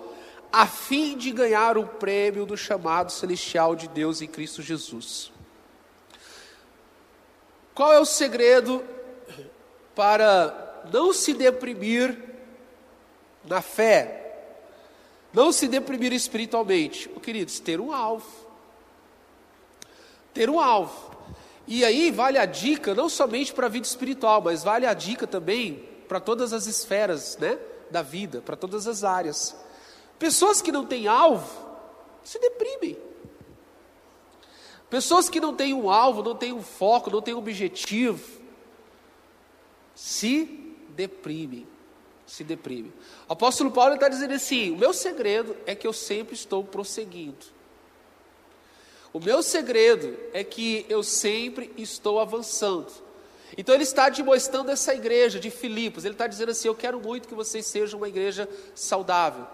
a 0.51 0.66
fim 0.66 1.18
de 1.18 1.31
ganhar 1.33 1.77
o 1.77 1.87
prêmio 1.87 2.47
do 2.47 2.57
chamado 2.57 3.12
celestial 3.12 3.77
de 3.77 3.89
Deus 3.89 4.22
em 4.22 4.27
Cristo 4.27 4.62
Jesus. 4.62 5.36
Qual 7.77 7.93
é 7.93 8.01
o 8.01 8.07
segredo 8.07 8.83
para 9.95 10.83
não 10.93 11.12
se 11.12 11.35
deprimir 11.35 12.18
na 13.45 13.62
fé, 13.62 14.49
não 15.33 15.53
se 15.53 15.68
deprimir 15.68 16.12
espiritualmente. 16.12 17.09
Queridos, 17.22 17.61
ter 17.61 17.81
um 17.81 17.93
alvo. 17.93 18.47
Ter 20.33 20.51
um 20.51 20.59
alvo. 20.59 21.14
E 21.66 21.85
aí 21.85 22.11
vale 22.11 22.39
a 22.39 22.47
dica, 22.47 22.95
não 22.95 23.11
somente 23.11 23.53
para 23.53 23.66
a 23.66 23.68
vida 23.68 23.87
espiritual, 23.87 24.41
mas 24.41 24.64
vale 24.64 24.87
a 24.87 24.95
dica 24.95 25.27
também 25.27 25.87
para 26.09 26.18
todas 26.18 26.53
as 26.53 26.66
esferas 26.66 27.37
né, 27.37 27.59
da 27.91 28.01
vida, 28.01 28.41
para 28.41 28.57
todas 28.57 28.87
as 28.87 29.05
áreas. 29.05 29.55
Pessoas 30.18 30.62
que 30.62 30.72
não 30.72 30.87
têm 30.87 31.09
alvo 31.09 31.66
se 32.24 32.39
deprimem. 32.39 32.97
Pessoas 34.89 35.28
que 35.28 35.41
não 35.41 35.55
têm 35.55 35.74
um 35.74 35.91
alvo, 35.91 36.22
não 36.22 36.34
têm 36.34 36.53
um 36.53 36.62
foco, 36.62 37.11
não 37.11 37.20
têm 37.20 37.34
um 37.34 37.39
objetivo, 37.39 38.24
se 39.95 40.74
deprimem. 40.91 41.66
Se 42.26 42.43
deprimem. 42.43 42.93
O 43.28 43.32
apóstolo 43.32 43.70
Paulo 43.70 43.95
está 43.95 44.09
dizendo 44.09 44.34
assim: 44.34 44.72
o 44.72 44.76
meu 44.76 44.93
segredo 44.93 45.57
é 45.64 45.74
que 45.74 45.87
eu 45.87 45.93
sempre 45.93 46.34
estou 46.34 46.64
prosseguindo. 46.64 47.47
O 49.12 49.20
meu 49.20 49.43
segredo 49.43 50.16
é 50.32 50.45
que 50.45 50.84
eu 50.89 51.03
sempre 51.03 51.72
estou 51.76 52.20
avançando. 52.20 52.93
Então 53.57 53.74
ele 53.74 53.84
está 53.84 54.09
demonstrando 54.09 54.70
essa 54.70 54.95
igreja 54.95 55.39
de 55.39 55.51
Filipos. 55.51 56.05
Ele 56.05 56.14
está 56.14 56.26
dizendo 56.26 56.51
assim: 56.51 56.68
Eu 56.68 56.74
quero 56.74 57.01
muito 57.01 57.28
que 57.28 57.34
vocês 57.34 57.64
sejam 57.66 57.99
uma 57.99 58.09
igreja 58.09 58.49
saudável. 58.74 59.47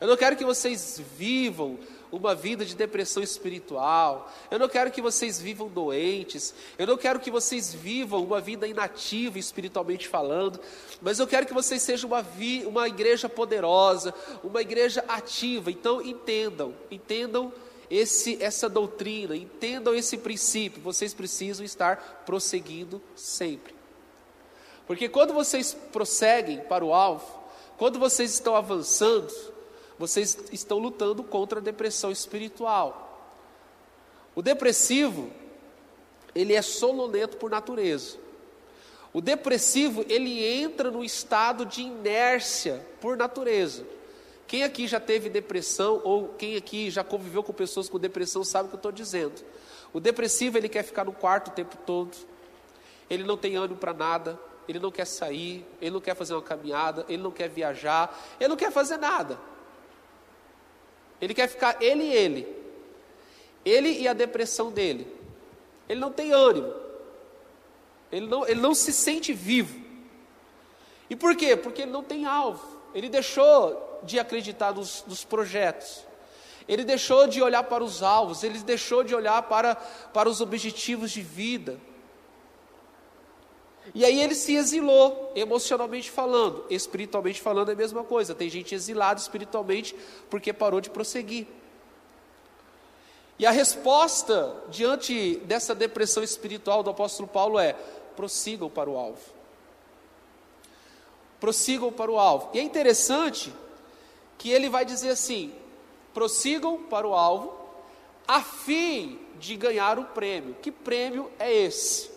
Eu 0.00 0.08
não 0.08 0.16
quero 0.16 0.36
que 0.36 0.44
vocês 0.44 1.00
vivam 1.18 1.78
uma 2.12 2.34
vida 2.34 2.64
de 2.64 2.74
depressão 2.74 3.22
espiritual. 3.22 4.32
Eu 4.50 4.58
não 4.58 4.68
quero 4.68 4.90
que 4.90 5.02
vocês 5.02 5.40
vivam 5.40 5.68
doentes. 5.68 6.54
Eu 6.78 6.86
não 6.86 6.96
quero 6.96 7.20
que 7.20 7.30
vocês 7.30 7.72
vivam 7.72 8.24
uma 8.24 8.40
vida 8.40 8.66
inativa 8.66 9.38
espiritualmente 9.38 10.08
falando. 10.08 10.58
Mas 11.00 11.18
eu 11.18 11.26
quero 11.26 11.46
que 11.46 11.54
vocês 11.54 11.82
sejam 11.82 12.08
uma, 12.10 12.22
vi, 12.22 12.64
uma 12.66 12.88
igreja 12.88 13.28
poderosa, 13.28 14.14
uma 14.42 14.60
igreja 14.60 15.04
ativa. 15.06 15.70
Então 15.70 16.00
entendam, 16.02 16.74
entendam 16.90 17.52
esse, 17.90 18.42
essa 18.42 18.68
doutrina, 18.68 19.36
entendam 19.36 19.94
esse 19.94 20.16
princípio. 20.16 20.82
Vocês 20.82 21.14
precisam 21.14 21.64
estar 21.64 22.22
prosseguindo 22.24 23.02
sempre. 23.14 23.74
Porque 24.86 25.08
quando 25.08 25.32
vocês 25.32 25.76
prosseguem 25.92 26.58
para 26.60 26.84
o 26.84 26.92
alvo, 26.92 27.38
quando 27.76 27.98
vocês 27.98 28.32
estão 28.32 28.56
avançando, 28.56 29.32
vocês 30.00 30.38
estão 30.50 30.78
lutando 30.78 31.22
contra 31.22 31.60
a 31.60 31.62
depressão 31.62 32.10
espiritual. 32.10 33.36
O 34.34 34.40
depressivo, 34.40 35.30
ele 36.34 36.54
é 36.54 36.62
sonolento 36.62 37.36
por 37.36 37.50
natureza. 37.50 38.16
O 39.12 39.20
depressivo, 39.20 40.02
ele 40.08 40.42
entra 40.42 40.90
no 40.90 41.04
estado 41.04 41.66
de 41.66 41.82
inércia 41.82 42.82
por 42.98 43.14
natureza. 43.14 43.84
Quem 44.46 44.64
aqui 44.64 44.88
já 44.88 44.98
teve 44.98 45.28
depressão 45.28 46.00
ou 46.02 46.28
quem 46.28 46.56
aqui 46.56 46.90
já 46.90 47.04
conviveu 47.04 47.42
com 47.42 47.52
pessoas 47.52 47.86
com 47.86 47.98
depressão 47.98 48.42
sabe 48.42 48.68
o 48.68 48.68
que 48.70 48.76
eu 48.76 48.78
estou 48.78 48.92
dizendo. 48.92 49.44
O 49.92 50.00
depressivo, 50.00 50.56
ele 50.56 50.70
quer 50.70 50.82
ficar 50.82 51.04
no 51.04 51.12
quarto 51.12 51.48
o 51.48 51.50
tempo 51.50 51.76
todo. 51.84 52.16
Ele 53.10 53.24
não 53.24 53.36
tem 53.36 53.56
ânimo 53.56 53.78
para 53.78 53.92
nada, 53.92 54.40
ele 54.66 54.78
não 54.78 54.90
quer 54.90 55.04
sair, 55.04 55.62
ele 55.78 55.90
não 55.90 56.00
quer 56.00 56.16
fazer 56.16 56.32
uma 56.32 56.42
caminhada, 56.42 57.04
ele 57.06 57.22
não 57.22 57.30
quer 57.30 57.50
viajar, 57.50 58.18
ele 58.40 58.48
não 58.48 58.56
quer 58.56 58.72
fazer 58.72 58.96
nada. 58.96 59.38
Ele 61.20 61.34
quer 61.34 61.48
ficar 61.48 61.76
ele 61.80 62.04
e 62.04 62.12
ele. 62.12 62.60
Ele 63.64 64.00
e 64.00 64.08
a 64.08 64.12
depressão 64.12 64.70
dele. 64.70 65.06
Ele 65.88 66.00
não 66.00 66.10
tem 66.10 66.32
ânimo. 66.32 66.72
Ele 68.10 68.26
não, 68.26 68.46
ele 68.46 68.60
não 68.60 68.74
se 68.74 68.92
sente 68.92 69.32
vivo. 69.32 69.78
E 71.08 71.16
por 71.16 71.36
quê? 71.36 71.56
Porque 71.56 71.82
ele 71.82 71.90
não 71.90 72.02
tem 72.02 72.24
alvo. 72.24 72.64
Ele 72.94 73.08
deixou 73.08 74.00
de 74.02 74.18
acreditar 74.18 74.72
nos, 74.72 75.04
nos 75.06 75.24
projetos. 75.24 76.04
Ele 76.66 76.84
deixou 76.84 77.26
de 77.26 77.42
olhar 77.42 77.64
para 77.64 77.82
os 77.82 78.02
alvos. 78.02 78.42
Ele 78.42 78.58
deixou 78.60 79.02
de 79.04 79.14
olhar 79.14 79.42
para, 79.42 79.74
para 79.74 80.28
os 80.28 80.40
objetivos 80.40 81.10
de 81.10 81.20
vida. 81.20 81.78
E 83.94 84.04
aí 84.04 84.20
ele 84.20 84.34
se 84.34 84.54
exilou, 84.54 85.32
emocionalmente 85.34 86.10
falando, 86.10 86.64
espiritualmente 86.70 87.40
falando 87.40 87.70
é 87.70 87.72
a 87.72 87.76
mesma 87.76 88.04
coisa. 88.04 88.34
Tem 88.34 88.48
gente 88.48 88.74
exilada 88.74 89.20
espiritualmente 89.20 89.96
porque 90.28 90.52
parou 90.52 90.80
de 90.80 90.90
prosseguir. 90.90 91.46
E 93.38 93.46
a 93.46 93.50
resposta 93.50 94.54
diante 94.68 95.36
dessa 95.46 95.74
depressão 95.74 96.22
espiritual 96.22 96.82
do 96.82 96.90
apóstolo 96.90 97.26
Paulo 97.26 97.58
é: 97.58 97.74
prossigam 98.14 98.68
para 98.68 98.88
o 98.88 98.98
alvo. 98.98 99.32
Prossigam 101.40 101.90
para 101.90 102.10
o 102.10 102.18
alvo. 102.18 102.50
E 102.52 102.58
é 102.58 102.62
interessante 102.62 103.52
que 104.36 104.50
ele 104.50 104.68
vai 104.68 104.84
dizer 104.84 105.08
assim: 105.08 105.54
prossigam 106.12 106.82
para 106.82 107.08
o 107.08 107.14
alvo, 107.14 107.52
a 108.28 108.42
fim 108.42 109.18
de 109.38 109.56
ganhar 109.56 109.98
o 109.98 110.04
prêmio. 110.04 110.54
Que 110.60 110.70
prêmio 110.70 111.30
é 111.38 111.50
esse? 111.50 112.10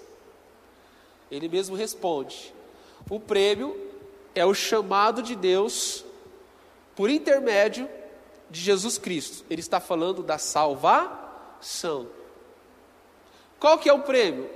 Ele 1.34 1.50
mesmo 1.50 1.76
responde: 1.76 2.54
o 3.10 3.20
prêmio 3.20 3.76
é 4.36 4.46
o 4.46 4.54
chamado 4.54 5.24
de 5.24 5.36
Deus 5.36 6.06
por 6.96 7.10
intermédio 7.10 7.90
de 8.50 8.62
Jesus 8.62 9.00
Cristo. 9.00 9.44
Ele 9.50 9.60
está 9.60 9.80
falando 9.80 10.22
da 10.22 10.38
salvação. 10.38 12.08
Qual 13.60 13.80
que 13.80 13.90
é 13.90 13.94
o 13.94 14.04
prêmio? 14.04 14.48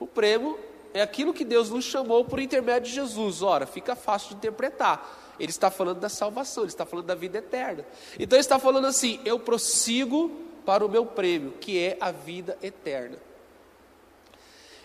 O 0.00 0.06
prêmio 0.06 0.58
é 0.94 1.02
aquilo 1.02 1.34
que 1.34 1.44
Deus 1.44 1.68
nos 1.68 1.84
chamou 1.84 2.24
por 2.24 2.40
intermédio 2.40 2.88
de 2.88 2.94
Jesus. 2.94 3.42
Ora, 3.42 3.66
fica 3.66 3.94
fácil 3.94 4.30
de 4.30 4.36
interpretar. 4.36 5.34
Ele 5.38 5.50
está 5.50 5.70
falando 5.70 6.00
da 6.00 6.08
salvação, 6.08 6.62
ele 6.62 6.72
está 6.72 6.86
falando 6.86 7.06
da 7.06 7.14
vida 7.14 7.38
eterna. 7.38 7.84
Então 8.18 8.36
ele 8.36 8.40
está 8.40 8.58
falando 8.58 8.86
assim: 8.86 9.20
eu 9.22 9.38
prossigo 9.38 10.30
para 10.64 10.84
o 10.84 10.88
meu 10.88 11.04
prêmio, 11.04 11.52
que 11.60 11.78
é 11.78 11.98
a 12.00 12.10
vida 12.10 12.56
eterna. 12.62 13.25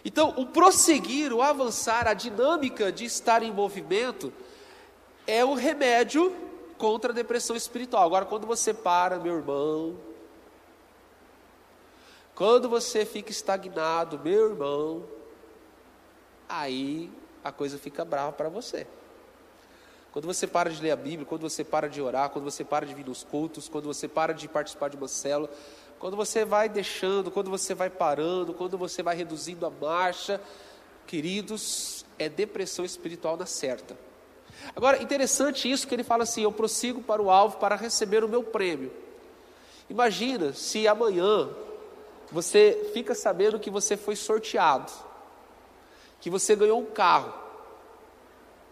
Então, 0.04 0.34
o 0.38 0.46
prosseguir, 0.46 1.32
o 1.32 1.42
avançar, 1.42 2.08
a 2.08 2.14
dinâmica 2.14 2.92
de 2.92 3.06
estar 3.06 3.44
em 3.44 3.52
movimento 3.52 4.34
é 5.28 5.46
o 5.46 5.54
remédio 5.54 6.36
contra 6.78 7.12
a 7.12 7.16
depressão 7.16 7.56
espiritual. 7.56 8.06
Agora, 8.06 8.26
quando 8.26 8.48
você 8.48 8.74
para, 8.74 9.20
meu 9.20 9.38
irmão, 9.38 9.96
quando 12.34 12.68
você 12.68 13.06
fica 13.06 13.30
estagnado, 13.30 14.20
meu 14.20 14.50
irmão, 14.50 15.04
aí 16.50 17.12
a 17.44 17.52
coisa 17.52 17.78
fica 17.78 18.04
brava 18.04 18.32
para 18.32 18.50
você. 18.50 18.88
Quando 20.12 20.26
você 20.26 20.46
para 20.46 20.70
de 20.70 20.82
ler 20.82 20.92
a 20.92 20.96
Bíblia, 20.96 21.26
quando 21.26 21.44
você 21.44 21.64
para 21.64 21.88
de 21.88 22.02
orar, 22.02 22.30
quando 22.32 22.44
você 22.44 22.64
para 22.64 22.86
de 22.86 22.94
vir 22.94 23.06
nos 23.06 23.24
cultos, 23.24 23.70
quando 23.70 23.86
você 23.86 24.08
para 24.08 24.34
de 24.34 24.48
participar 24.48 24.90
de 24.90 24.98
uma 24.98 25.08
célula, 25.08 25.50
quando 26.02 26.18
você 26.18 26.44
vai 26.44 26.68
deixando, 26.68 27.30
quando 27.30 27.52
você 27.52 27.76
vai 27.76 27.88
parando, 27.88 28.56
quando 28.56 28.76
você 28.76 29.04
vai 29.04 29.16
reduzindo 29.16 29.68
a 29.68 29.70
marcha, 29.70 30.42
queridos, 31.06 32.04
é 32.18 32.28
depressão 32.28 32.84
espiritual 32.84 33.38
na 33.38 33.46
certa. 33.46 33.96
Agora, 34.76 35.02
interessante 35.04 35.72
isso 35.72 35.88
que 35.88 35.94
ele 35.94 36.04
fala 36.04 36.24
assim: 36.24 36.42
eu 36.42 36.52
prossigo 36.52 37.04
para 37.04 37.22
o 37.22 37.30
alvo 37.30 37.58
para 37.58 37.76
receber 37.76 38.24
o 38.24 38.28
meu 38.28 38.44
prêmio. 38.44 38.92
Imagina 39.92 40.54
se 40.54 40.88
amanhã 40.88 41.48
você 42.32 42.90
fica 42.94 43.14
sabendo 43.14 43.60
que 43.60 43.70
você 43.70 43.96
foi 43.96 44.16
sorteado, 44.16 44.92
que 46.20 46.32
você 46.32 46.56
ganhou 46.56 46.82
um 46.82 46.86
carro. 46.86 47.32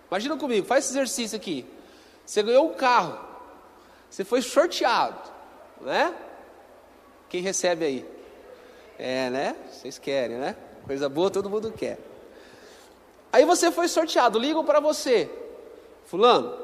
Imagina 0.09 0.35
comigo, 0.35 0.65
faz 0.65 0.85
esse 0.85 0.93
exercício 0.93 1.37
aqui. 1.37 1.63
Você 2.25 2.41
ganhou 2.41 2.71
um 2.71 2.73
carro, 2.73 3.19
você 4.09 4.25
foi 4.25 4.41
sorteado, 4.41 5.29
né? 5.81 6.25
Quem 7.29 7.41
recebe 7.41 7.85
aí? 7.85 8.05
É, 8.97 9.29
né? 9.29 9.55
Vocês 9.71 9.97
querem, 9.99 10.37
né? 10.37 10.55
Coisa 10.85 11.07
boa 11.07 11.29
todo 11.29 11.49
mundo 11.49 11.71
quer. 11.71 11.99
Aí 13.31 13.45
você 13.45 13.71
foi 13.71 13.87
sorteado, 13.87 14.39
ligam 14.39 14.65
para 14.65 14.79
você. 14.79 15.29
Fulano, 16.05 16.57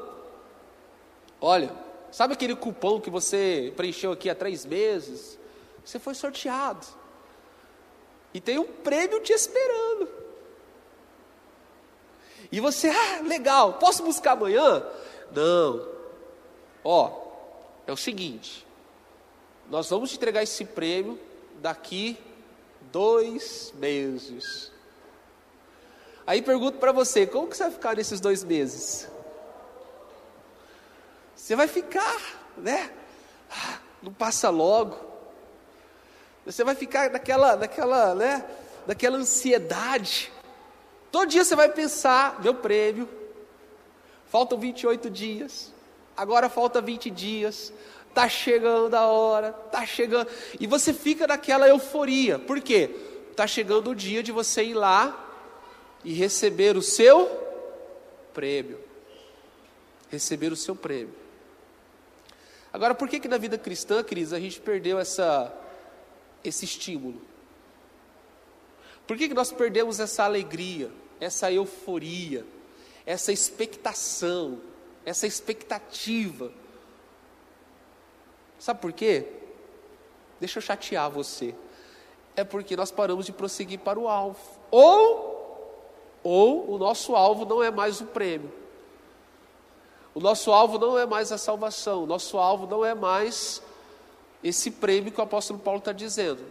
olha, 1.40 1.72
sabe 2.10 2.34
aquele 2.34 2.56
cupom 2.56 3.00
que 3.00 3.08
você 3.08 3.72
preencheu 3.76 4.10
aqui 4.10 4.28
há 4.28 4.34
três 4.34 4.66
meses? 4.66 5.38
Você 5.84 6.00
foi 6.00 6.14
sorteado. 6.14 6.84
E 8.34 8.40
tem 8.40 8.58
um 8.58 8.66
prêmio 8.66 9.20
te 9.20 9.32
esperando. 9.32 10.08
E 12.50 12.60
você, 12.60 12.88
ah, 12.88 13.22
legal, 13.22 13.74
posso 13.74 14.02
buscar 14.02 14.32
amanhã? 14.32 14.84
Não. 15.32 15.88
Ó, 16.82 17.22
é 17.86 17.92
o 17.92 17.96
seguinte: 17.96 18.65
nós 19.70 19.90
vamos 19.90 20.14
entregar 20.14 20.42
esse 20.42 20.64
prêmio 20.64 21.18
daqui 21.60 22.18
dois 22.92 23.72
meses. 23.76 24.70
Aí 26.26 26.42
pergunto 26.42 26.78
para 26.78 26.92
você, 26.92 27.26
como 27.26 27.48
que 27.48 27.56
você 27.56 27.64
vai 27.64 27.72
ficar 27.72 27.96
nesses 27.96 28.20
dois 28.20 28.44
meses? 28.44 29.08
Você 31.34 31.54
vai 31.54 31.68
ficar, 31.68 32.20
né? 32.56 32.90
Não 34.02 34.12
passa 34.12 34.50
logo. 34.50 34.96
Você 36.44 36.62
vai 36.64 36.74
ficar 36.74 37.10
naquela, 37.10 37.56
naquela, 37.56 38.14
né? 38.14 38.44
Naquela 38.86 39.18
ansiedade. 39.18 40.32
Todo 41.10 41.28
dia 41.28 41.44
você 41.44 41.56
vai 41.56 41.68
pensar, 41.68 42.40
meu 42.40 42.54
prêmio. 42.54 43.08
Faltam 44.26 44.58
28 44.58 45.10
dias. 45.10 45.72
Agora 46.16 46.48
falta 46.48 46.80
20 46.80 47.10
dias 47.10 47.72
tá 48.16 48.30
chegando 48.30 48.94
a 48.94 49.04
hora, 49.04 49.52
tá 49.52 49.84
chegando. 49.84 50.30
E 50.58 50.66
você 50.66 50.94
fica 50.94 51.26
naquela 51.26 51.68
euforia. 51.68 52.38
Por 52.38 52.62
quê? 52.62 52.88
Tá 53.36 53.46
chegando 53.46 53.90
o 53.90 53.94
dia 53.94 54.22
de 54.22 54.32
você 54.32 54.64
ir 54.64 54.72
lá 54.72 55.22
e 56.02 56.14
receber 56.14 56.78
o 56.78 56.82
seu 56.82 57.26
prêmio. 58.32 58.80
Receber 60.08 60.50
o 60.50 60.56
seu 60.56 60.74
prêmio. 60.74 61.14
Agora, 62.72 62.94
por 62.94 63.06
que 63.06 63.20
que 63.20 63.28
na 63.28 63.36
vida 63.36 63.58
cristã, 63.58 64.02
Cris, 64.02 64.32
a 64.32 64.40
gente 64.40 64.60
perdeu 64.60 64.98
essa, 64.98 65.54
esse 66.42 66.64
estímulo? 66.64 67.20
Por 69.06 69.18
que 69.18 69.28
que 69.28 69.34
nós 69.34 69.52
perdemos 69.52 70.00
essa 70.00 70.24
alegria, 70.24 70.90
essa 71.20 71.52
euforia, 71.52 72.46
essa 73.04 73.30
expectação, 73.30 74.58
essa 75.04 75.26
expectativa? 75.26 76.50
Sabe 78.58 78.80
por 78.80 78.92
quê? 78.92 79.26
Deixa 80.40 80.58
eu 80.58 80.62
chatear 80.62 81.10
você. 81.10 81.54
É 82.34 82.44
porque 82.44 82.76
nós 82.76 82.90
paramos 82.90 83.26
de 83.26 83.32
prosseguir 83.32 83.78
para 83.80 83.98
o 83.98 84.08
alvo. 84.08 84.38
Ou, 84.70 85.80
ou 86.22 86.74
o 86.74 86.78
nosso 86.78 87.14
alvo 87.14 87.44
não 87.44 87.62
é 87.62 87.70
mais 87.70 88.00
o 88.00 88.06
prêmio. 88.06 88.52
O 90.14 90.20
nosso 90.20 90.52
alvo 90.52 90.78
não 90.78 90.98
é 90.98 91.06
mais 91.06 91.32
a 91.32 91.38
salvação. 91.38 92.04
O 92.04 92.06
nosso 92.06 92.38
alvo 92.38 92.66
não 92.66 92.84
é 92.84 92.94
mais 92.94 93.62
esse 94.42 94.70
prêmio 94.70 95.12
que 95.12 95.20
o 95.20 95.24
apóstolo 95.24 95.58
Paulo 95.58 95.78
está 95.78 95.92
dizendo. 95.92 96.44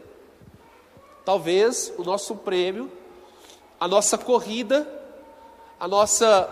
Talvez 1.23 1.91
o 1.97 2.03
nosso 2.03 2.35
prêmio, 2.35 2.91
a 3.79 3.87
nossa 3.87 4.17
corrida, 4.17 4.87
a 5.79 5.87
nossa, 5.87 6.49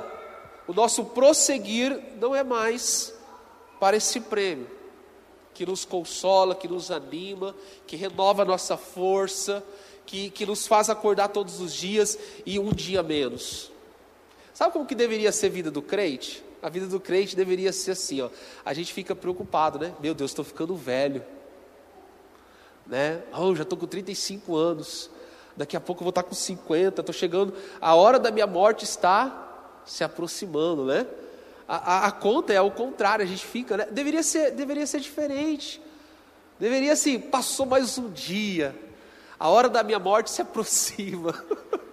o 0.68 0.74
nosso 0.74 1.06
prosseguir 1.06 2.16
não 2.18 2.36
é 2.36 2.44
mais 2.44 3.14
para 3.80 3.98
esse 3.98 4.20
prêmio 4.20 4.83
que 5.54 5.66
nos 5.66 5.86
consola, 5.86 6.56
que 6.56 6.68
nos 6.68 6.92
anima, 6.92 7.56
que 7.86 7.96
renova 7.96 8.42
a 8.42 8.46
nossa 8.46 8.76
força, 8.78 9.64
que, 10.06 10.30
que 10.30 10.46
nos 10.46 10.68
faz 10.68 10.90
acordar 10.90 11.30
todos 11.30 11.60
os 11.60 11.74
dias 11.74 12.18
e 12.46 12.60
um 12.60 12.72
dia 12.72 13.04
menos. 13.04 13.72
Sabe 14.54 14.74
como 14.74 14.86
que 14.86 14.96
deveria 14.96 15.32
ser 15.32 15.48
a 15.48 15.50
vida 15.50 15.72
do 15.72 15.82
crente? 15.82 16.44
A 16.62 16.70
vida 16.70 16.88
do 16.88 17.00
crente 17.00 17.36
deveria 17.36 17.74
ser 17.74 17.92
assim, 17.92 18.22
ó. 18.22 18.30
A 18.64 18.74
gente 18.74 18.94
fica 18.94 19.16
preocupado, 19.16 19.80
né? 19.80 19.94
Meu 20.00 20.14
Deus, 20.14 20.32
estou 20.32 20.46
ficando 20.46 20.76
velho. 20.76 21.24
Né? 22.86 23.22
Oh, 23.38 23.56
já 23.56 23.64
estou 23.64 23.78
com 23.78 23.88
35 23.88 24.56
anos. 24.56 25.10
Daqui 25.56 25.78
a 25.78 25.82
pouco 25.82 26.02
eu 26.02 26.06
vou 26.06 26.10
estar 26.10 26.24
com 26.24 26.34
50, 26.34 27.02
estou 27.02 27.14
chegando. 27.14 27.54
A 27.80 27.96
hora 27.96 28.20
da 28.20 28.32
minha 28.32 28.48
morte 28.48 28.86
está 28.86 29.82
se 29.86 30.04
aproximando, 30.04 30.86
né? 30.86 31.06
A, 31.68 31.76
a, 31.76 32.08
a, 32.08 32.12
conta 32.12 32.52
é 32.52 32.62
o 32.62 32.72
contrário, 32.72 33.24
a 33.24 33.28
gente 33.28 33.46
fica, 33.46 33.78
né? 33.78 33.88
Deveria 33.90 34.24
ser, 34.24 34.52
deveria 34.52 34.86
ser 34.86 35.00
diferente. 35.00 35.82
Deveria 36.60 36.94
assim, 36.94 37.20
passou 37.20 37.66
mais 37.66 37.98
um 37.98 38.10
dia. 38.10 38.76
A 39.40 39.50
hora 39.50 39.70
da 39.70 39.84
minha 39.84 40.00
morte 40.00 40.30
se 40.30 40.42
aproxima. 40.42 41.34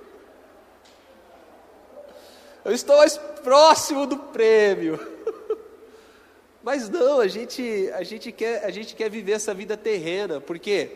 Eu 2.64 2.72
estou 2.72 2.96
mais 2.96 3.16
próximo 3.16 4.06
do 4.06 4.16
prêmio. 4.16 4.98
Mas 6.62 6.88
não, 6.88 7.20
a 7.20 7.28
gente, 7.28 7.90
a 7.94 8.02
gente 8.02 8.30
quer, 8.32 8.64
a 8.64 8.70
gente 8.70 8.94
quer 8.94 9.08
viver 9.08 9.32
essa 9.32 9.54
vida 9.54 9.76
terrena. 9.76 10.40
Por 10.40 10.58
quê? 10.58 10.90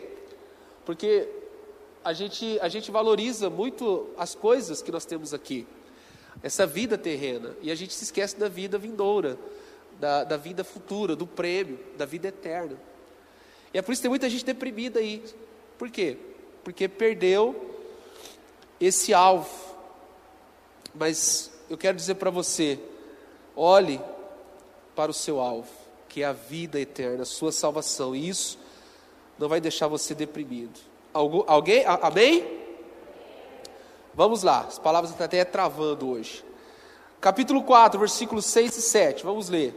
Porque 0.85 1.27
a 2.03 2.13
gente, 2.13 2.59
a 2.61 2.67
gente 2.69 2.91
valoriza 2.91 3.49
muito 3.49 4.09
as 4.17 4.35
coisas 4.35 4.81
que 4.81 4.91
nós 4.91 5.05
temos 5.05 5.33
aqui 5.33 5.65
essa 6.45 6.67
vida 6.67 6.95
terrena, 6.95 7.57
e 7.59 7.71
a 7.71 7.75
gente 7.75 7.91
se 7.91 8.03
esquece 8.03 8.37
da 8.37 8.47
vida 8.47 8.77
vindoura, 8.77 9.35
da, 9.99 10.23
da 10.23 10.37
vida 10.37 10.63
futura, 10.63 11.15
do 11.15 11.25
prêmio, 11.25 11.79
da 11.97 12.05
vida 12.05 12.27
eterna. 12.27 12.77
E 13.73 13.79
é 13.79 13.81
por 13.81 13.91
isso 13.91 13.99
que 13.99 14.03
tem 14.03 14.09
muita 14.09 14.29
gente 14.29 14.45
deprimida 14.45 14.99
aí. 14.99 15.23
Por 15.75 15.89
quê? 15.89 16.15
Porque 16.63 16.87
perdeu 16.87 17.75
esse 18.79 19.11
alvo. 19.11 19.49
Mas 20.93 21.49
eu 21.67 21.79
quero 21.79 21.97
dizer 21.97 22.13
para 22.13 22.29
você: 22.29 22.79
olhe 23.55 23.99
para 24.95 25.09
o 25.09 25.15
seu 25.15 25.39
alvo, 25.39 25.73
que 26.07 26.21
é 26.21 26.25
a 26.25 26.31
vida 26.31 26.79
eterna, 26.79 27.23
a 27.23 27.25
sua 27.25 27.51
salvação. 27.51 28.15
E 28.15 28.29
isso 28.29 28.59
não 29.39 29.49
vai 29.49 29.59
deixar 29.59 29.87
você 29.87 30.13
deprimido. 30.13 30.79
alguém? 31.11 31.83
Amém? 31.87 32.64
Vamos 34.15 34.43
lá, 34.43 34.61
as 34.61 34.79
palavras 34.79 35.11
estão 35.11 35.25
até 35.25 35.43
travando 35.43 36.09
hoje. 36.09 36.41
Capítulo 37.19 37.61
4, 37.63 37.99
versículos 37.99 38.45
6 38.45 38.77
e 38.77 38.81
7, 38.81 39.25
vamos 39.25 39.49
ler. 39.49 39.75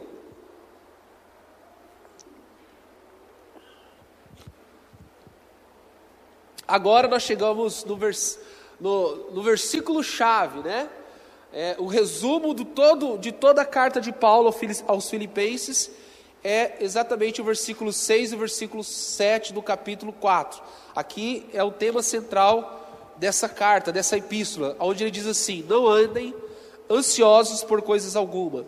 Agora 6.68 7.08
nós 7.08 7.24
chegamos 7.24 7.84
no, 7.84 7.96
vers, 7.96 8.38
no, 8.78 9.32
no 9.32 9.42
versículo 9.42 10.04
chave, 10.04 10.60
né? 10.60 10.88
É, 11.52 11.74
o 11.76 11.86
resumo 11.86 12.54
do 12.54 12.64
todo, 12.64 13.18
de 13.18 13.32
toda 13.32 13.62
a 13.62 13.64
carta 13.64 14.00
de 14.00 14.12
Paulo 14.12 14.54
aos 14.86 15.10
Filipenses 15.10 15.90
é 16.44 16.76
exatamente 16.78 17.40
o 17.40 17.44
versículo 17.44 17.92
6 17.92 18.30
e 18.30 18.34
o 18.36 18.38
versículo 18.38 18.84
7 18.84 19.52
do 19.52 19.60
capítulo 19.60 20.12
4. 20.12 20.62
Aqui 20.94 21.44
é 21.52 21.64
o 21.64 21.72
tema 21.72 22.02
central 22.02 22.87
dessa 23.18 23.48
carta, 23.48 23.92
dessa 23.92 24.16
epístola, 24.16 24.76
onde 24.78 25.04
ele 25.04 25.10
diz 25.10 25.26
assim: 25.26 25.64
Não 25.68 25.86
andem 25.86 26.34
ansiosos 26.90 27.62
por 27.62 27.82
coisas 27.82 28.16
alguma, 28.16 28.64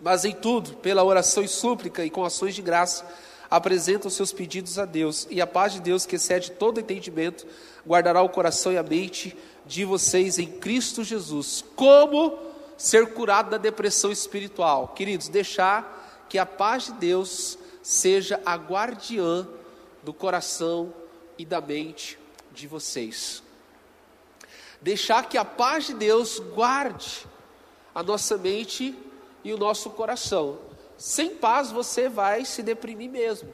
mas 0.00 0.24
em 0.24 0.32
tudo, 0.32 0.74
pela 0.76 1.04
oração 1.04 1.42
e 1.42 1.48
súplica 1.48 2.04
e 2.04 2.10
com 2.10 2.24
ações 2.24 2.54
de 2.54 2.62
graça, 2.62 3.06
apresentam 3.50 4.10
seus 4.10 4.32
pedidos 4.32 4.78
a 4.78 4.84
Deus, 4.84 5.26
e 5.30 5.40
a 5.40 5.46
paz 5.46 5.72
de 5.72 5.80
Deus, 5.80 6.06
que 6.06 6.16
excede 6.16 6.52
todo 6.52 6.80
entendimento, 6.80 7.46
guardará 7.86 8.22
o 8.22 8.28
coração 8.28 8.72
e 8.72 8.78
a 8.78 8.82
mente 8.82 9.36
de 9.66 9.84
vocês 9.84 10.38
em 10.38 10.46
Cristo 10.46 11.04
Jesus. 11.04 11.64
Como 11.76 12.38
ser 12.76 13.12
curado 13.12 13.50
da 13.50 13.58
depressão 13.58 14.10
espiritual? 14.10 14.88
Queridos, 14.88 15.28
deixar 15.28 16.26
que 16.28 16.38
a 16.38 16.46
paz 16.46 16.84
de 16.84 16.92
Deus 16.92 17.58
seja 17.82 18.40
a 18.46 18.54
guardiã 18.54 19.46
do 20.02 20.14
coração 20.14 20.94
e 21.36 21.44
da 21.44 21.60
mente 21.60 22.18
de 22.52 22.66
vocês 22.66 23.42
deixar 24.80 25.28
que 25.28 25.36
a 25.36 25.44
paz 25.44 25.86
de 25.86 25.94
Deus 25.94 26.38
guarde 26.38 27.26
a 27.94 28.02
nossa 28.02 28.36
mente 28.36 28.96
e 29.44 29.52
o 29.52 29.58
nosso 29.58 29.90
coração. 29.90 30.58
Sem 30.96 31.30
paz 31.30 31.70
você 31.70 32.08
vai 32.08 32.44
se 32.44 32.62
deprimir 32.62 33.10
mesmo. 33.10 33.52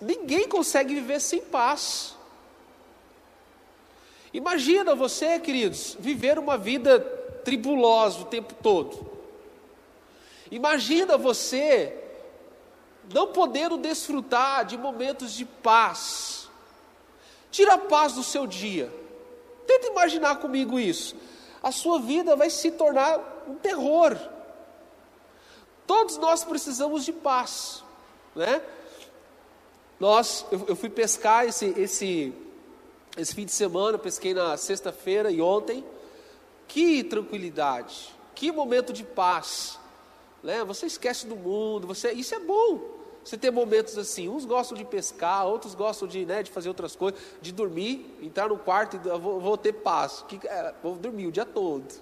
Ninguém 0.00 0.48
consegue 0.48 0.94
viver 0.94 1.20
sem 1.20 1.40
paz. 1.40 2.16
Imagina 4.32 4.94
você, 4.94 5.38
queridos, 5.40 5.96
viver 5.98 6.38
uma 6.38 6.56
vida 6.58 7.00
tribulosa 7.44 8.20
o 8.20 8.26
tempo 8.26 8.54
todo. 8.54 9.10
Imagina 10.50 11.16
você 11.16 12.02
não 13.12 13.28
podendo 13.28 13.76
desfrutar 13.76 14.64
de 14.64 14.76
momentos 14.76 15.32
de 15.32 15.44
paz. 15.44 16.48
Tira 17.50 17.74
a 17.74 17.78
paz 17.78 18.14
do 18.14 18.22
seu 18.22 18.46
dia. 18.46 19.05
Tenta 19.66 19.88
imaginar 19.88 20.36
comigo 20.36 20.78
isso. 20.78 21.16
A 21.62 21.72
sua 21.72 21.98
vida 21.98 22.36
vai 22.36 22.48
se 22.50 22.70
tornar 22.70 23.44
um 23.48 23.54
terror. 23.54 24.16
Todos 25.86 26.16
nós 26.16 26.44
precisamos 26.44 27.04
de 27.04 27.12
paz, 27.12 27.82
né? 28.34 28.60
Nós, 29.98 30.44
eu, 30.50 30.66
eu 30.68 30.76
fui 30.76 30.90
pescar 30.90 31.46
esse, 31.46 31.66
esse, 31.78 32.32
esse 33.16 33.34
fim 33.34 33.44
de 33.44 33.52
semana, 33.52 33.96
pesquei 33.96 34.34
na 34.34 34.56
sexta-feira 34.56 35.30
e 35.30 35.40
ontem. 35.40 35.84
Que 36.68 37.04
tranquilidade, 37.04 38.12
que 38.34 38.50
momento 38.50 38.92
de 38.92 39.04
paz, 39.04 39.78
né? 40.42 40.64
Você 40.64 40.86
esquece 40.86 41.26
do 41.26 41.36
mundo, 41.36 41.86
você, 41.86 42.12
isso 42.12 42.34
é 42.34 42.40
bom. 42.40 42.95
Você 43.26 43.36
tem 43.36 43.50
momentos 43.50 43.98
assim, 43.98 44.28
uns 44.28 44.44
gostam 44.44 44.78
de 44.78 44.84
pescar, 44.84 45.48
outros 45.48 45.74
gostam 45.74 46.06
de, 46.06 46.24
né, 46.24 46.44
de 46.44 46.50
fazer 46.52 46.68
outras 46.68 46.94
coisas, 46.94 47.20
de 47.42 47.50
dormir, 47.50 48.16
entrar 48.22 48.48
no 48.48 48.56
quarto 48.56 48.94
e 48.94 49.18
vou, 49.18 49.40
vou 49.40 49.56
ter 49.56 49.72
paz. 49.72 50.24
Que, 50.28 50.38
é, 50.46 50.72
vou 50.80 50.94
dormir 50.94 51.26
o 51.26 51.32
dia 51.32 51.44
todo. 51.44 51.92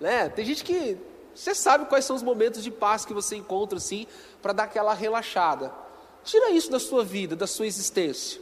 Né? 0.00 0.30
Tem 0.30 0.42
gente 0.42 0.64
que. 0.64 0.96
Você 1.34 1.54
sabe 1.54 1.84
quais 1.84 2.06
são 2.06 2.16
os 2.16 2.22
momentos 2.22 2.64
de 2.64 2.70
paz 2.70 3.04
que 3.04 3.12
você 3.12 3.36
encontra 3.36 3.76
assim, 3.76 4.06
para 4.40 4.54
dar 4.54 4.64
aquela 4.64 4.94
relaxada. 4.94 5.70
Tira 6.24 6.48
isso 6.48 6.70
da 6.70 6.80
sua 6.80 7.04
vida, 7.04 7.36
da 7.36 7.46
sua 7.46 7.66
existência. 7.66 8.40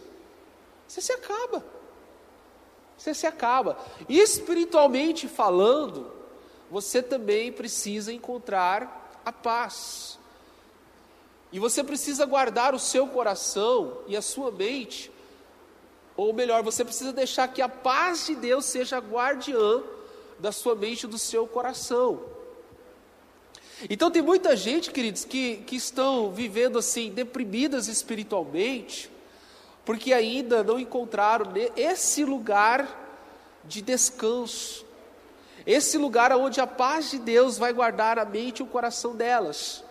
Você 0.86 1.00
se 1.00 1.12
acaba. 1.12 1.64
Você 2.96 3.12
se 3.12 3.26
acaba. 3.26 3.76
E 4.08 4.20
espiritualmente 4.20 5.26
falando, 5.26 6.12
você 6.70 7.02
também 7.02 7.50
precisa 7.50 8.12
encontrar 8.12 9.20
a 9.24 9.32
paz. 9.32 10.19
E 11.52 11.58
você 11.58 11.82
precisa 11.82 12.24
guardar 12.24 12.74
o 12.74 12.78
seu 12.78 13.06
coração 13.08 13.98
e 14.06 14.16
a 14.16 14.22
sua 14.22 14.50
mente, 14.50 15.10
ou 16.16 16.32
melhor, 16.32 16.62
você 16.62 16.84
precisa 16.84 17.12
deixar 17.12 17.48
que 17.48 17.62
a 17.62 17.68
paz 17.68 18.26
de 18.26 18.34
Deus 18.34 18.66
seja 18.66 18.98
guardiã 18.98 19.82
da 20.38 20.52
sua 20.52 20.74
mente 20.74 21.04
e 21.04 21.06
do 21.08 21.18
seu 21.18 21.46
coração. 21.46 22.22
Então 23.88 24.10
tem 24.10 24.20
muita 24.20 24.54
gente, 24.54 24.90
queridos, 24.90 25.24
que, 25.24 25.58
que 25.58 25.76
estão 25.76 26.30
vivendo 26.30 26.78
assim, 26.78 27.10
deprimidas 27.10 27.88
espiritualmente, 27.88 29.10
porque 29.84 30.12
ainda 30.12 30.62
não 30.62 30.78
encontraram 30.78 31.46
esse 31.76 32.24
lugar 32.24 32.98
de 33.64 33.80
descanso, 33.80 34.84
Esse 35.66 35.98
lugar 35.98 36.32
onde 36.32 36.60
a 36.60 36.66
paz 36.66 37.10
de 37.10 37.18
Deus 37.18 37.58
vai 37.58 37.72
guardar 37.72 38.18
a 38.18 38.24
mente 38.24 38.58
e 38.58 38.62
o 38.62 38.66
coração 38.66 39.14
delas. 39.14 39.84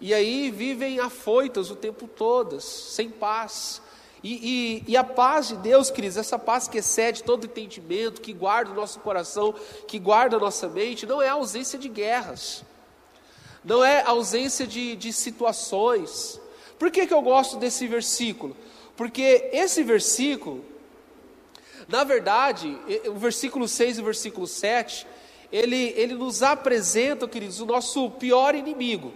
E 0.00 0.12
aí 0.12 0.50
vivem 0.50 1.00
afoitas 1.00 1.70
o 1.70 1.76
tempo 1.76 2.06
todo, 2.06 2.60
sem 2.60 3.08
paz. 3.08 3.80
E, 4.22 4.82
e, 4.86 4.92
e, 4.92 4.96
a 4.96 5.04
paz 5.04 5.48
de 5.48 5.56
Deus, 5.56 5.90
queridos, 5.90 6.16
essa 6.16 6.38
paz 6.38 6.66
que 6.66 6.78
excede 6.78 7.22
todo 7.22 7.44
entendimento, 7.44 8.22
que 8.22 8.32
guarda 8.32 8.70
o 8.70 8.74
nosso 8.74 8.98
coração, 9.00 9.54
que 9.86 9.98
guarda 9.98 10.36
a 10.36 10.40
nossa 10.40 10.66
mente, 10.66 11.04
não 11.04 11.20
é 11.20 11.28
a 11.28 11.34
ausência 11.34 11.78
de 11.78 11.90
guerras, 11.90 12.64
não 13.62 13.84
é 13.84 14.00
a 14.00 14.08
ausência 14.08 14.66
de, 14.66 14.96
de 14.96 15.12
situações. 15.12 16.40
Por 16.78 16.90
que, 16.90 17.06
que 17.06 17.12
eu 17.12 17.20
gosto 17.20 17.58
desse 17.58 17.86
versículo? 17.86 18.56
Porque 18.96 19.50
esse 19.52 19.82
versículo, 19.82 20.64
na 21.86 22.02
verdade, 22.02 22.78
o 23.06 23.18
versículo 23.18 23.68
6 23.68 23.98
e 23.98 24.00
o 24.00 24.04
versículo 24.04 24.46
7, 24.46 25.06
ele, 25.52 25.92
ele 25.96 26.14
nos 26.14 26.42
apresenta, 26.42 27.28
queridos, 27.28 27.60
o 27.60 27.66
nosso 27.66 28.10
pior 28.12 28.54
inimigo. 28.54 29.12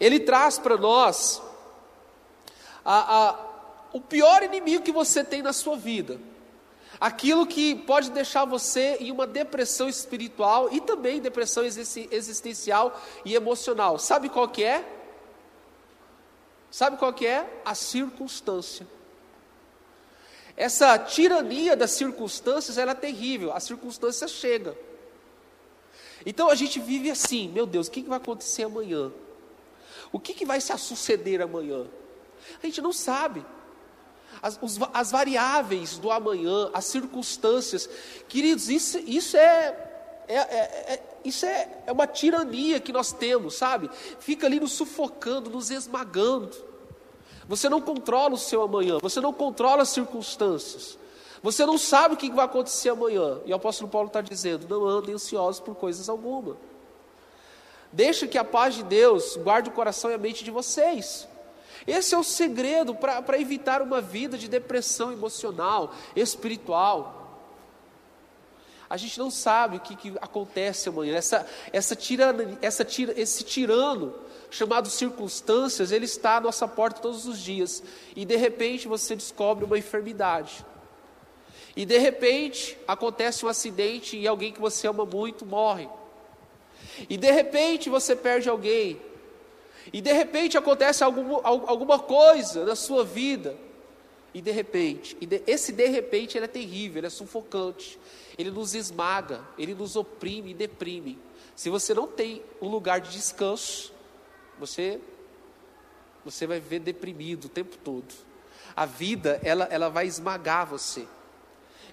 Ele 0.00 0.18
traz 0.18 0.58
para 0.58 0.76
nós 0.76 1.40
a, 2.84 3.28
a 3.28 3.50
o 3.92 4.00
pior 4.00 4.42
inimigo 4.42 4.84
que 4.84 4.92
você 4.92 5.22
tem 5.24 5.42
na 5.42 5.52
sua 5.52 5.76
vida. 5.76 6.20
Aquilo 7.00 7.46
que 7.46 7.74
pode 7.74 8.10
deixar 8.10 8.44
você 8.44 8.96
em 9.00 9.10
uma 9.10 9.26
depressão 9.26 9.88
espiritual 9.88 10.68
e 10.72 10.80
também 10.80 11.20
depressão 11.20 11.64
existencial 11.64 13.00
e 13.24 13.34
emocional. 13.34 13.98
Sabe 13.98 14.28
qual 14.28 14.48
que 14.48 14.62
é? 14.62 14.84
Sabe 16.70 16.98
qual 16.98 17.12
que 17.12 17.26
é? 17.26 17.62
A 17.64 17.74
circunstância. 17.74 18.86
Essa 20.56 20.98
tirania 20.98 21.74
das 21.74 21.92
circunstâncias, 21.92 22.76
ela 22.76 22.92
é 22.92 22.94
terrível. 22.94 23.52
A 23.52 23.60
circunstância 23.60 24.28
chega. 24.28 24.76
Então 26.24 26.50
a 26.50 26.54
gente 26.54 26.78
vive 26.78 27.10
assim, 27.10 27.48
meu 27.48 27.66
Deus, 27.66 27.88
o 27.88 27.90
que 27.90 28.02
vai 28.02 28.18
acontecer 28.18 28.64
amanhã? 28.64 29.10
O 30.12 30.18
que 30.18 30.44
vai 30.44 30.60
se 30.60 30.76
suceder 30.78 31.40
amanhã? 31.40 31.86
A 32.62 32.66
gente 32.66 32.80
não 32.80 32.92
sabe 32.92 33.44
as, 34.42 34.58
os, 34.60 34.78
as 34.92 35.10
variáveis 35.10 35.98
do 35.98 36.10
amanhã, 36.10 36.70
as 36.72 36.86
circunstâncias. 36.86 37.88
Queridos, 38.28 38.68
isso, 38.68 38.98
isso 38.98 39.36
é 39.36 39.86
é, 40.30 40.36
é, 40.36 40.92
é, 40.94 41.02
isso 41.24 41.44
é, 41.44 41.82
é 41.86 41.92
uma 41.92 42.06
tirania 42.06 42.78
que 42.78 42.92
nós 42.92 43.12
temos, 43.12 43.56
sabe? 43.56 43.90
Fica 44.20 44.46
ali 44.46 44.60
nos 44.60 44.70
sufocando, 44.70 45.50
nos 45.50 45.72
esmagando. 45.72 46.56
Você 47.48 47.68
não 47.68 47.80
controla 47.80 48.34
o 48.34 48.38
seu 48.38 48.62
amanhã, 48.62 48.98
você 49.02 49.20
não 49.20 49.32
controla 49.32 49.82
as 49.82 49.88
circunstâncias. 49.88 50.96
Você 51.42 51.66
não 51.66 51.76
sabe 51.76 52.14
o 52.14 52.16
que 52.16 52.30
vai 52.30 52.44
acontecer 52.44 52.90
amanhã. 52.90 53.40
E 53.44 53.52
o 53.52 53.56
apóstolo 53.56 53.90
Paulo 53.90 54.06
está 54.06 54.20
dizendo: 54.20 54.68
não 54.68 54.86
andem 54.86 55.16
ansiosos 55.16 55.60
por 55.60 55.74
coisas 55.74 56.08
alguma. 56.08 56.56
Deixa 57.92 58.26
que 58.26 58.38
a 58.38 58.44
paz 58.44 58.74
de 58.74 58.84
Deus 58.84 59.36
guarde 59.36 59.68
o 59.68 59.72
coração 59.72 60.10
e 60.10 60.14
a 60.14 60.18
mente 60.18 60.44
de 60.44 60.50
vocês. 60.50 61.26
Esse 61.86 62.14
é 62.14 62.18
o 62.18 62.24
segredo 62.24 62.94
para 62.94 63.40
evitar 63.40 63.82
uma 63.82 64.00
vida 64.00 64.36
de 64.36 64.48
depressão 64.48 65.12
emocional, 65.12 65.92
espiritual. 66.14 67.20
A 68.88 68.96
gente 68.96 69.18
não 69.18 69.30
sabe 69.30 69.76
o 69.76 69.80
que, 69.80 69.94
que 69.94 70.14
acontece 70.20 70.88
amanhã. 70.88 71.16
Essa, 71.16 71.46
essa 71.72 71.94
tirana, 71.94 72.58
essa 72.60 72.84
tira, 72.84 73.18
esse 73.18 73.44
tirano 73.44 74.14
chamado 74.50 74.90
circunstâncias, 74.90 75.92
ele 75.92 76.06
está 76.06 76.36
à 76.36 76.40
nossa 76.40 76.66
porta 76.66 77.00
todos 77.00 77.24
os 77.24 77.38
dias. 77.38 77.82
E 78.16 78.24
de 78.24 78.36
repente 78.36 78.88
você 78.88 79.14
descobre 79.14 79.64
uma 79.64 79.78
enfermidade. 79.78 80.66
E 81.76 81.86
de 81.86 81.98
repente 81.98 82.76
acontece 82.86 83.46
um 83.46 83.48
acidente 83.48 84.16
e 84.16 84.26
alguém 84.26 84.52
que 84.52 84.60
você 84.60 84.88
ama 84.88 85.04
muito 85.04 85.46
morre. 85.46 85.88
E 87.08 87.16
de 87.16 87.30
repente 87.30 87.88
você 87.88 88.14
perde 88.14 88.48
alguém 88.48 89.00
e 89.92 90.00
de 90.00 90.12
repente 90.12 90.58
acontece 90.58 91.02
algum, 91.02 91.40
alguma 91.44 91.98
coisa 91.98 92.64
na 92.64 92.76
sua 92.76 93.04
vida. 93.04 93.56
E 94.32 94.40
de 94.40 94.52
repente, 94.52 95.16
e 95.20 95.26
de, 95.26 95.42
esse 95.46 95.72
de 95.72 95.86
repente 95.88 96.38
ele 96.38 96.44
é 96.44 96.48
terrível, 96.48 96.98
ele 97.00 97.08
é 97.08 97.10
sufocante. 97.10 97.98
Ele 98.38 98.50
nos 98.50 98.74
esmaga, 98.74 99.44
ele 99.58 99.74
nos 99.74 99.96
oprime 99.96 100.50
e 100.50 100.54
deprime. 100.54 101.18
Se 101.56 101.68
você 101.68 101.92
não 101.92 102.06
tem 102.06 102.42
um 102.60 102.68
lugar 102.68 103.00
de 103.00 103.10
descanso, 103.10 103.92
você 104.58 105.00
você 106.24 106.46
vai 106.46 106.60
viver 106.60 106.80
deprimido 106.80 107.46
o 107.46 107.48
tempo 107.48 107.76
todo. 107.78 108.14
A 108.76 108.84
vida, 108.84 109.40
ela, 109.42 109.64
ela 109.70 109.88
vai 109.88 110.06
esmagar 110.06 110.66
você. 110.66 111.06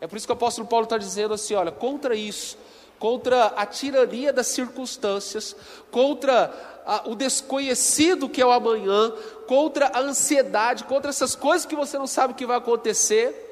É 0.02 0.06
por 0.06 0.18
isso 0.18 0.28
que 0.28 0.32
o 0.32 0.36
apóstolo 0.36 0.68
Paulo 0.68 0.84
está 0.84 0.98
dizendo 0.98 1.34
assim: 1.34 1.56
olha, 1.56 1.72
contra 1.72 2.14
isso, 2.14 2.58
contra 3.00 3.48
a 3.48 3.66
tirania 3.66 4.34
das 4.34 4.48
circunstâncias, 4.48 5.56
contra 5.92 6.54
o 7.06 7.16
desconhecido 7.16 8.30
que 8.30 8.42
é 8.42 8.46
o 8.46 8.52
amanhã, 8.52 9.12
contra 9.48 9.88
a 9.88 10.00
ansiedade, 10.00 10.86
contra 10.86 11.10
essas 11.10 11.36
coisas 11.36 11.66
que 11.66 11.76
você 11.76 11.98
não 11.98 12.08
sabe 12.08 12.34
o 12.34 12.36
que 12.36 12.46
vai 12.46 12.58
acontecer, 12.58 13.44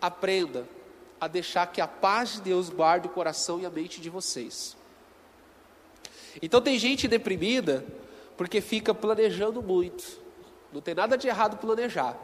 aprenda 0.00 0.66
a 1.20 1.26
deixar 1.26 1.66
que 1.66 1.80
a 1.80 1.88
paz 1.88 2.34
de 2.34 2.42
Deus 2.42 2.70
guarde 2.70 3.08
o 3.08 3.10
coração 3.10 3.60
e 3.60 3.66
a 3.66 3.70
mente 3.70 4.00
de 4.00 4.08
vocês. 4.08 4.76
Então 6.40 6.60
tem 6.60 6.78
gente 6.78 7.08
deprimida 7.08 7.84
porque 8.36 8.60
fica 8.60 8.94
planejando 8.94 9.60
muito. 9.60 10.04
Não 10.72 10.80
tem 10.80 10.94
nada 10.94 11.18
de 11.18 11.26
errado 11.26 11.56
planejar. 11.56 12.16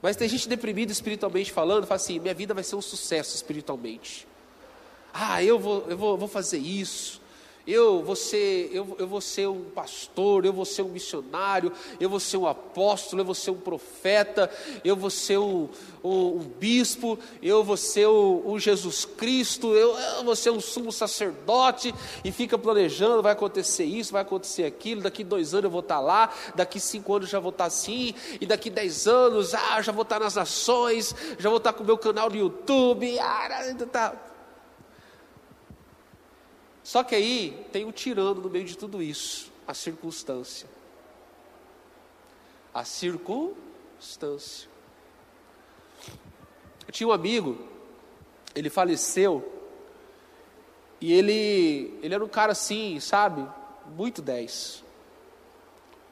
Mas 0.00 0.16
tem 0.16 0.28
gente 0.28 0.48
deprimida 0.48 0.92
espiritualmente 0.92 1.50
falando, 1.50 1.86
fala 1.86 1.96
assim: 1.96 2.18
minha 2.20 2.34
vida 2.34 2.54
vai 2.54 2.62
ser 2.62 2.76
um 2.76 2.82
sucesso 2.82 3.34
espiritualmente. 3.34 4.26
Ah, 5.12 5.42
eu 5.42 5.58
vou, 5.58 5.84
eu 5.88 5.96
vou, 5.96 6.16
vou 6.16 6.28
fazer 6.28 6.58
isso. 6.58 7.22
Eu 7.64 8.02
vou, 8.02 8.16
ser, 8.16 8.70
eu, 8.72 8.96
eu 8.98 9.06
vou 9.06 9.20
ser 9.20 9.46
um 9.46 9.62
pastor, 9.62 10.44
eu 10.44 10.52
vou 10.52 10.64
ser 10.64 10.82
um 10.82 10.88
missionário, 10.88 11.72
eu 12.00 12.10
vou 12.10 12.18
ser 12.18 12.36
um 12.36 12.46
apóstolo, 12.46 13.20
eu 13.20 13.24
vou 13.24 13.36
ser 13.36 13.52
um 13.52 13.56
profeta, 13.56 14.50
eu 14.84 14.96
vou 14.96 15.10
ser 15.10 15.38
um, 15.38 15.68
um, 16.02 16.38
um 16.38 16.38
bispo, 16.58 17.16
eu 17.40 17.62
vou 17.62 17.76
ser 17.76 18.08
um, 18.08 18.50
um 18.50 18.58
Jesus 18.58 19.04
Cristo, 19.04 19.74
eu, 19.76 19.96
eu, 19.96 20.24
vou 20.24 20.34
ser 20.34 20.50
um 20.50 20.60
sumo 20.60 20.90
sacerdote, 20.90 21.94
e 22.24 22.32
fica 22.32 22.58
planejando, 22.58 23.22
vai 23.22 23.32
acontecer 23.32 23.84
isso, 23.84 24.12
vai 24.12 24.22
acontecer 24.22 24.64
aquilo, 24.64 25.00
daqui 25.00 25.22
dois 25.22 25.54
anos 25.54 25.64
eu 25.64 25.70
vou 25.70 25.80
estar 25.82 26.00
lá, 26.00 26.34
daqui 26.56 26.80
cinco 26.80 27.14
anos 27.14 27.30
já 27.30 27.38
vou 27.38 27.50
estar 27.50 27.66
assim, 27.66 28.12
e 28.40 28.46
daqui 28.46 28.70
dez 28.70 29.06
anos, 29.06 29.54
ah, 29.54 29.80
já 29.80 29.92
vou 29.92 30.02
estar 30.02 30.18
nas 30.18 30.34
nações, 30.34 31.14
já 31.38 31.48
vou 31.48 31.58
estar 31.58 31.72
com 31.74 31.84
o 31.84 31.86
meu 31.86 31.96
canal 31.96 32.28
no 32.28 32.34
YouTube, 32.34 33.20
ah, 33.20 33.72
tá 33.92 34.31
só 36.82 37.04
que 37.04 37.14
aí 37.14 37.66
tem 37.70 37.84
um 37.84 37.92
tirano 37.92 38.40
no 38.40 38.50
meio 38.50 38.64
de 38.64 38.76
tudo 38.76 39.02
isso, 39.02 39.52
a 39.66 39.74
circunstância. 39.74 40.68
A 42.74 42.84
circunstância. 42.84 44.68
Eu 46.86 46.92
tinha 46.92 47.08
um 47.08 47.12
amigo, 47.12 47.58
ele 48.54 48.68
faleceu, 48.68 49.52
e 51.00 51.12
ele, 51.12 51.98
ele 52.02 52.14
era 52.14 52.24
um 52.24 52.28
cara 52.28 52.52
assim, 52.52 53.00
sabe? 53.00 53.44
Muito 53.96 54.22
dez. 54.22 54.84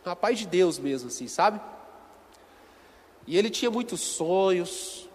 Um 0.05 0.09
rapaz 0.09 0.39
de 0.39 0.47
Deus 0.47 0.79
mesmo, 0.79 1.09
assim, 1.09 1.29
sabe? 1.29 1.61
E 3.27 3.39
ele 3.39 3.51
tinha 3.51 3.71
muitos 3.71 4.01
sonhos. 4.01 5.09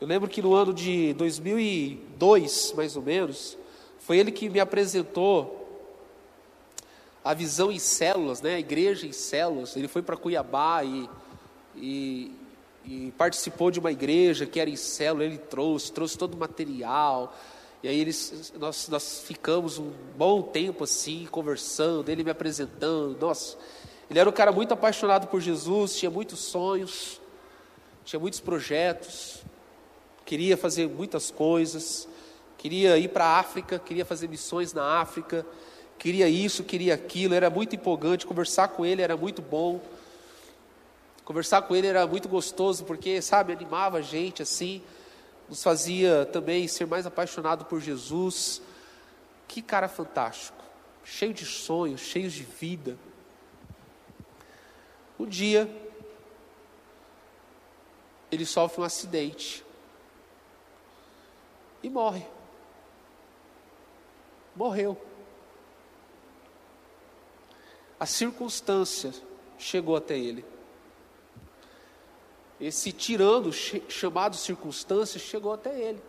Eu 0.00 0.06
lembro 0.06 0.28
que 0.28 0.40
no 0.40 0.54
ano 0.54 0.72
de 0.72 1.12
2002, 1.14 2.72
mais 2.76 2.94
ou 2.96 3.02
menos, 3.02 3.58
foi 4.04 4.18
ele 4.18 4.30
que 4.30 4.50
me 4.50 4.60
apresentou 4.60 5.62
a 7.24 7.32
visão 7.32 7.72
em 7.72 7.78
células, 7.78 8.42
né? 8.42 8.56
a 8.56 8.58
igreja 8.58 9.06
em 9.06 9.12
células. 9.12 9.74
Ele 9.76 9.88
foi 9.88 10.02
para 10.02 10.14
Cuiabá 10.14 10.84
e, 10.84 11.08
e, 11.74 12.30
e, 12.84 13.12
participou 13.16 13.70
de 13.70 13.80
uma 13.80 13.90
igreja 13.90 14.44
que 14.44 14.60
era 14.60 14.68
em 14.68 14.76
célula. 14.76 15.24
Ele 15.24 15.38
trouxe, 15.38 15.90
trouxe 15.90 16.18
todo 16.18 16.34
o 16.34 16.36
material. 16.36 17.34
E 17.82 17.88
aí 17.88 17.98
eles, 17.98 18.52
nós, 18.58 18.88
nós 18.88 19.22
ficamos 19.26 19.78
um 19.78 19.90
bom 20.18 20.42
tempo 20.42 20.84
assim, 20.84 21.26
conversando, 21.30 22.10
ele 22.10 22.22
me 22.22 22.30
apresentando. 22.30 23.16
Nossa, 23.18 23.56
ele 24.10 24.18
era 24.18 24.28
um 24.28 24.32
cara 24.32 24.52
muito 24.52 24.74
apaixonado 24.74 25.28
por 25.28 25.40
Jesus, 25.40 25.96
tinha 25.96 26.10
muitos 26.10 26.40
sonhos, 26.40 27.18
tinha 28.04 28.20
muitos 28.20 28.38
projetos, 28.38 29.42
queria 30.26 30.58
fazer 30.58 30.90
muitas 30.90 31.30
coisas 31.30 32.06
queria 32.64 32.96
ir 32.96 33.08
para 33.08 33.26
a 33.26 33.38
África, 33.40 33.78
queria 33.78 34.06
fazer 34.06 34.26
missões 34.26 34.72
na 34.72 34.98
África, 34.98 35.44
queria 35.98 36.30
isso, 36.30 36.64
queria 36.64 36.94
aquilo, 36.94 37.34
era 37.34 37.50
muito 37.50 37.76
empolgante, 37.76 38.24
conversar 38.24 38.68
com 38.68 38.86
ele 38.86 39.02
era 39.02 39.18
muito 39.18 39.42
bom. 39.42 39.82
Conversar 41.26 41.60
com 41.60 41.76
ele 41.76 41.88
era 41.88 42.06
muito 42.06 42.26
gostoso, 42.26 42.86
porque, 42.86 43.20
sabe, 43.20 43.52
animava 43.52 43.98
a 43.98 44.00
gente 44.00 44.40
assim, 44.40 44.82
nos 45.46 45.62
fazia 45.62 46.24
também 46.32 46.66
ser 46.66 46.86
mais 46.86 47.04
apaixonado 47.04 47.66
por 47.66 47.82
Jesus. 47.82 48.62
Que 49.46 49.60
cara 49.60 49.86
fantástico, 49.86 50.64
cheio 51.04 51.34
de 51.34 51.44
sonhos, 51.44 52.00
cheio 52.00 52.30
de 52.30 52.44
vida. 52.44 52.96
Um 55.20 55.26
dia, 55.26 55.68
ele 58.32 58.46
sofre 58.46 58.80
um 58.80 58.84
acidente 58.84 59.62
e 61.82 61.90
morre. 61.90 62.24
Morreu. 64.54 65.00
A 67.98 68.06
circunstância 68.06 69.12
chegou 69.58 69.96
até 69.96 70.18
ele. 70.18 70.44
Esse 72.60 72.92
tirando 72.92 73.52
chamado 73.52 74.36
circunstância 74.36 75.18
chegou 75.18 75.52
até 75.52 75.78
ele. 75.78 76.02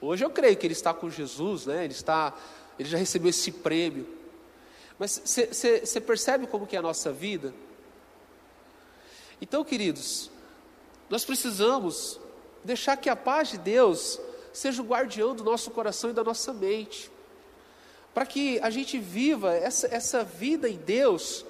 Hoje 0.00 0.24
eu 0.24 0.30
creio 0.30 0.56
que 0.56 0.66
ele 0.66 0.74
está 0.74 0.92
com 0.92 1.08
Jesus, 1.08 1.66
né? 1.66 1.84
Ele 1.84 1.92
está, 1.92 2.34
ele 2.78 2.88
já 2.88 2.98
recebeu 2.98 3.30
esse 3.30 3.50
prêmio. 3.50 4.06
Mas 4.98 5.20
você 5.24 6.00
percebe 6.00 6.46
como 6.46 6.66
que 6.66 6.76
é 6.76 6.78
a 6.78 6.82
nossa 6.82 7.12
vida? 7.12 7.54
Então, 9.40 9.64
queridos, 9.64 10.30
nós 11.08 11.24
precisamos 11.24 12.20
deixar 12.62 12.96
que 12.96 13.08
a 13.08 13.16
paz 13.16 13.50
de 13.50 13.58
Deus 13.58 14.20
seja 14.54 14.80
o 14.80 14.86
guardião 14.86 15.34
do 15.34 15.42
nosso 15.42 15.70
coração 15.72 16.10
e 16.10 16.12
da 16.12 16.22
nossa 16.22 16.52
mente, 16.52 17.10
para 18.14 18.24
que 18.24 18.60
a 18.60 18.70
gente 18.70 18.98
viva 18.98 19.52
essa, 19.52 19.92
essa 19.92 20.22
vida 20.22 20.68
em 20.68 20.76
Deus 20.76 21.44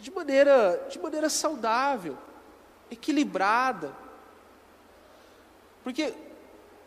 de 0.00 0.10
maneira, 0.10 0.86
de 0.90 0.98
maneira 0.98 1.30
saudável, 1.30 2.18
equilibrada. 2.90 3.96
Porque 5.84 6.12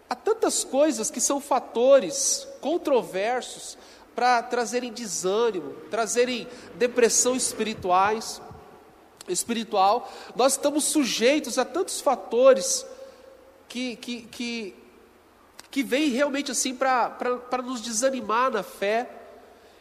há 0.09 0.15
tantas 0.15 0.65
coisas 0.65 1.09
que 1.09 1.21
são 1.21 1.39
fatores 1.39 2.45
controversos 2.59 3.77
para 4.13 4.43
trazerem 4.43 4.91
desânimo, 4.91 5.73
trazerem 5.89 6.45
depressão 6.75 7.35
espirituais, 7.35 8.41
espiritual. 9.29 10.11
Nós 10.35 10.53
estamos 10.53 10.83
sujeitos 10.83 11.57
a 11.57 11.63
tantos 11.63 12.01
fatores 12.01 12.85
que, 13.69 13.95
que, 13.95 14.21
que, 14.23 14.75
que 15.77 15.83
vêm 15.83 16.09
realmente 16.09 16.49
assim 16.49 16.73
para 16.73 17.61
nos 17.63 17.81
desanimar 17.81 18.49
na 18.49 18.63
fé, 18.63 19.07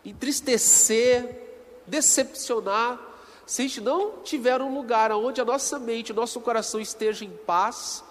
entristecer, 0.05 1.49
decepcionar. 1.87 3.01
Se 3.47 3.63
a 3.63 3.65
gente 3.65 3.81
não 3.81 4.19
tiver 4.19 4.61
um 4.61 4.75
lugar 4.75 5.11
onde 5.13 5.41
a 5.41 5.45
nossa 5.47 5.79
mente, 5.79 6.13
o 6.13 6.15
nosso 6.15 6.39
coração 6.43 6.79
esteja 6.79 7.25
em 7.25 7.31
paz, 7.31 8.05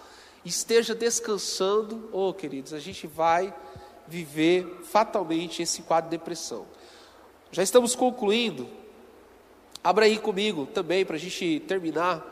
esteja 0.44 0.96
descansando, 0.96 2.10
oh 2.12 2.34
queridos, 2.34 2.74
a 2.74 2.80
gente 2.80 3.06
vai 3.06 3.54
viver 4.08 4.80
fatalmente 4.86 5.62
esse 5.62 5.84
quadro 5.84 6.10
de 6.10 6.18
depressão. 6.18 6.66
Já 7.52 7.62
estamos 7.62 7.94
concluindo. 7.94 8.68
Abra 9.84 10.06
aí 10.06 10.18
comigo 10.18 10.66
também 10.66 11.06
para 11.06 11.18
a 11.18 11.20
gente 11.20 11.60
terminar. 11.68 12.26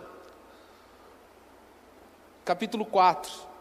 Capítulo 2.44 2.86
4. 2.86 3.53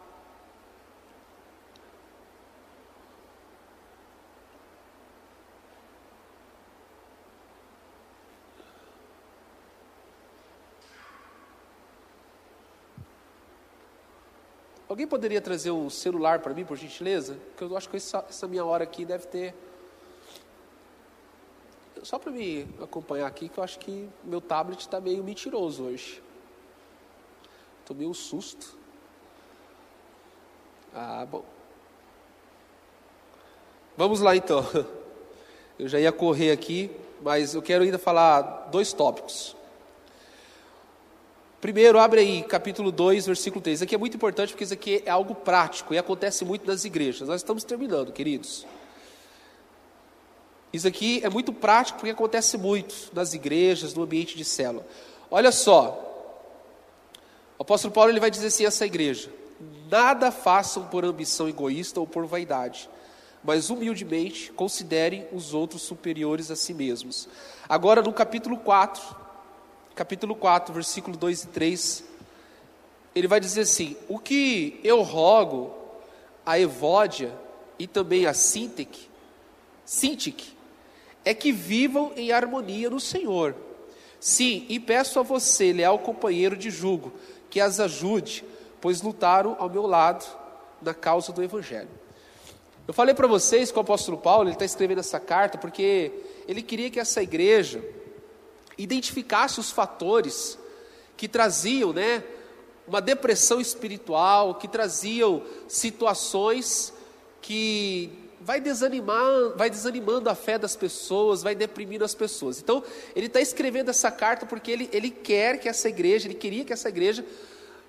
Alguém 14.93 15.07
poderia 15.07 15.41
trazer 15.41 15.71
o 15.71 15.89
celular 15.89 16.41
para 16.41 16.53
mim, 16.53 16.67
por 16.67 16.77
gentileza? 16.77 17.39
Porque 17.49 17.65
eu 17.65 17.75
acho 17.79 17.89
que 17.89 17.97
essa, 17.97 18.23
essa 18.29 18.47
minha 18.47 18.63
hora 18.63 18.85
aqui 18.85 19.07
deve 19.07 19.27
ter. 19.27 19.55
Só 22.03 22.19
para 22.19 22.31
me 22.31 22.69
acompanhar 22.79 23.27
aqui, 23.27 23.49
que 23.49 23.57
eu 23.57 23.65
acho 23.65 23.79
que 23.79 24.07
meu 24.23 24.39
tablet 24.39 24.81
está 24.81 25.01
meio 25.01 25.25
mentiroso 25.25 25.85
hoje. 25.85 26.23
Tomei 27.87 28.07
um 28.07 28.13
susto. 28.13 28.77
Ah, 30.95 31.25
bom. 31.25 31.43
Vamos 33.97 34.21
lá 34.21 34.37
então. 34.37 34.63
Eu 35.79 35.89
já 35.89 35.99
ia 35.99 36.13
correr 36.13 36.53
aqui, 36.53 36.91
mas 37.23 37.55
eu 37.55 37.63
quero 37.63 37.83
ainda 37.83 37.99
falar 37.99 38.69
dois 38.71 38.93
tópicos. 38.93 39.57
Primeiro, 41.63 42.01
abre 42.01 42.19
aí, 42.19 42.43
capítulo 42.43 42.91
2, 42.91 43.25
versículo 43.25 43.63
3. 43.63 43.77
Isso 43.77 43.85
aqui 43.85 43.95
é 43.95 43.99
muito 43.99 44.17
importante 44.17 44.49
porque 44.49 44.65
isso 44.65 44.75
aqui 44.75 45.01
é 45.07 45.11
algo 45.11 45.33
prático 45.33 45.95
e 45.95 45.99
acontece 45.99 46.45
muito 46.45 46.67
nas 46.67 46.85
igrejas. 46.85 47.29
Nós 47.29 47.41
estamos 47.41 47.63
terminando, 47.63 48.13
queridos. 48.13 48.67
Isso 50.73 50.89
aqui 50.89 51.21
é 51.23 51.31
muito 51.31 51.53
prático 51.53 52.01
porque 52.01 52.11
acontece 52.11 52.59
muito 52.59 53.11
nas 53.13 53.33
igrejas, 53.33 53.95
no 53.95 54.03
ambiente 54.03 54.37
de 54.37 54.45
célula. 54.45 54.85
Olha 55.31 55.53
só, 55.53 56.01
o 57.57 57.63
apóstolo 57.63 57.95
Paulo 57.95 58.11
ele 58.11 58.19
vai 58.19 58.29
dizer 58.29 58.49
assim 58.49 58.65
a 58.65 58.69
essa 58.69 58.85
igreja: 58.85 59.31
Nada 59.89 60.33
façam 60.33 60.87
por 60.87 61.05
ambição 61.05 61.49
egoísta 61.49 62.01
ou 62.01 62.09
por 62.09 62.27
vaidade, 62.27 62.91
mas 63.45 63.71
humildemente 63.71 64.51
considerem 64.51 65.29
os 65.33 65.55
outros 65.55 65.83
superiores 65.83 66.51
a 66.51 66.57
si 66.57 66.75
mesmos. 66.75 67.29
Agora, 67.69 68.03
no 68.03 68.13
capítulo 68.13 68.57
4, 68.57 69.23
capítulo 69.95 70.35
4, 70.35 70.73
versículo 70.73 71.17
2 71.17 71.45
e 71.45 71.47
3, 71.49 72.05
ele 73.15 73.29
vai 73.29 73.41
dizer 73.41 73.63
assim: 73.63 73.97
O 74.09 74.19
que 74.19 74.81
eu 74.83 75.03
rogo 75.03 75.75
a 76.45 76.59
Evódia 76.59 77.33
e 77.79 77.87
também 77.87 78.27
a 78.27 78.35
Sintic, 78.35 79.09
Sintic 79.85 80.45
é 81.25 81.35
que 81.35 81.53
vivam 81.53 82.13
em 82.17 82.33
harmonia 82.33 82.91
no 82.91 83.01
Senhor. 83.01 83.55
Sim, 84.19 84.67
e 84.69 84.79
peço 84.79 85.19
a 85.19 85.23
você, 85.23 85.73
leal 85.73 85.99
companheiro 85.99 86.57
de 86.57 86.71
jugo, 86.71 87.13
que 87.51 87.61
as 87.61 87.81
ajude, 87.81 88.45
pois 88.81 89.03
lutaram 89.03 89.57
ao 89.59 89.69
meu 89.69 89.87
lado 89.87 90.25
na 90.81 90.95
causa 90.95 91.33
do 91.33 91.43
Evangelho. 91.43 91.89
Eu 92.87 92.95
falei 92.95 93.15
para 93.15 93.27
vocês 93.29 93.71
que 93.71 93.79
o 93.79 93.83
apóstolo 93.83 94.19
Paulo 94.19 94.49
está 94.49 94.65
escrevendo 94.65 94.99
essa 94.99 95.21
carta 95.21 95.59
porque 95.59 96.13
ele 96.49 96.63
queria 96.63 96.91
que 96.91 96.99
essa 96.99 97.23
igreja 97.23 97.83
identificasse 98.79 99.61
os 99.61 99.71
fatores 99.71 100.59
que 101.17 101.29
traziam, 101.29 101.93
né, 101.93 102.25
uma 102.87 103.01
depressão 103.01 103.61
espiritual, 103.61 104.57
que 104.57 104.67
traziam 104.67 105.43
situações 105.69 106.93
que 107.41 108.11
vai 108.41 108.61
desanimar, 108.61 109.57
vai 109.57 109.71
desanimando 109.71 110.29
a 110.29 110.35
fé 110.35 110.59
das 110.59 110.75
pessoas, 110.75 111.43
vai 111.43 111.55
deprimindo 111.55 112.05
as 112.05 112.15
pessoas. 112.15 112.61
Então, 112.61 112.83
ele 113.15 113.27
está 113.27 113.41
escrevendo 113.41 113.89
essa 113.89 114.11
carta 114.11 114.47
porque 114.47 114.71
ele, 114.71 114.89
ele 114.93 115.11
quer 115.11 115.59
que 115.59 115.69
essa 115.69 115.89
igreja, 115.89 116.27
ele 116.27 116.35
queria 116.35 116.65
que 116.65 116.73
essa 116.73 116.89
igreja, 116.89 117.25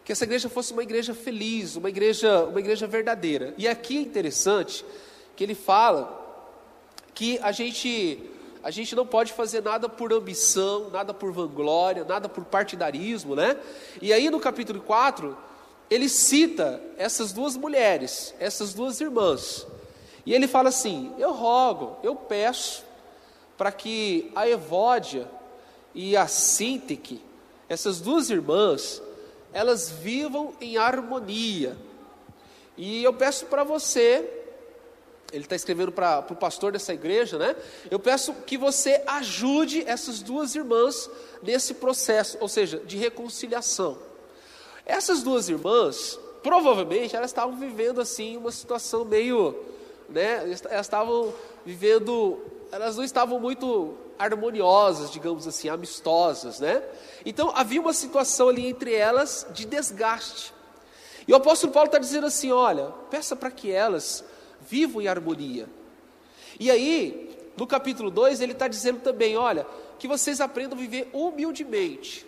que 0.06 0.12
essa 0.12 0.26
igreja 0.26 0.50
fosse 0.50 0.72
uma 0.72 0.84
igreja 0.84 1.14
feliz, 1.14 1.76
uma 1.76 1.90
igreja, 1.90 2.44
uma 2.46 2.60
igreja 2.60 2.86
verdadeira. 2.86 3.54
E 3.58 3.68
aqui 3.68 3.98
é 3.98 4.02
interessante 4.02 4.86
que 5.36 5.44
ele 5.44 5.56
fala 5.56 6.22
que 7.16 7.40
a 7.40 7.52
gente 7.52 8.20
a 8.64 8.72
gente 8.72 8.96
não 8.96 9.06
pode 9.06 9.34
fazer 9.34 9.62
nada 9.62 9.90
por 9.90 10.14
ambição, 10.14 10.90
nada 10.90 11.14
por 11.14 11.34
vanglória, 11.34 12.06
nada 12.06 12.30
por 12.30 12.46
partidarismo, 12.46 13.36
né? 13.36 13.58
E 14.02 14.14
aí 14.14 14.30
no 14.30 14.40
capítulo 14.40 14.80
4, 14.80 15.38
ele 15.90 16.08
cita 16.08 16.82
essas 16.98 17.34
duas 17.34 17.58
mulheres, 17.58 18.34
essas 18.40 18.74
duas 18.74 19.02
irmãs. 19.02 19.68
E 20.26 20.34
ele 20.34 20.48
fala 20.48 20.70
assim: 20.70 21.14
Eu 21.20 21.34
rogo, 21.34 21.98
eu 22.02 22.16
peço 22.16 22.86
para 23.58 23.72
que 23.72 24.32
a 24.34 24.48
Evódia 24.48 25.28
e 25.94 26.16
a 26.16 26.26
Sintique, 26.26 27.22
essas 27.68 28.00
duas 28.00 28.30
irmãs, 28.30 29.02
elas 29.52 29.92
vivam 29.92 30.54
em 30.62 30.78
harmonia. 30.78 31.78
E 32.78 33.04
eu 33.04 33.14
peço 33.14 33.46
para 33.48 33.64
você 33.66 34.43
ele 35.34 35.44
está 35.46 35.56
escrevendo 35.56 35.92
para 35.92 36.26
o 36.30 36.36
pastor 36.36 36.72
dessa 36.72 36.94
igreja, 36.94 37.40
né? 37.40 37.56
Eu 37.90 38.00
peço 38.00 38.34
que 38.46 38.56
você 38.56 39.02
ajude 39.08 39.84
essas 39.88 40.22
duas 40.22 40.54
irmãs 40.54 41.10
nesse 41.42 41.74
processo, 41.74 42.38
ou 42.40 42.48
seja, 42.48 42.78
de 42.78 42.98
reconciliação. 42.98 43.98
Essas 44.86 45.24
duas 45.24 45.50
irmãs, 45.50 46.20
provavelmente, 46.44 47.16
elas 47.16 47.32
estavam 47.32 47.58
vivendo 47.58 48.00
assim 48.00 48.38
uma 48.38 48.52
situação 48.52 49.04
meio, 49.04 49.58
né? 50.08 50.44
Elas 50.70 50.86
estavam 50.86 51.34
vivendo, 51.66 52.40
elas 52.72 52.96
não 52.96 53.04
estavam 53.04 53.40
muito 53.40 53.96
harmoniosas, 54.20 55.10
digamos 55.10 55.48
assim, 55.48 55.68
amistosas, 55.68 56.60
né? 56.60 56.84
Então 57.26 57.52
havia 57.56 57.82
uma 57.82 57.94
situação 57.94 58.50
ali 58.50 58.68
entre 58.68 58.94
elas 58.94 59.48
de 59.52 59.66
desgaste. 59.66 60.54
E 61.28 61.34
o 61.34 61.36
apóstolo 61.36 61.74
Paulo 61.74 61.88
está 61.88 61.98
dizendo 61.98 62.28
assim: 62.28 62.52
olha, 62.52 62.94
peça 63.10 63.36
para 63.36 63.50
que 63.50 63.72
elas 63.72 64.24
vivam 64.68 65.02
em 65.02 65.08
harmonia. 65.08 65.68
E 66.60 66.70
aí, 66.70 67.36
no 67.58 67.68
capítulo 67.68 68.10
2, 68.10 68.42
ele 68.42 68.54
está 68.54 68.68
dizendo 68.68 69.00
também: 69.00 69.36
olha, 69.38 69.66
que 70.00 70.08
vocês 70.08 70.42
aprendam 70.42 70.78
a 70.78 70.82
viver 70.82 71.10
humildemente. 71.14 72.26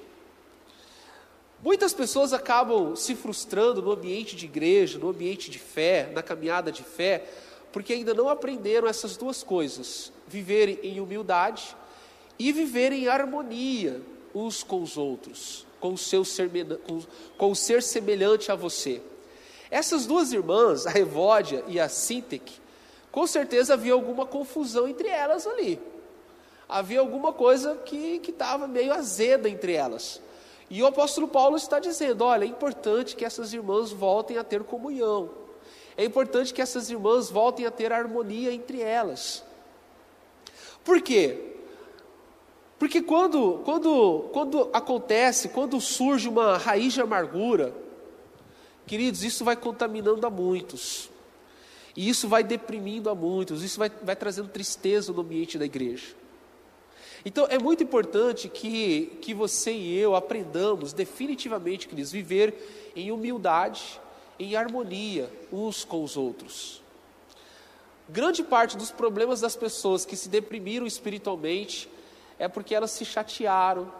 Muitas 1.64 1.94
pessoas 1.94 2.32
acabam 2.32 2.96
se 2.96 3.16
frustrando 3.16 3.82
no 3.82 3.92
ambiente 3.92 4.36
de 4.36 4.46
igreja, 4.46 5.00
no 5.00 5.10
ambiente 5.10 5.50
de 5.50 5.58
fé, 5.58 6.12
na 6.14 6.22
caminhada 6.22 6.72
de 6.72 6.84
fé, 6.84 7.26
porque 7.72 7.94
ainda 7.94 8.14
não 8.14 8.30
aprenderam 8.30 8.88
essas 8.88 9.18
duas 9.18 9.44
coisas: 9.44 10.12
viverem 10.28 10.80
em 10.84 11.00
humildade 11.00 11.76
e 12.38 12.52
viverem 12.52 13.04
em 13.04 13.08
harmonia 13.08 14.02
uns 14.34 14.64
com 14.64 14.82
os 14.82 14.98
outros, 14.98 15.66
com 15.80 15.94
o, 15.94 15.98
seu 15.98 16.26
ser, 16.26 16.50
com, 16.80 17.02
com 17.38 17.52
o 17.52 17.56
ser 17.56 17.82
semelhante 17.82 18.52
a 18.52 18.56
você. 18.56 19.02
Essas 19.70 20.05
duas 20.05 20.32
irmãs, 20.32 20.86
a 20.86 20.97
Evódia 20.97 21.63
e 21.68 21.80
a 21.80 21.89
Sintec, 21.89 22.59
com 23.11 23.26
certeza 23.26 23.74
havia 23.74 23.93
alguma 23.93 24.26
confusão 24.26 24.88
entre 24.88 25.07
elas 25.07 25.47
ali. 25.47 25.80
Havia 26.68 26.99
alguma 26.99 27.32
coisa 27.32 27.76
que 27.86 28.22
estava 28.28 28.68
meio 28.68 28.93
azeda 28.93 29.47
entre 29.47 29.74
elas. 29.74 30.22
E 30.70 30.82
o 30.82 30.88
apóstolo 30.88 31.28
Paulo 31.28 31.55
está 31.57 31.80
dizendo: 31.80 32.24
olha, 32.24 32.43
é 32.43 32.47
importante 32.47 33.16
que 33.16 33.24
essas 33.24 33.53
irmãs 33.53 33.91
voltem 33.91 34.38
a 34.38 34.43
ter 34.43 34.63
comunhão. 34.63 35.30
É 35.95 36.03
importante 36.03 36.53
que 36.53 36.61
essas 36.61 36.89
irmãs 36.89 37.30
voltem 37.30 37.66
a 37.66 37.72
ter 37.72 37.93
harmonia 37.93 38.51
entre 38.51 38.82
elas. 38.82 39.43
Por 40.84 41.01
quê? 41.01 41.53
Porque 42.78 43.01
quando, 43.01 43.61
quando, 43.63 44.30
quando 44.34 44.70
acontece, 44.74 45.49
quando 45.49 45.80
surge 45.80 46.28
uma 46.28 46.57
raiz 46.57 46.93
de 46.93 47.01
amargura, 47.01 47.74
queridos, 48.86 49.24
isso 49.24 49.44
vai 49.44 49.56
contaminando 49.56 50.26
a 50.26 50.30
muitos. 50.30 51.10
E 51.96 52.10
isso 52.10 52.28
vai 52.28 52.44
deprimindo 52.44 53.10
a 53.10 53.16
muitos, 53.16 53.64
isso 53.64 53.80
vai, 53.80 53.90
vai 53.90 54.16
trazendo 54.16 54.50
tristeza 54.50 55.14
no 55.14 55.22
ambiente 55.22 55.58
da 55.58 55.66
igreja. 55.66 56.08
Então 57.24 57.48
é 57.50 57.58
muito 57.58 57.82
importante 57.82 58.48
que, 58.50 59.18
que 59.22 59.34
você 59.34 59.72
e 59.72 59.98
eu 59.98 60.16
aprendamos 60.16 60.94
definitivamente, 60.94 61.88
queridos, 61.88 62.12
viver 62.12 62.92
em 62.96 63.12
humildade, 63.12 64.00
em 64.38 64.56
harmonia 64.56 65.32
uns 65.52 65.84
com 65.84 66.04
os 66.04 66.18
outros. 66.18 66.84
Grande 68.08 68.44
parte 68.44 68.78
dos 68.78 68.92
problemas 68.92 69.42
das 69.42 69.56
pessoas 69.56 70.06
que 70.06 70.16
se 70.16 70.30
deprimiram 70.30 70.86
espiritualmente 70.86 71.90
é 72.38 72.48
porque 72.48 72.76
elas 72.76 72.92
se 72.92 73.04
chatearam, 73.04 73.92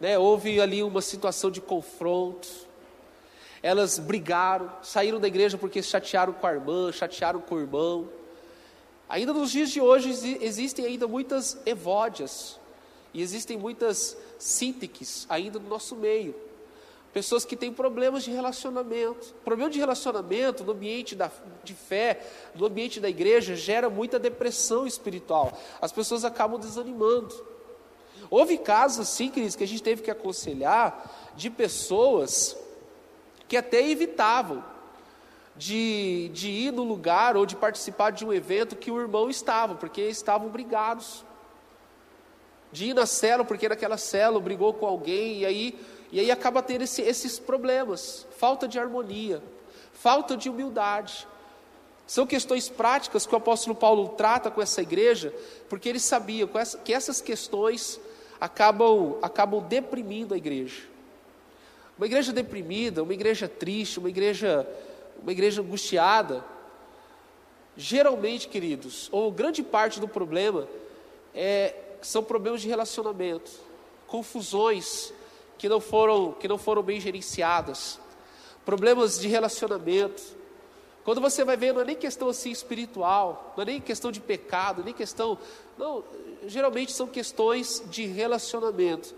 né? 0.00 0.18
houve 0.18 0.60
ali 0.60 0.82
uma 0.82 1.00
situação 1.00 1.50
de 1.50 1.60
confronto, 1.60 2.48
elas 3.62 3.98
brigaram, 3.98 4.70
saíram 4.82 5.20
da 5.20 5.28
igreja 5.28 5.58
porque 5.58 5.82
chatearam 5.82 6.32
com 6.32 6.46
a 6.46 6.52
irmã, 6.52 6.90
chatearam 6.92 7.40
com 7.40 7.54
o 7.56 7.60
irmão. 7.60 8.08
Ainda 9.08 9.32
nos 9.32 9.50
dias 9.50 9.70
de 9.70 9.80
hoje 9.80 10.10
existem 10.40 10.86
ainda 10.86 11.06
muitas 11.06 11.58
evódias 11.66 12.58
e 13.12 13.20
existem 13.20 13.58
muitas 13.58 14.16
síntiques 14.38 15.26
ainda 15.28 15.58
no 15.58 15.68
nosso 15.68 15.96
meio. 15.96 16.34
Pessoas 17.12 17.44
que 17.44 17.56
têm 17.56 17.72
problemas 17.72 18.22
de 18.22 18.30
relacionamento. 18.30 19.34
Problema 19.44 19.68
de 19.68 19.80
relacionamento 19.80 20.62
no 20.62 20.72
ambiente 20.72 21.16
da, 21.16 21.28
de 21.64 21.74
fé, 21.74 22.24
no 22.54 22.66
ambiente 22.66 23.00
da 23.00 23.08
igreja, 23.08 23.56
gera 23.56 23.90
muita 23.90 24.18
depressão 24.18 24.86
espiritual. 24.86 25.58
As 25.80 25.90
pessoas 25.90 26.24
acabam 26.24 26.58
desanimando. 26.58 27.34
Houve 28.30 28.58
casos, 28.58 29.08
sim, 29.08 29.28
queridos, 29.28 29.56
que 29.56 29.64
a 29.64 29.66
gente 29.66 29.82
teve 29.82 30.02
que 30.02 30.10
aconselhar 30.10 31.32
de 31.36 31.50
pessoas 31.50 32.56
que 33.50 33.56
até 33.56 33.84
evitavam 33.90 34.62
de, 35.56 36.30
de 36.32 36.48
ir 36.48 36.72
no 36.72 36.84
lugar 36.84 37.36
ou 37.36 37.44
de 37.44 37.56
participar 37.56 38.12
de 38.12 38.24
um 38.24 38.32
evento 38.32 38.76
que 38.76 38.92
o 38.92 39.00
irmão 39.00 39.28
estava, 39.28 39.74
porque 39.74 40.02
estavam 40.02 40.48
brigados. 40.48 41.24
De 42.70 42.90
ir 42.90 42.94
na 42.94 43.06
cela, 43.06 43.44
porque 43.44 43.68
naquela 43.68 43.98
cela 43.98 44.38
brigou 44.38 44.72
com 44.72 44.86
alguém, 44.86 45.40
e 45.40 45.46
aí 45.46 45.80
e 46.12 46.20
aí 46.20 46.30
acaba 46.30 46.62
tendo 46.62 46.82
esse, 46.82 47.02
esses 47.02 47.40
problemas: 47.40 48.24
falta 48.38 48.68
de 48.68 48.78
harmonia, 48.78 49.42
falta 49.92 50.36
de 50.36 50.48
humildade. 50.48 51.26
São 52.06 52.28
questões 52.28 52.68
práticas 52.68 53.26
que 53.26 53.34
o 53.34 53.38
apóstolo 53.38 53.74
Paulo 53.74 54.10
trata 54.10 54.48
com 54.48 54.62
essa 54.62 54.80
igreja, 54.80 55.34
porque 55.68 55.88
ele 55.88 55.98
sabia 55.98 56.48
que 56.84 56.94
essas 56.94 57.20
questões 57.20 58.00
acabam, 58.40 59.18
acabam 59.20 59.60
deprimindo 59.60 60.34
a 60.34 60.36
igreja. 60.36 60.90
Uma 62.00 62.06
igreja 62.06 62.32
deprimida, 62.32 63.02
uma 63.02 63.12
igreja 63.12 63.46
triste, 63.46 63.98
uma 63.98 64.08
igreja, 64.08 64.66
uma 65.22 65.30
igreja 65.30 65.60
angustiada, 65.60 66.42
geralmente, 67.76 68.48
queridos, 68.48 69.10
ou 69.12 69.30
grande 69.30 69.62
parte 69.62 70.00
do 70.00 70.08
problema 70.08 70.66
é, 71.34 71.74
são 72.00 72.24
problemas 72.24 72.62
de 72.62 72.68
relacionamento, 72.68 73.50
confusões, 74.06 75.12
que 75.58 75.68
não 75.68 75.78
foram, 75.78 76.32
que 76.32 76.48
não 76.48 76.56
foram 76.56 76.82
bem 76.82 76.98
gerenciadas, 76.98 78.00
problemas 78.64 79.18
de 79.18 79.28
relacionamento. 79.28 80.22
Quando 81.04 81.20
você 81.20 81.44
vai 81.44 81.58
ver, 81.58 81.74
não 81.74 81.82
é 81.82 81.84
nem 81.84 81.96
questão 81.96 82.30
assim 82.30 82.50
espiritual, 82.50 83.52
não 83.54 83.62
é 83.62 83.66
nem 83.66 83.78
questão 83.78 84.10
de 84.10 84.20
pecado, 84.20 84.82
nem 84.82 84.94
questão. 84.94 85.36
Não, 85.76 86.02
geralmente 86.46 86.92
são 86.92 87.06
questões 87.06 87.84
de 87.90 88.06
relacionamento. 88.06 89.14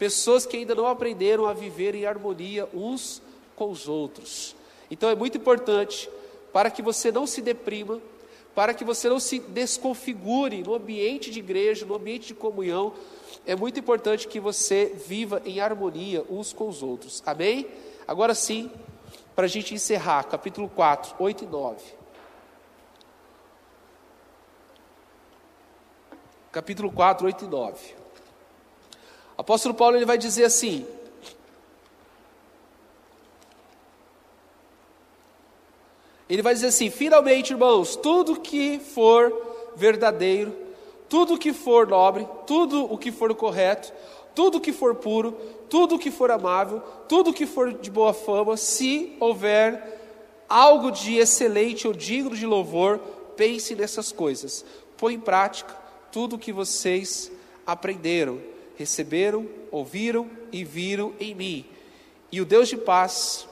Pessoas 0.00 0.46
que 0.46 0.56
ainda 0.56 0.74
não 0.74 0.86
aprenderam 0.86 1.44
a 1.44 1.52
viver 1.52 1.94
em 1.94 2.06
harmonia 2.06 2.66
uns 2.72 3.20
com 3.54 3.70
os 3.70 3.86
outros. 3.86 4.56
Então 4.90 5.10
é 5.10 5.14
muito 5.14 5.36
importante 5.36 6.08
para 6.54 6.70
que 6.70 6.80
você 6.80 7.12
não 7.12 7.26
se 7.26 7.42
deprima, 7.42 8.00
para 8.54 8.72
que 8.72 8.82
você 8.82 9.10
não 9.10 9.20
se 9.20 9.40
desconfigure 9.40 10.62
no 10.62 10.74
ambiente 10.74 11.30
de 11.30 11.38
igreja, 11.38 11.84
no 11.84 11.94
ambiente 11.94 12.28
de 12.28 12.34
comunhão, 12.34 12.94
é 13.46 13.54
muito 13.54 13.78
importante 13.78 14.26
que 14.26 14.40
você 14.40 14.86
viva 15.06 15.42
em 15.44 15.60
harmonia 15.60 16.24
uns 16.30 16.50
com 16.50 16.66
os 16.66 16.82
outros. 16.82 17.22
Amém? 17.26 17.66
Agora 18.08 18.34
sim, 18.34 18.70
para 19.36 19.44
a 19.44 19.48
gente 19.48 19.74
encerrar, 19.74 20.22
capítulo 20.22 20.66
4, 20.70 21.14
8 21.18 21.44
e 21.44 21.46
9. 21.46 21.84
Capítulo 26.50 26.90
4, 26.90 27.26
8 27.26 27.44
e 27.44 27.48
9. 27.48 27.99
Apóstolo 29.40 29.74
Paulo 29.74 29.96
ele 29.96 30.04
vai 30.04 30.18
dizer 30.18 30.44
assim: 30.44 30.86
Ele 36.28 36.42
vai 36.42 36.52
dizer 36.52 36.66
assim: 36.66 36.90
finalmente, 36.90 37.54
irmãos, 37.54 37.96
tudo 37.96 38.38
que 38.38 38.78
for 38.78 39.34
verdadeiro, 39.74 40.54
tudo 41.08 41.38
que 41.38 41.54
for 41.54 41.88
nobre, 41.88 42.28
tudo 42.46 42.84
o 42.84 42.98
que 42.98 43.10
for 43.10 43.34
correto, 43.34 43.90
tudo 44.34 44.60
que 44.60 44.74
for 44.74 44.94
puro, 44.94 45.32
tudo 45.70 45.98
que 45.98 46.10
for 46.10 46.30
amável, 46.30 46.82
tudo 47.08 47.32
que 47.32 47.46
for 47.46 47.72
de 47.72 47.90
boa 47.90 48.12
fama, 48.12 48.58
se 48.58 49.16
houver 49.18 49.98
algo 50.46 50.90
de 50.90 51.16
excelente 51.16 51.88
ou 51.88 51.94
digno 51.94 52.36
de 52.36 52.44
louvor, 52.44 52.98
pense 53.36 53.74
nessas 53.74 54.12
coisas. 54.12 54.66
Põe 54.98 55.14
em 55.14 55.20
prática 55.20 55.74
tudo 56.12 56.36
o 56.36 56.38
que 56.38 56.52
vocês 56.52 57.32
aprenderam, 57.66 58.38
receberam, 58.80 59.48
ouviram 59.70 60.30
e 60.50 60.64
viram 60.64 61.14
em 61.20 61.34
mim. 61.34 61.64
E 62.32 62.40
o 62.40 62.44
Deus 62.44 62.68
de 62.68 62.76
paz 62.76 63.46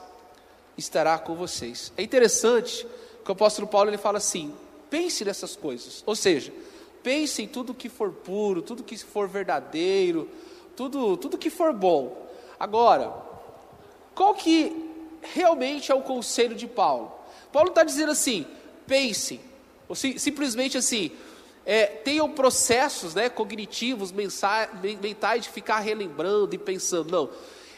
estará 0.77 1.17
com 1.17 1.35
vocês. 1.35 1.93
É 1.97 2.03
interessante 2.03 2.85
que 3.23 3.29
o 3.29 3.33
apóstolo 3.33 3.67
Paulo 3.67 3.89
ele 3.89 3.97
fala 3.97 4.17
assim: 4.17 4.53
pense 4.89 5.23
nessas 5.23 5.55
coisas. 5.55 6.03
Ou 6.05 6.15
seja, 6.15 6.51
Pense 7.01 7.41
em 7.41 7.47
tudo 7.47 7.73
que 7.73 7.87
for 7.87 8.11
puro, 8.11 8.61
tudo 8.61 8.83
que 8.83 8.97
for 8.97 9.27
verdadeiro, 9.27 10.29
tudo, 10.75 11.15
tudo 11.15 11.37
que 11.37 11.49
for 11.49 11.73
bom. 11.73 12.27
Agora, 12.59 13.13
qual 14.13 14.33
que 14.35 14.75
realmente 15.21 15.91
é 15.91 15.95
o 15.95 16.01
conselho 16.01 16.55
de 16.55 16.67
Paulo? 16.67 17.11
Paulo 17.53 17.69
está 17.69 17.83
dizendo 17.83 18.11
assim: 18.11 18.45
pense, 18.85 19.39
ou 19.87 19.95
simplesmente 19.95 20.77
assim, 20.77 21.11
é, 21.65 21.85
tenham 21.85 22.31
processos 22.31 23.13
né, 23.13 23.29
cognitivos, 23.29 24.11
mentais 24.11 25.43
de 25.43 25.49
ficar 25.49 25.79
relembrando 25.79 26.55
e 26.55 26.57
pensando. 26.57 27.11
Não. 27.11 27.29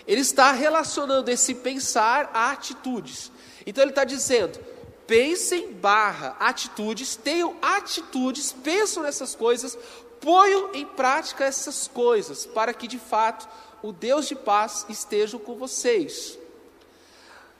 Ele 0.08 0.22
está 0.22 0.52
relacionando 0.52 1.30
esse 1.30 1.56
pensar 1.56 2.30
a 2.34 2.52
atitudes. 2.52 3.32
Então 3.66 3.84
ele 3.84 3.92
está 3.92 4.04
dizendo: 4.04 4.60
pensem 5.06 5.74
barra 5.74 6.36
atitudes, 6.40 7.16
tenham 7.16 7.56
atitudes, 7.62 8.52
pensam 8.52 9.04
nessas 9.04 9.36
coisas, 9.36 9.78
ponham 10.20 10.74
em 10.74 10.86
prática 10.86 11.46
essas 11.46 11.88
coisas, 11.88 12.46
para 12.46 12.74
que 12.74 12.88
de 12.88 13.00
fato 13.00 13.48
o 13.82 13.92
Deus 13.92 14.28
de 14.28 14.36
paz 14.36 14.86
esteja 14.90 15.38
com 15.38 15.56
vocês. 15.56 16.38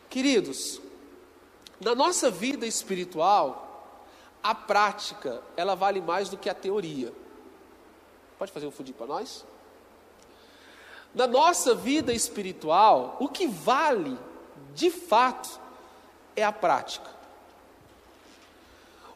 Queridos, 0.10 0.82
na 1.80 1.96
nossa 1.96 2.30
vida 2.30 2.68
espiritual, 2.68 3.71
a 4.44 4.56
prática, 4.56 5.42
ela 5.56 5.76
vale 5.76 6.02
mais 6.02 6.30
do 6.30 6.38
que 6.38 6.50
a 6.50 6.54
teoria. 6.54 7.14
Pode 8.38 8.52
fazer 8.52 8.66
um 8.66 8.72
fundi 8.72 8.94
para 8.94 9.08
nós? 9.08 9.46
Na 11.14 11.28
nossa 11.28 11.76
vida 11.76 12.14
espiritual, 12.14 13.18
o 13.20 13.28
que 13.28 13.48
vale, 13.48 14.18
de 14.74 14.90
fato, 14.90 15.60
é 16.36 16.44
a 16.44 16.52
prática. 16.52 17.10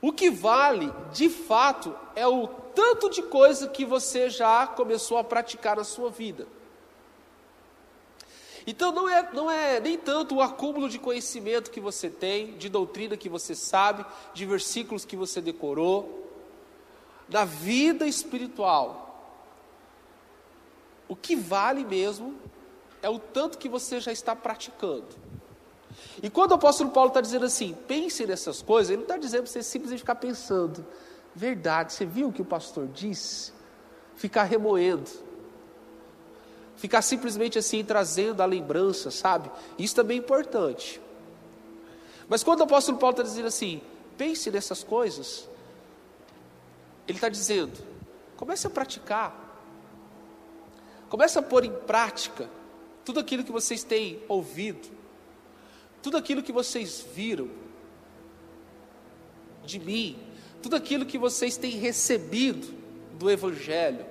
O 0.02 0.12
que 0.12 0.30
vale, 0.30 0.94
de 1.14 1.30
fato, 1.30 1.96
é 2.16 2.28
o 2.28 2.48
tanto 2.48 3.10
de 3.10 3.24
coisa 3.24 3.68
que 3.68 3.86
você 3.86 4.30
já 4.30 4.68
começou 4.68 5.18
a 5.18 5.24
praticar 5.24 5.78
na 5.78 5.84
sua 5.84 6.10
vida. 6.10 6.46
Então 8.68 8.92
não 8.92 9.08
é, 9.08 9.32
não 9.32 9.50
é 9.50 9.80
nem 9.80 9.98
tanto 9.98 10.36
o 10.36 10.42
acúmulo 10.42 10.90
de 10.90 10.98
conhecimento 10.98 11.70
que 11.70 11.80
você 11.80 12.10
tem, 12.10 12.58
de 12.58 12.68
doutrina 12.68 13.16
que 13.16 13.30
você 13.30 13.54
sabe, 13.54 14.06
de 14.34 14.46
versículos 14.46 15.06
que 15.06 15.16
você 15.16 15.40
decorou. 15.40 16.24
Na 17.30 17.46
vida 17.46 18.08
espiritual, 18.08 19.06
o 21.08 21.16
que 21.16 21.36
vale 21.36 21.86
mesmo 21.86 22.36
é 23.02 23.10
o 23.10 23.20
tanto 23.20 23.58
que 23.58 23.70
você 23.70 24.00
já 24.00 24.12
está 24.12 24.36
praticando. 24.36 25.08
E 26.22 26.30
quando 26.30 26.52
o 26.52 26.56
apóstolo 26.56 26.90
Paulo 26.90 27.10
está 27.10 27.22
dizendo 27.22 27.46
assim, 27.46 27.76
pense 27.88 28.26
nessas 28.26 28.62
coisas, 28.62 28.90
ele 28.90 28.98
não 28.98 29.04
está 29.04 29.18
dizendo 29.18 29.44
para 29.44 29.52
você 29.52 29.64
simplesmente 29.64 30.00
ficar 30.00 30.16
pensando, 30.16 30.86
verdade, 31.36 31.94
você 31.94 32.06
viu 32.06 32.30
o 32.30 32.34
que 32.34 32.42
o 32.42 32.46
pastor 32.46 32.88
disse? 32.88 33.54
Ficar 34.16 34.44
remoendo, 34.44 35.10
ficar 36.78 37.02
simplesmente 37.02 37.58
assim 37.58 37.84
trazendo 37.84 38.42
a 38.42 38.46
lembrança, 38.46 39.12
sabe? 39.12 39.50
Isso 39.78 39.96
também 39.96 40.18
é 40.18 40.20
importante. 40.20 41.02
Mas 42.28 42.44
quando 42.44 42.62
o 42.62 42.64
apóstolo 42.64 42.98
Paulo 42.98 43.14
está 43.14 43.24
dizendo 43.24 43.48
assim, 43.48 43.82
pense 44.18 44.50
nessas 44.52 44.84
coisas, 44.84 45.48
ele 47.08 47.18
está 47.18 47.30
dizendo, 47.30 47.78
comece 48.36 48.66
a 48.68 48.70
praticar, 48.70 49.62
comece 51.10 51.38
a 51.38 51.42
pôr 51.42 51.64
em 51.64 51.72
prática 51.72 52.50
tudo 53.04 53.20
aquilo 53.20 53.44
que 53.44 53.52
vocês 53.52 53.84
têm 53.84 54.20
ouvido, 54.28 54.90
tudo 56.02 56.18
aquilo 56.18 56.42
que 56.42 56.52
vocês 56.52 57.06
viram 57.14 57.50
de 59.64 59.80
mim, 59.80 60.20
tudo 60.62 60.76
aquilo 60.76 61.06
que 61.06 61.18
vocês 61.18 61.58
têm 61.58 61.72
recebido 61.72 62.74
do 63.14 63.30
Evangelho. 63.30 64.06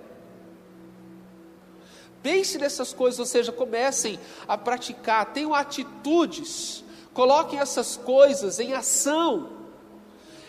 Pense 2.25 2.57
nessas 2.57 2.91
coisas, 2.95 3.21
ou 3.21 3.27
seja, 3.27 3.53
comecem 3.53 4.19
a 4.49 4.57
praticar, 4.57 5.35
tenham 5.35 5.55
atitudes, 5.55 6.83
coloquem 7.13 7.59
essas 7.59 7.99
coisas 7.99 8.59
em 8.59 8.73
ação. 8.73 9.51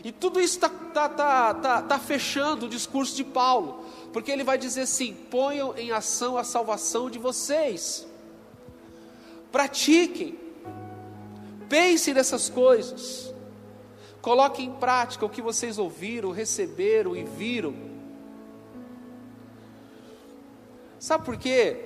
E 0.01 0.09
tudo 0.09 0.39
isso 0.39 0.55
está 0.55 0.69
tá, 0.69 1.09
tá, 1.09 1.53
tá, 1.53 1.81
tá 1.81 1.99
fechando 1.99 2.65
o 2.65 2.69
discurso 2.69 3.13
de 3.13 3.25
Paulo, 3.25 3.83
porque 4.13 4.31
ele 4.31 4.45
vai 4.45 4.57
dizer 4.57 4.83
assim: 4.83 5.13
ponham 5.29 5.77
em 5.77 5.91
ação 5.91 6.37
a 6.37 6.45
salvação 6.45 7.09
de 7.09 7.19
vocês, 7.19 8.07
pratiquem, 9.51 10.39
pensem 11.67 12.13
nessas 12.13 12.47
coisas, 12.47 13.33
coloquem 14.21 14.67
em 14.67 14.75
prática 14.75 15.25
o 15.25 15.29
que 15.29 15.41
vocês 15.41 15.77
ouviram, 15.77 16.31
receberam 16.31 17.17
e 17.17 17.25
viram. 17.25 17.94
Sabe 21.05 21.23
por 21.23 21.37
quê? 21.37 21.77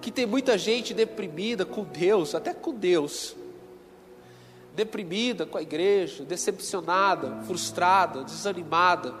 Que 0.00 0.10
tem 0.10 0.26
muita 0.26 0.58
gente 0.58 0.92
deprimida 0.92 1.64
com 1.64 1.84
Deus, 1.84 2.34
até 2.34 2.52
com 2.52 2.74
Deus, 2.74 3.36
deprimida 4.74 5.46
com 5.46 5.56
a 5.56 5.62
igreja, 5.62 6.24
decepcionada, 6.24 7.40
frustrada, 7.44 8.24
desanimada, 8.24 9.14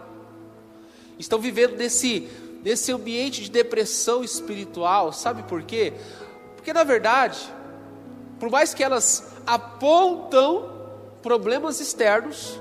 estão 1.20 1.38
vivendo 1.38 1.76
nesse, 1.76 2.28
nesse 2.64 2.90
ambiente 2.90 3.42
de 3.42 3.50
depressão 3.52 4.24
espiritual, 4.24 5.12
sabe 5.12 5.44
por 5.44 5.62
quê? 5.62 5.92
Porque 6.56 6.72
na 6.72 6.82
verdade, 6.82 7.38
por 8.40 8.50
mais 8.50 8.74
que 8.74 8.82
elas 8.82 9.36
apontam 9.46 10.68
problemas 11.22 11.78
externos, 11.78 12.60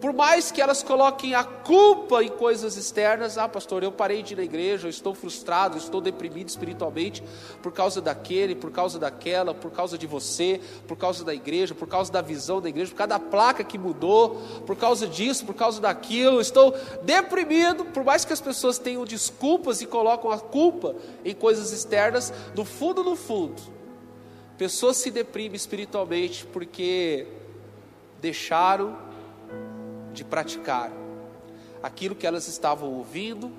por 0.00 0.14
mais 0.14 0.50
que 0.50 0.62
elas 0.62 0.82
coloquem 0.82 1.34
a 1.34 1.44
culpa 1.44 2.24
em 2.24 2.28
coisas 2.28 2.76
externas, 2.76 3.36
ah, 3.36 3.46
pastor, 3.46 3.82
eu 3.82 3.92
parei 3.92 4.22
de 4.22 4.32
ir 4.32 4.36
na 4.36 4.42
igreja, 4.42 4.86
eu 4.86 4.90
estou 4.90 5.14
frustrado, 5.14 5.76
eu 5.76 5.78
estou 5.78 6.00
deprimido 6.00 6.48
espiritualmente 6.48 7.22
por 7.62 7.70
causa 7.70 8.00
daquele, 8.00 8.54
por 8.54 8.70
causa 8.70 8.98
daquela, 8.98 9.52
por 9.52 9.70
causa 9.70 9.98
de 9.98 10.06
você, 10.06 10.58
por 10.88 10.96
causa 10.96 11.22
da 11.22 11.34
igreja, 11.34 11.74
por 11.74 11.86
causa 11.86 12.10
da 12.10 12.22
visão 12.22 12.62
da 12.62 12.68
igreja, 12.70 12.90
por 12.90 12.96
causa 12.96 13.08
da 13.08 13.18
placa 13.18 13.62
que 13.62 13.76
mudou, 13.76 14.40
por 14.66 14.74
causa 14.74 15.06
disso, 15.06 15.44
por 15.44 15.54
causa 15.54 15.80
daquilo, 15.80 16.40
estou 16.40 16.74
deprimido, 17.02 17.84
por 17.84 18.02
mais 18.02 18.24
que 18.24 18.32
as 18.32 18.40
pessoas 18.40 18.78
tenham 18.78 19.04
desculpas 19.04 19.82
e 19.82 19.86
colocam 19.86 20.30
a 20.30 20.38
culpa 20.38 20.96
em 21.22 21.34
coisas 21.34 21.72
externas, 21.72 22.32
no 22.56 22.64
fundo, 22.64 23.04
no 23.04 23.16
fundo, 23.16 23.60
pessoas 24.56 24.96
se 24.96 25.10
deprimem 25.10 25.56
espiritualmente 25.56 26.46
porque 26.46 27.26
deixaram 28.20 29.09
de 30.12 30.24
praticar 30.24 30.92
aquilo 31.82 32.14
que 32.14 32.26
elas 32.26 32.48
estavam 32.48 32.92
ouvindo, 32.92 33.50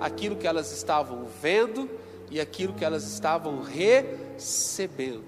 aquilo 0.00 0.36
que 0.36 0.46
elas 0.46 0.72
estavam 0.72 1.26
vendo 1.40 1.88
e 2.30 2.40
aquilo 2.40 2.74
que 2.74 2.84
elas 2.84 3.04
estavam 3.04 3.62
recebendo. 3.62 5.24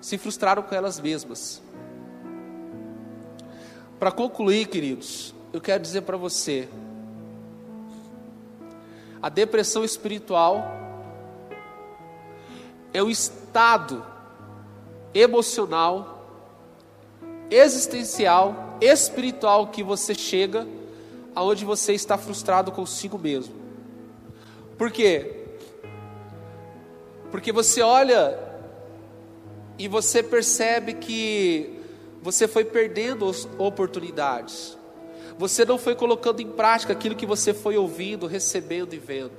Se 0.00 0.16
frustraram 0.18 0.62
com 0.62 0.74
elas 0.74 0.98
mesmas. 0.98 1.62
Para 3.98 4.10
concluir, 4.10 4.66
queridos, 4.66 5.34
eu 5.52 5.60
quero 5.60 5.82
dizer 5.82 6.02
para 6.02 6.16
você: 6.16 6.68
a 9.20 9.28
depressão 9.28 9.84
espiritual 9.84 10.64
é 12.92 13.02
o 13.02 13.10
estado 13.10 14.04
emocional 15.12 16.19
existencial, 17.50 18.78
espiritual 18.80 19.68
que 19.68 19.82
você 19.82 20.14
chega 20.14 20.66
aonde 21.34 21.64
você 21.64 21.92
está 21.92 22.16
frustrado 22.16 22.72
consigo 22.72 23.18
mesmo. 23.18 23.54
Por 24.78 24.90
quê? 24.90 25.36
Porque 27.30 27.52
você 27.52 27.82
olha 27.82 28.38
e 29.78 29.88
você 29.88 30.22
percebe 30.22 30.94
que 30.94 31.78
você 32.22 32.46
foi 32.46 32.64
perdendo 32.64 33.30
oportunidades. 33.58 34.76
Você 35.38 35.64
não 35.64 35.78
foi 35.78 35.94
colocando 35.94 36.40
em 36.40 36.48
prática 36.48 36.92
aquilo 36.92 37.14
que 37.14 37.24
você 37.24 37.54
foi 37.54 37.78
ouvindo, 37.78 38.26
recebendo 38.26 38.92
e 38.92 38.98
vendo. 38.98 39.32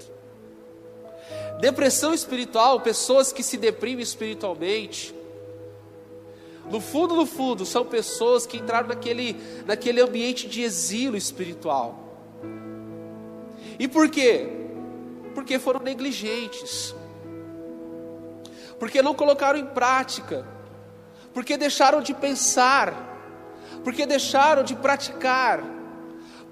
Depressão 1.59 2.13
espiritual, 2.13 2.79
pessoas 2.81 3.31
que 3.31 3.43
se 3.43 3.55
deprimem 3.55 4.01
espiritualmente, 4.01 5.13
no 6.71 6.79
fundo, 6.79 7.15
no 7.15 7.25
fundo, 7.25 7.65
são 7.65 7.85
pessoas 7.85 8.45
que 8.45 8.55
entraram 8.55 8.87
naquele, 8.87 9.35
naquele 9.65 9.99
ambiente 9.99 10.47
de 10.47 10.61
exílio 10.61 11.17
espiritual. 11.17 11.99
E 13.77 13.89
por 13.89 14.09
quê? 14.09 14.47
Porque 15.35 15.59
foram 15.59 15.81
negligentes. 15.81 16.95
Porque 18.79 19.01
não 19.01 19.13
colocaram 19.13 19.59
em 19.59 19.65
prática. 19.65 20.47
Porque 21.33 21.57
deixaram 21.57 22.01
de 22.01 22.13
pensar. 22.13 22.93
Porque 23.83 24.05
deixaram 24.05 24.63
de 24.63 24.73
praticar. 24.73 25.61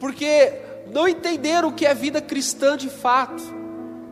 Porque 0.01 0.53
não 0.91 1.07
entenderam 1.07 1.69
o 1.69 1.73
que 1.73 1.85
é 1.85 1.93
vida 1.93 2.21
cristã 2.21 2.75
de 2.75 2.89
fato. 2.89 3.58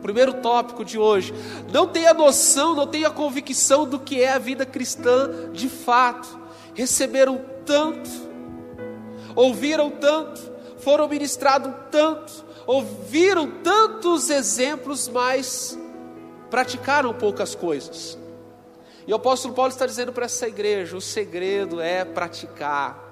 Primeiro 0.02 0.34
tópico 0.34 0.84
de 0.84 0.98
hoje. 0.98 1.34
Não 1.72 1.86
tenha 1.86 2.14
noção, 2.14 2.74
não 2.74 2.86
tenha 2.86 3.10
convicção 3.10 3.88
do 3.88 3.98
que 3.98 4.22
é 4.22 4.32
a 4.32 4.38
vida 4.38 4.64
cristã 4.64 5.50
de 5.52 5.68
fato. 5.68 6.38
Receberam 6.74 7.40
tanto, 7.66 8.08
ouviram 9.34 9.90
tanto, 9.90 10.40
foram 10.78 11.08
ministrados 11.08 11.72
tanto, 11.90 12.44
ouviram 12.66 13.50
tantos 13.62 14.30
exemplos, 14.30 15.08
mas 15.08 15.78
praticaram 16.48 17.12
poucas 17.12 17.54
coisas. 17.54 18.16
E 19.06 19.12
o 19.12 19.16
apóstolo 19.16 19.54
Paulo 19.54 19.70
está 19.70 19.86
dizendo 19.86 20.12
para 20.12 20.26
essa 20.26 20.46
igreja: 20.46 20.96
o 20.96 21.00
segredo 21.00 21.80
é 21.80 22.04
praticar. 22.04 23.08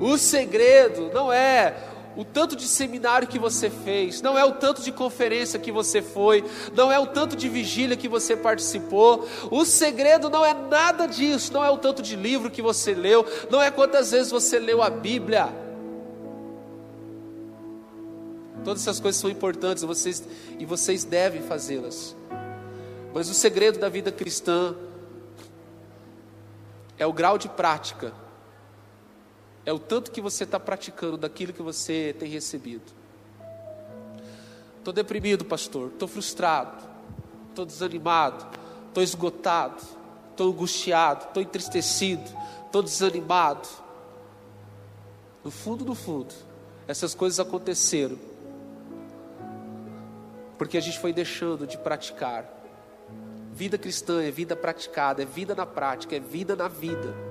O 0.00 0.16
segredo 0.16 1.10
não 1.12 1.32
é 1.32 1.74
o 2.16 2.24
tanto 2.24 2.56
de 2.56 2.66
seminário 2.66 3.28
que 3.28 3.38
você 3.38 3.70
fez, 3.70 4.20
não 4.20 4.36
é 4.36 4.44
o 4.44 4.52
tanto 4.52 4.82
de 4.82 4.90
conferência 4.90 5.58
que 5.58 5.70
você 5.70 6.02
foi, 6.02 6.44
não 6.74 6.90
é 6.90 6.98
o 6.98 7.06
tanto 7.06 7.36
de 7.36 7.48
vigília 7.48 7.96
que 7.96 8.08
você 8.08 8.36
participou. 8.36 9.26
O 9.50 9.64
segredo 9.64 10.28
não 10.28 10.44
é 10.44 10.52
nada 10.52 11.06
disso, 11.06 11.52
não 11.52 11.64
é 11.64 11.70
o 11.70 11.78
tanto 11.78 12.02
de 12.02 12.16
livro 12.16 12.50
que 12.50 12.60
você 12.60 12.94
leu, 12.94 13.24
não 13.48 13.62
é 13.62 13.70
quantas 13.70 14.10
vezes 14.10 14.30
você 14.30 14.58
leu 14.58 14.82
a 14.82 14.90
Bíblia. 14.90 15.48
Todas 18.64 18.82
essas 18.82 19.00
coisas 19.00 19.20
são 19.20 19.30
importantes 19.30 19.84
vocês, 19.84 20.22
e 20.58 20.66
vocês 20.66 21.04
devem 21.04 21.42
fazê-las. 21.42 22.14
Mas 23.14 23.30
o 23.30 23.34
segredo 23.34 23.78
da 23.78 23.88
vida 23.88 24.12
cristã 24.12 24.74
é 26.98 27.06
o 27.06 27.12
grau 27.12 27.38
de 27.38 27.48
prática 27.48 28.12
é 29.64 29.72
o 29.72 29.78
tanto 29.78 30.10
que 30.10 30.20
você 30.20 30.44
está 30.44 30.58
praticando 30.58 31.16
daquilo 31.16 31.52
que 31.52 31.62
você 31.62 32.14
tem 32.18 32.28
recebido. 32.28 32.92
Estou 34.78 34.92
deprimido, 34.92 35.44
pastor. 35.44 35.88
Estou 35.88 36.08
frustrado. 36.08 36.82
Estou 37.50 37.66
desanimado. 37.66 38.46
Estou 38.88 39.02
esgotado. 39.02 39.82
Estou 40.30 40.48
angustiado. 40.50 41.26
Estou 41.26 41.42
entristecido. 41.42 42.30
Estou 42.66 42.82
desanimado. 42.82 43.68
No 45.44 45.50
fundo, 45.50 45.84
no 45.84 45.94
fundo, 45.94 46.34
essas 46.86 47.14
coisas 47.14 47.40
aconteceram 47.40 48.18
porque 50.60 50.76
a 50.76 50.80
gente 50.82 50.98
foi 50.98 51.10
deixando 51.10 51.66
de 51.66 51.78
praticar. 51.78 52.44
Vida 53.50 53.78
cristã 53.78 54.22
é 54.22 54.30
vida 54.30 54.54
praticada, 54.54 55.22
é 55.22 55.24
vida 55.24 55.54
na 55.54 55.64
prática, 55.64 56.14
é 56.14 56.20
vida 56.20 56.54
na 56.54 56.68
vida. 56.68 57.29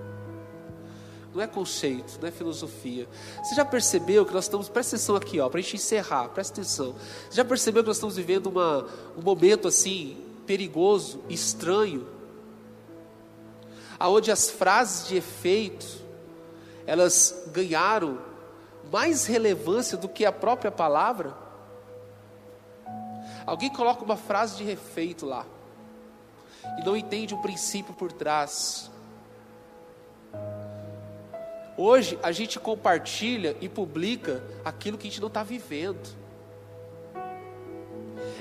Não 1.34 1.42
é 1.42 1.48
conceito, 1.48 2.18
não 2.20 2.28
é 2.28 2.32
filosofia. 2.32 3.08
Você 3.44 3.56
já 3.56 3.64
percebeu 3.64 4.26
que 4.26 4.34
nós 4.34 4.46
estamos, 4.46 4.68
presta 4.68 4.96
atenção 4.96 5.16
aqui, 5.16 5.40
ó, 5.40 5.48
para 5.50 5.60
a 5.60 5.64
gente 5.64 5.76
encerrar, 5.76 6.30
presta 6.30 6.54
atenção. 6.54 6.96
Você 7.30 7.38
já 7.38 7.46
percebeu 7.46 7.84
que 7.84 7.88
nós 7.88 7.98
estamos 7.98 8.16
vivendo 8.16 8.48
uma, 8.48 8.86
um 9.18 9.22
momento 9.22 9.68
assim, 9.68 10.18
perigoso, 10.46 11.22
estranho, 11.30 12.08
aonde 14.00 14.32
as 14.32 14.50
frases 14.50 15.08
de 15.08 15.18
efeito, 15.18 15.86
elas 16.88 17.44
ganharam 17.52 18.18
mais 18.92 19.26
relevância 19.26 19.98
do 19.98 20.10
que 20.10 20.26
a 20.26 20.32
própria 20.32 20.72
palavra? 20.72 21.36
Alguém 23.46 23.70
coloca 23.70 24.04
uma 24.04 24.18
frase 24.18 24.58
de 24.58 24.70
efeito 24.70 25.26
lá 25.26 25.46
e 26.80 26.86
não 26.86 26.96
entende 26.96 27.34
o 27.34 27.42
princípio 27.42 27.94
por 27.94 28.12
trás. 28.12 28.90
Hoje 31.82 32.20
a 32.22 32.34
gente 32.34 32.60
compartilha 32.60 33.56
e 33.62 33.70
publica 33.70 34.44
aquilo 34.66 34.98
que 34.98 35.08
a 35.08 35.10
gente 35.10 35.22
não 35.22 35.30
está 35.30 35.44
vivendo. 35.44 36.10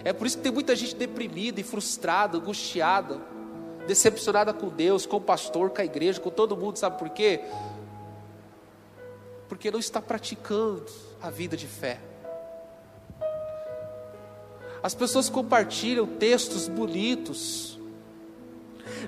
É 0.02 0.12
por 0.12 0.26
isso 0.26 0.38
que 0.38 0.42
tem 0.42 0.50
muita 0.50 0.74
gente 0.74 0.96
deprimida 0.96 1.60
e 1.60 1.62
frustrada, 1.62 2.36
angustiada, 2.36 3.20
decepcionada 3.86 4.52
com 4.52 4.68
Deus, 4.68 5.06
com 5.06 5.18
o 5.18 5.20
pastor, 5.20 5.70
com 5.70 5.80
a 5.80 5.84
igreja, 5.84 6.20
com 6.20 6.30
todo 6.30 6.56
mundo, 6.56 6.80
sabe 6.80 6.98
por 6.98 7.10
quê? 7.10 7.42
Porque 9.48 9.70
não 9.70 9.78
está 9.78 10.02
praticando 10.02 10.86
a 11.22 11.30
vida 11.30 11.56
de 11.56 11.68
fé. 11.68 12.00
As 14.82 14.96
pessoas 14.96 15.30
compartilham 15.30 16.08
textos 16.08 16.66
bonitos, 16.66 17.78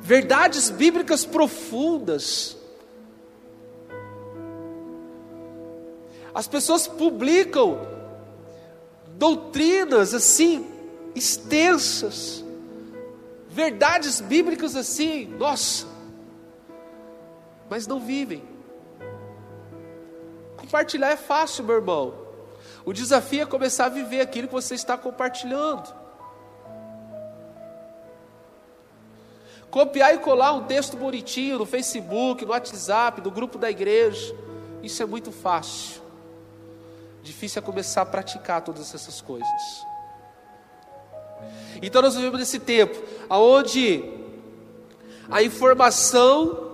verdades 0.01 0.71
bíblicas 0.71 1.25
profundas, 1.25 2.60
As 6.35 6.47
pessoas 6.47 6.87
publicam 6.87 7.87
doutrinas 9.17 10.15
assim, 10.15 10.67
extensas, 11.15 12.45
verdades 13.49 14.21
bíblicas 14.21 14.77
assim, 14.77 15.27
nossa, 15.27 15.87
mas 17.69 17.87
não 17.87 18.01
vivem. 18.01 18.43
Compartilhar 20.57 21.11
é 21.11 21.17
fácil, 21.17 21.65
meu 21.65 21.77
irmão. 21.77 22.15
O 22.85 22.93
desafio 22.93 23.43
é 23.43 23.47
começar 23.47 23.87
a 23.87 23.89
viver 23.89 24.21
aquilo 24.21 24.47
que 24.49 24.55
você 24.55 24.75
está 24.75 24.97
compartilhando. 24.97 25.93
Copiar 29.71 30.15
e 30.15 30.19
colar 30.19 30.53
um 30.53 30.65
texto 30.65 30.97
bonitinho 30.97 31.59
no 31.59 31.67
Facebook, 31.67 32.45
no 32.45 32.51
WhatsApp, 32.51 33.21
no 33.21 33.31
grupo 33.31 33.57
da 33.57 33.71
igreja, 33.71 34.35
isso 34.83 35.03
é 35.03 35.07
muito 35.07 35.31
fácil. 35.31 36.01
Difícil 37.31 37.63
é 37.63 37.65
começar 37.65 38.03
a 38.03 38.05
praticar 38.05 38.61
todas 38.61 38.93
essas 38.93 39.21
coisas. 39.21 39.87
Então 41.81 42.03
nós 42.03 42.17
vivemos 42.17 42.41
nesse 42.41 42.59
tempo 42.59 43.01
aonde 43.29 44.03
a 45.31 45.41
informação 45.41 46.73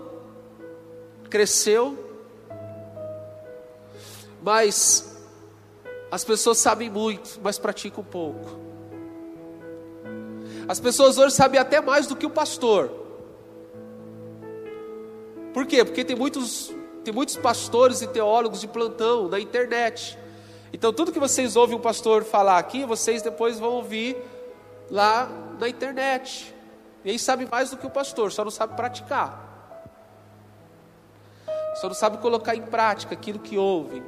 cresceu, 1.28 2.19
mas 4.43 5.15
as 6.11 6.24
pessoas 6.24 6.57
sabem 6.57 6.89
muito, 6.89 7.39
mas 7.43 7.59
praticam 7.59 8.03
pouco. 8.03 8.59
As 10.66 10.81
pessoas 10.81 11.19
hoje 11.19 11.35
sabem 11.35 11.61
até 11.61 11.83
mais 11.83 12.07
do 12.07 12.16
que 12.16 12.24
o 12.24 12.31
pastor. 12.31 12.91
Por 15.53 15.66
quê? 15.66 15.85
Porque 15.85 16.03
tem 16.03 16.16
muitos, 16.16 16.73
tem 17.05 17.12
muitos 17.12 17.37
pastores 17.37 18.01
e 18.01 18.07
teólogos 18.07 18.62
de 18.62 18.69
plantão 18.69 19.28
na 19.28 19.39
internet 19.39 20.19
então, 20.77 20.93
tudo 20.93 21.11
que 21.11 21.19
vocês 21.19 21.57
ouvem 21.57 21.74
o 21.74 21.81
pastor 21.81 22.23
falar 22.23 22.59
aqui, 22.59 22.85
vocês 22.85 23.23
depois 23.23 23.59
vão 23.59 23.70
ouvir 23.70 24.15
lá 24.90 25.27
na 25.59 25.70
internet. 25.70 26.55
E 27.03 27.12
aí 27.12 27.19
sabe 27.19 27.48
mais 27.51 27.70
do 27.70 27.78
que 27.78 27.86
o 27.86 27.90
pastor, 27.90 28.31
só 28.31 28.44
não 28.44 28.51
sabe 28.51 28.77
praticar. 28.77 29.43
Só 31.81 31.86
não 31.89 31.94
sabe 31.94 32.19
colocar 32.19 32.55
em 32.55 32.61
prática 32.61 33.15
aquilo 33.15 33.39
que 33.39 33.57
ouvem, 33.57 34.03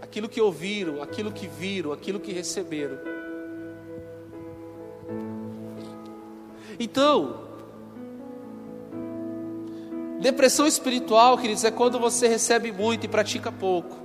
aquilo 0.00 0.28
que 0.28 0.40
ouviram, 0.40 1.00
aquilo 1.00 1.30
que 1.30 1.46
viram, 1.46 1.92
aquilo 1.92 2.18
que 2.18 2.32
receberam. 2.32 2.98
Então, 6.76 7.44
depressão 10.20 10.66
espiritual, 10.66 11.38
queridos, 11.38 11.62
é 11.62 11.70
quando 11.70 12.00
você 12.00 12.26
recebe 12.26 12.72
muito 12.72 13.04
e 13.04 13.08
pratica 13.08 13.52
pouco. 13.52 14.01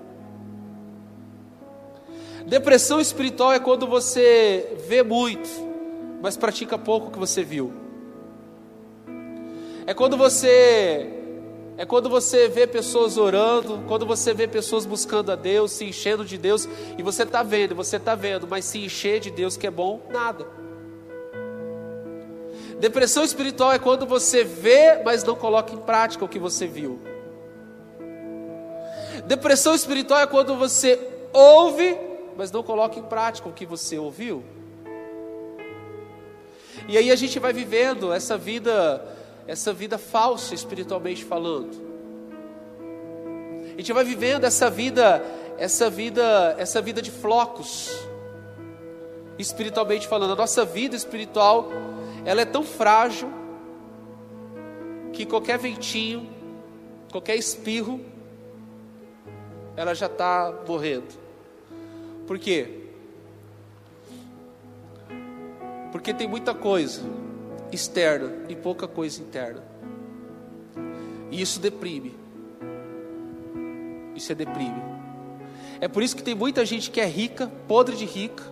Depressão 2.48 3.02
espiritual 3.02 3.52
é 3.52 3.60
quando 3.60 3.86
você 3.86 4.78
vê 4.88 5.04
muito, 5.04 5.50
mas 6.22 6.38
pratica 6.38 6.78
pouco 6.78 7.08
o 7.08 7.12
que 7.12 7.20
você 7.20 7.44
viu. 7.44 7.74
É 9.86 9.94
quando 9.94 10.16
você 10.16 11.14
é 11.78 11.86
quando 11.86 12.10
você 12.10 12.48
vê 12.48 12.66
pessoas 12.66 13.18
orando, 13.18 13.84
quando 13.86 14.06
você 14.06 14.34
vê 14.34 14.48
pessoas 14.48 14.86
buscando 14.86 15.30
a 15.30 15.36
Deus, 15.36 15.74
se 15.74 15.84
enchendo 15.84 16.24
de 16.24 16.38
Deus, 16.38 16.68
e 16.98 17.04
você 17.04 17.24
está 17.24 17.44
vendo, 17.44 17.76
você 17.76 17.98
está 17.98 18.16
vendo, 18.16 18.48
mas 18.48 18.64
se 18.64 18.80
encher 18.80 19.20
de 19.20 19.30
Deus 19.30 19.58
que 19.58 19.68
é 19.68 19.72
bom, 19.72 20.02
nada. 20.10 20.48
Depressão 22.80 23.26
espiritual 23.26 23.74
é 23.74 23.78
quando 23.78 24.06
você 24.06 24.46
vê, 24.46 25.04
mas 25.04 25.22
não 25.22 25.36
coloca 25.36 25.74
em 25.74 25.78
prática 25.78 26.24
o 26.24 26.30
que 26.30 26.40
você 26.40 26.66
viu. 26.66 26.98
Depressão 29.26 29.76
espiritual 29.76 30.22
é 30.22 30.28
quando 30.28 30.56
você 30.56 30.98
ouve, 31.34 32.07
mas 32.38 32.52
não 32.52 32.62
coloca 32.62 33.00
em 33.00 33.04
prática 33.04 33.50
o 33.50 33.54
que 33.54 33.66
você 33.66 33.98
ouviu. 33.98 34.44
E 36.88 36.98
aí 36.98 37.10
a 37.10 37.16
gente 37.16 37.40
vai 37.40 37.52
vivendo 37.52 38.14
essa 38.14 38.38
vida, 38.38 39.04
essa 39.48 39.74
vida 39.74 39.98
falsa 39.98 40.54
espiritualmente 40.54 41.26
falando. 41.26 41.88
A 43.74 43.78
gente 43.78 43.92
vai 43.92 44.04
vivendo 44.04 44.44
essa 44.44 44.70
vida, 44.70 45.24
essa 45.58 45.90
vida, 45.90 46.56
essa 46.60 46.80
vida 46.80 47.02
de 47.02 47.10
flocos. 47.10 47.92
Espiritualmente 49.40 50.08
falando, 50.08 50.34
a 50.34 50.36
nossa 50.36 50.64
vida 50.64 50.96
espiritual, 50.96 51.70
ela 52.24 52.42
é 52.42 52.46
tão 52.46 52.64
frágil 52.64 53.30
que 55.12 55.26
qualquer 55.26 55.58
ventinho, 55.58 56.30
qualquer 57.12 57.36
espirro, 57.36 58.00
ela 59.76 59.94
já 59.94 60.06
está 60.08 60.54
morrendo. 60.68 61.27
Por 62.28 62.38
quê? 62.38 62.68
Porque 65.94 66.14
tem 66.14 66.28
muita 66.28 66.54
coisa 66.54 67.02
externa 67.72 68.30
e 68.50 68.56
pouca 68.56 68.86
coisa 68.86 69.22
interna. 69.22 69.64
E 71.32 71.42
isso 71.42 71.62
deprime. 71.62 72.14
Isso 74.14 74.30
é 74.34 74.36
deprime. 74.36 74.82
É 75.80 75.88
por 75.88 76.04
isso 76.04 76.18
que 76.18 76.24
tem 76.24 76.36
muita 76.36 76.66
gente 76.66 76.92
que 76.92 77.00
é 77.00 77.06
rica, 77.06 77.50
podre 77.66 77.96
de 77.96 78.06
rica. 78.06 78.44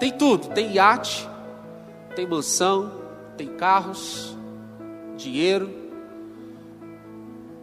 Tem 0.00 0.10
tudo, 0.10 0.48
tem 0.54 0.72
iate, 0.72 1.28
tem 2.16 2.26
mansão, 2.26 3.02
tem 3.36 3.48
carros, 3.48 4.34
dinheiro, 5.16 5.68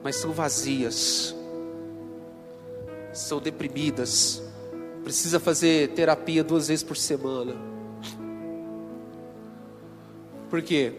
mas 0.03 0.17
são 0.17 0.31
vazias 0.31 1.35
são 3.15 3.39
deprimidas, 3.39 4.43
precisa 5.03 5.39
fazer 5.39 5.93
terapia 5.93 6.43
duas 6.43 6.67
vezes 6.67 6.83
por 6.83 6.97
semana. 6.97 7.55
Por 10.49 10.61
quê? 10.61 10.93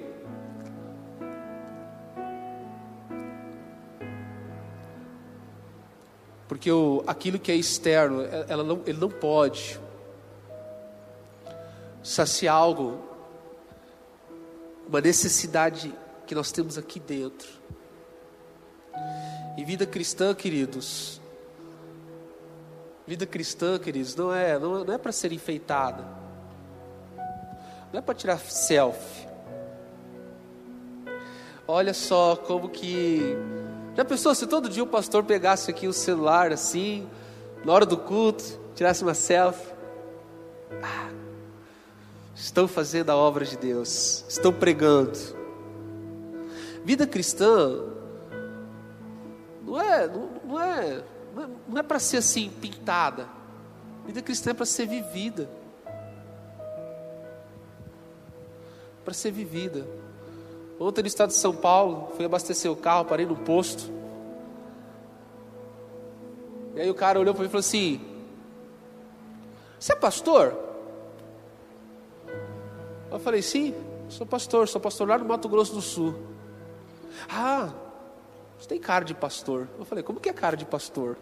Porque 6.48 6.72
o, 6.72 7.04
aquilo 7.06 7.38
que 7.38 7.52
é 7.52 7.54
externo, 7.54 8.22
é, 8.22 8.46
ela 8.48 8.64
não, 8.64 8.80
ele 8.86 8.98
não 8.98 9.10
pode 9.10 9.78
saciar 12.02 12.54
algo, 12.54 12.98
uma 14.88 15.02
necessidade 15.02 15.92
que 16.26 16.34
nós 16.34 16.50
temos 16.50 16.78
aqui 16.78 16.98
dentro. 16.98 17.48
E 19.58 19.64
vida 19.64 19.86
cristã, 19.86 20.34
queridos, 20.34 21.15
Vida 23.06 23.24
cristã, 23.24 23.78
queridos, 23.78 24.16
não 24.16 24.34
é, 24.34 24.58
não, 24.58 24.84
não 24.84 24.92
é 24.94 24.98
para 24.98 25.12
ser 25.12 25.32
enfeitada. 25.32 26.04
Não 27.92 28.00
é 28.00 28.02
para 28.02 28.14
tirar 28.14 28.38
selfie. 28.38 29.28
Olha 31.68 31.94
só 31.94 32.36
como 32.36 32.68
que. 32.68 33.36
Já 33.96 34.04
pensou 34.04 34.34
se 34.34 34.46
todo 34.46 34.68
dia 34.68 34.82
o 34.82 34.86
pastor 34.86 35.24
pegasse 35.24 35.70
aqui 35.70 35.86
o 35.86 35.92
celular 35.92 36.52
assim, 36.52 37.08
na 37.64 37.72
hora 37.72 37.86
do 37.86 37.96
culto, 37.96 38.44
tirasse 38.74 39.02
uma 39.02 39.14
selfie? 39.14 39.72
Ah, 40.82 41.10
estão 42.34 42.66
fazendo 42.66 43.10
a 43.10 43.16
obra 43.16 43.44
de 43.44 43.56
Deus, 43.56 44.24
estão 44.28 44.52
pregando. 44.52 45.18
Vida 46.84 47.06
cristã 47.06 47.84
não 49.64 49.80
é, 49.80 50.06
não, 50.06 50.28
não 50.44 50.60
é, 50.60 51.02
não 51.36 51.76
é, 51.76 51.80
é 51.80 51.82
para 51.82 51.98
ser 51.98 52.18
assim 52.18 52.48
pintada. 52.48 53.28
Vida 54.06 54.22
cristã 54.22 54.50
é 54.50 54.54
para 54.54 54.64
ser 54.64 54.86
vivida. 54.86 55.50
Para 59.04 59.12
ser 59.12 59.30
vivida. 59.30 59.86
Ontem 60.80 61.02
no 61.02 61.08
estado 61.08 61.28
de 61.28 61.36
São 61.36 61.54
Paulo, 61.54 62.12
fui 62.16 62.24
abastecer 62.24 62.70
o 62.70 62.76
carro, 62.76 63.04
parei 63.04 63.26
no 63.26 63.36
posto. 63.36 63.92
E 66.74 66.80
aí 66.80 66.90
o 66.90 66.94
cara 66.94 67.18
olhou 67.18 67.34
para 67.34 67.42
mim 67.42 67.48
e 67.48 67.50
falou 67.50 67.60
assim: 67.60 68.00
Você 69.78 69.92
é 69.92 69.96
pastor? 69.96 70.56
Eu 73.10 73.18
falei: 73.18 73.42
Sim, 73.42 73.74
sou 74.08 74.26
pastor, 74.26 74.68
sou 74.68 74.80
pastor 74.80 75.08
lá 75.08 75.18
no 75.18 75.24
Mato 75.24 75.48
Grosso 75.48 75.74
do 75.74 75.80
Sul. 75.80 76.14
Ah, 77.28 77.72
você 78.58 78.68
tem 78.68 78.80
cara 78.80 79.04
de 79.04 79.14
pastor. 79.14 79.68
Eu 79.78 79.84
falei: 79.84 80.02
Como 80.02 80.20
que 80.20 80.28
é 80.28 80.32
cara 80.32 80.56
de 80.56 80.64
pastor? 80.64 81.16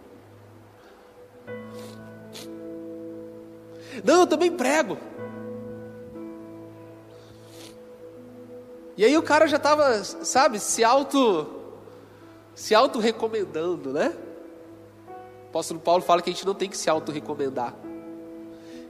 Não, 4.02 4.20
eu 4.20 4.26
também 4.26 4.50
prego. 4.50 4.98
E 8.96 9.04
aí 9.04 9.16
o 9.16 9.22
cara 9.22 9.46
já 9.46 9.56
estava, 9.56 10.02
sabe, 10.04 10.60
se 10.60 10.84
auto 10.84 11.62
se 12.54 12.74
auto 12.74 13.00
recomendando, 13.00 13.92
né? 13.92 14.14
O 15.08 15.48
apóstolo 15.48 15.80
Paulo 15.80 16.02
fala 16.02 16.22
que 16.22 16.30
a 16.30 16.32
gente 16.32 16.46
não 16.46 16.54
tem 16.54 16.68
que 16.68 16.76
se 16.76 16.88
auto-recomendar. 16.88 17.74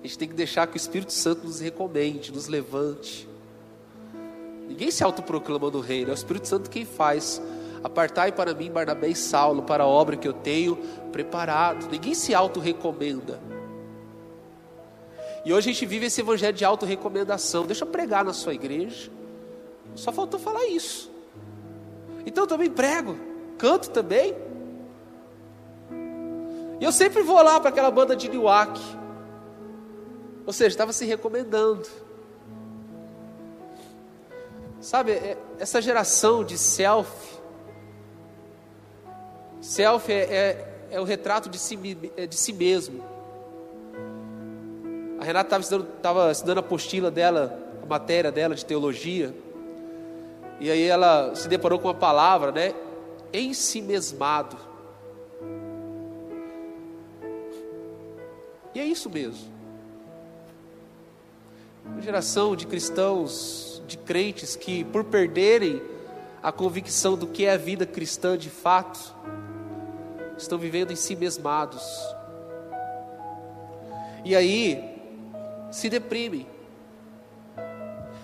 A 0.03 0.07
gente 0.07 0.19
tem 0.19 0.29
que 0.29 0.35
deixar 0.35 0.67
que 0.67 0.75
o 0.75 0.77
Espírito 0.77 1.13
Santo 1.13 1.47
nos 1.47 1.61
recomende, 1.61 2.31
nos 2.31 2.47
levante. 2.47 3.27
Ninguém 4.69 4.91
se 4.91 5.03
autoproclama 5.03 5.71
no 5.71 5.81
reino, 5.81 6.11
é 6.11 6.13
o 6.13 6.15
Espírito 6.15 6.47
Santo 6.47 6.69
quem 6.69 6.85
faz. 6.85 7.41
Apartai 7.85 8.33
para 8.33 8.55
mim 8.55 8.71
Barnabé 8.71 9.09
e 9.09 9.15
Saulo 9.15 9.63
para 9.63 9.85
a 9.85 9.87
obra 9.87 10.17
que 10.17 10.27
eu 10.27 10.33
tenho 10.33 10.77
preparado. 11.13 11.87
Ninguém 11.91 12.15
se 12.15 12.35
auto-recomenda. 12.35 13.39
E 15.45 15.53
hoje 15.53 15.69
a 15.69 15.73
gente 15.75 15.85
vive 15.85 16.07
esse 16.07 16.23
evangelho 16.23 16.57
de 16.57 16.65
auto-recomendação. 16.65 17.67
Deixa 17.67 17.85
eu 17.85 17.89
pregar 17.89 18.25
na 18.25 18.33
sua 18.33 18.55
igreja. 18.55 19.11
Só 19.95 20.11
faltou 20.11 20.41
falar 20.41 20.65
isso. 20.65 21.13
Então 22.25 22.45
eu 22.45 22.49
também 22.49 22.71
prego, 22.71 23.19
canto 23.59 23.91
também. 23.91 24.35
E 26.81 26.85
eu 26.85 26.91
sempre 26.91 27.23
vou 27.23 27.43
lá 27.43 27.61
para 27.61 27.69
aquela 27.69 27.91
banda 27.91 28.17
de 28.17 28.31
Newark. 28.31 28.81
Ou 30.47 30.53
seja, 30.55 30.69
estava 30.69 30.93
se 30.95 31.05
recomendando. 31.05 31.87
Sabe, 34.81 35.13
é, 35.13 35.37
essa 35.59 35.83
geração 35.83 36.43
de 36.43 36.57
selfie. 36.57 37.34
Selfie 39.65 40.13
é, 40.13 40.19
é, 40.19 40.69
é 40.91 41.01
o 41.01 41.05
retrato 41.05 41.49
de 41.49 41.59
si, 41.59 41.75
de 41.75 42.37
si 42.37 42.53
mesmo. 42.53 43.03
A 45.19 45.25
Renata 45.25 45.59
estava 45.59 46.31
estudando 46.31 46.59
a 46.59 46.61
apostila 46.61 47.11
dela, 47.11 47.59
a 47.83 47.87
matéria 47.87 48.31
dela 48.31 48.55
de 48.55 48.63
teologia. 48.63 49.35
E 50.61 50.71
aí 50.71 50.83
ela 50.83 51.35
se 51.35 51.49
deparou 51.49 51.79
com 51.79 51.89
uma 51.89 51.95
palavra, 51.95 52.53
né? 52.53 52.75
Ensimesmado. 53.33 54.59
E 58.75 58.81
é 58.81 58.85
isso 58.85 59.09
mesmo. 59.09 59.51
Uma 61.87 62.03
geração 62.03 62.55
de 62.55 62.67
cristãos, 62.67 63.83
de 63.87 63.97
crentes 63.97 64.57
que, 64.57 64.85
por 64.85 65.05
perderem 65.05 65.81
a 66.43 66.53
convicção 66.53 67.17
do 67.17 67.27
que 67.27 67.47
é 67.47 67.53
a 67.53 67.57
vida 67.57 67.87
cristã 67.87 68.37
de 68.37 68.51
fato, 68.51 69.15
estão 70.37 70.59
vivendo 70.59 70.93
em 70.93 70.97
si 70.97 71.15
mesmados. 71.17 71.83
E 74.25 74.35
aí, 74.35 74.83
se 75.71 75.89
deprimem. 75.89 76.47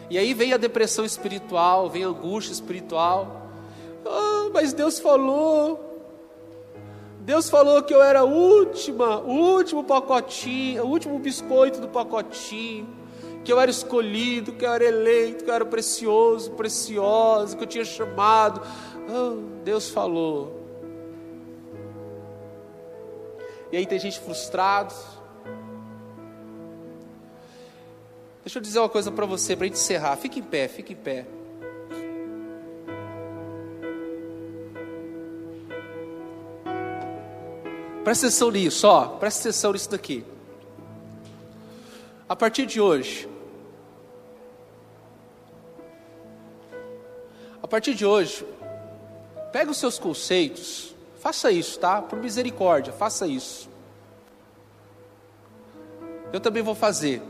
E 0.08 0.18
aí 0.18 0.34
vem 0.34 0.52
a 0.52 0.56
depressão 0.56 1.04
espiritual, 1.04 1.88
vem 1.88 2.04
a 2.04 2.08
angústia 2.08 2.52
espiritual. 2.52 3.48
Ah, 4.04 4.50
mas 4.52 4.72
Deus 4.72 4.98
falou, 4.98 5.90
Deus 7.20 7.48
falou 7.50 7.82
que 7.82 7.94
eu 7.94 8.02
era 8.02 8.20
a 8.20 8.24
última, 8.24 9.20
o 9.20 9.30
último 9.54 9.84
pacotinho, 9.84 10.84
o 10.84 10.88
último 10.88 11.18
biscoito 11.18 11.80
do 11.80 11.88
pacotinho, 11.88 12.88
que 13.44 13.52
eu 13.52 13.60
era 13.60 13.70
escolhido, 13.70 14.52
que 14.52 14.64
eu 14.64 14.72
era 14.72 14.84
eleito, 14.84 15.44
que 15.44 15.50
eu 15.50 15.54
era 15.54 15.64
precioso, 15.64 16.50
preciosa, 16.52 17.56
que 17.56 17.62
eu 17.62 17.68
tinha 17.68 17.84
chamado. 17.84 18.62
Oh, 19.08 19.62
Deus 19.62 19.90
falou. 19.90 20.59
E 23.72 23.76
aí 23.76 23.86
tem 23.86 23.98
gente 23.98 24.18
frustrado. 24.18 24.94
Deixa 28.42 28.58
eu 28.58 28.62
dizer 28.62 28.78
uma 28.80 28.88
coisa 28.88 29.12
para 29.12 29.26
você, 29.26 29.54
para 29.54 29.64
a 29.64 29.68
gente 29.68 29.76
encerrar. 29.76 30.16
Fique 30.16 30.40
em 30.40 30.42
pé, 30.42 30.66
fique 30.66 30.92
em 30.92 30.96
pé. 30.96 31.26
Presta 38.02 38.26
atenção 38.26 38.50
nisso, 38.50 38.88
ó. 38.88 39.06
Presta 39.06 39.40
atenção 39.40 39.72
nisso 39.72 39.90
daqui. 39.90 40.24
A 42.28 42.34
partir 42.34 42.66
de 42.66 42.80
hoje, 42.80 43.28
a 47.62 47.68
partir 47.68 47.94
de 47.94 48.06
hoje, 48.06 48.44
pega 49.52 49.70
os 49.70 49.76
seus 49.76 49.98
conceitos, 49.98 50.89
faça 51.20 51.50
isso, 51.50 51.78
tá? 51.78 52.02
Por 52.02 52.18
misericórdia, 52.18 52.92
faça 52.92 53.26
isso. 53.26 53.68
Eu 56.32 56.40
também 56.40 56.62
vou 56.62 56.74
fazer, 56.74 57.22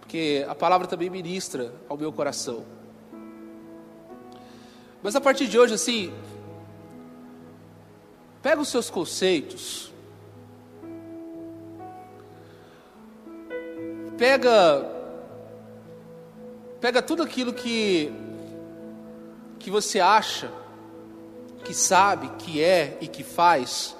porque 0.00 0.44
a 0.48 0.54
palavra 0.54 0.86
também 0.86 1.08
ministra 1.08 1.72
ao 1.88 1.96
meu 1.96 2.12
coração. 2.12 2.64
Mas 5.02 5.14
a 5.14 5.20
partir 5.20 5.46
de 5.46 5.58
hoje, 5.58 5.74
assim, 5.74 6.12
Pega 8.46 8.60
os 8.60 8.68
seus 8.68 8.88
conceitos, 8.88 9.92
pega 14.16 14.88
pega 16.80 17.02
tudo 17.02 17.24
aquilo 17.24 17.52
que 17.52 18.12
que 19.58 19.68
você 19.68 19.98
acha 19.98 20.48
que 21.66 21.74
sabe, 21.74 22.28
que 22.38 22.62
é 22.62 22.96
e 23.00 23.08
que 23.08 23.24
faz. 23.24 23.96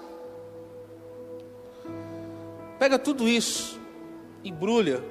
Pega 2.78 2.97
tudo 2.97 3.26
isso, 3.26 3.80
embrulha 4.44 5.02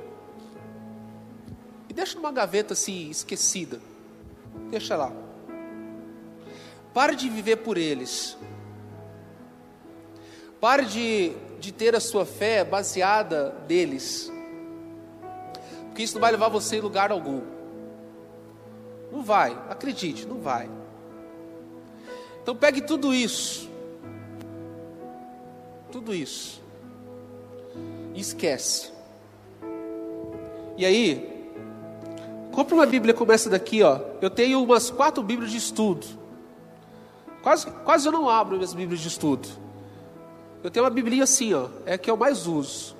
e 1.89 1.93
deixa 1.93 2.15
numa 2.15 2.31
gaveta 2.31 2.71
assim 2.71 3.09
esquecida. 3.09 3.81
Deixa 4.71 4.95
lá. 4.95 5.11
Pare 6.93 7.13
de 7.15 7.27
viver 7.27 7.57
por 7.57 7.77
eles. 7.77 8.37
Pare 10.61 10.85
de, 10.85 11.33
de 11.59 11.73
ter 11.73 11.93
a 11.93 11.99
sua 11.99 12.25
fé 12.25 12.63
baseada 12.63 13.53
neles, 13.67 14.31
porque 15.87 16.03
isso 16.03 16.13
não 16.13 16.21
vai 16.21 16.31
levar 16.31 16.47
você 16.47 16.77
em 16.77 16.81
lugar 16.81 17.11
algum. 17.11 17.41
Não 19.11 19.21
vai, 19.21 19.51
acredite, 19.69 20.25
não 20.25 20.39
vai. 20.39 20.69
Então 22.45 22.55
pegue 22.55 22.79
tudo 22.79 23.11
isso, 23.11 23.67
tudo 25.91 26.13
isso, 26.13 26.61
e 28.13 28.19
esquece. 28.19 28.91
E 30.77 30.85
aí, 30.85 31.49
compre 32.51 32.75
uma 32.75 32.85
Bíblia 32.85 33.15
como 33.15 33.31
essa 33.31 33.49
daqui, 33.49 33.81
ó. 33.81 33.99
Eu 34.21 34.29
tenho 34.29 34.61
umas 34.61 34.91
quatro 34.91 35.23
Bíblias 35.23 35.49
de 35.49 35.57
estudo. 35.57 36.05
Quase, 37.41 37.65
quase 37.83 38.07
eu 38.07 38.11
não 38.11 38.29
abro 38.29 38.57
minhas 38.57 38.75
Bíblias 38.75 38.99
de 38.99 39.07
estudo. 39.07 39.49
Eu 40.63 40.69
tenho 40.69 40.85
uma 40.85 40.91
Bíblia 40.91 41.23
assim, 41.23 41.51
ó, 41.51 41.69
é 41.83 41.95
a 41.95 41.97
que 41.97 42.11
eu 42.11 42.15
mais 42.15 42.45
uso. 42.45 42.95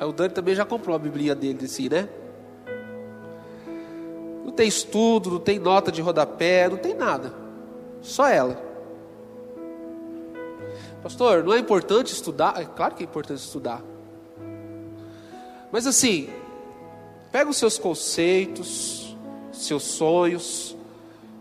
Aí 0.00 0.08
o 0.08 0.12
Dani 0.12 0.34
também 0.34 0.56
já 0.56 0.64
comprou 0.64 0.96
a 0.96 0.98
Bíblia 0.98 1.36
dele 1.36 1.66
assim, 1.66 1.88
né? 1.88 2.08
Não 4.44 4.50
tem 4.50 4.66
estudo, 4.66 5.30
não 5.30 5.38
tem 5.38 5.60
nota 5.60 5.92
de 5.92 6.02
rodapé, 6.02 6.68
não 6.68 6.78
tem 6.78 6.94
nada. 6.94 7.43
Só 8.04 8.28
ela. 8.28 8.62
Pastor, 11.02 11.42
não 11.42 11.54
é 11.54 11.58
importante 11.58 12.12
estudar? 12.12 12.60
É 12.60 12.64
claro 12.64 12.94
que 12.94 13.02
é 13.02 13.06
importante 13.06 13.38
estudar. 13.38 13.82
Mas 15.72 15.86
assim, 15.86 16.28
pega 17.32 17.50
os 17.50 17.56
seus 17.56 17.78
conceitos, 17.78 19.16
seus 19.50 19.82
sonhos, 19.82 20.76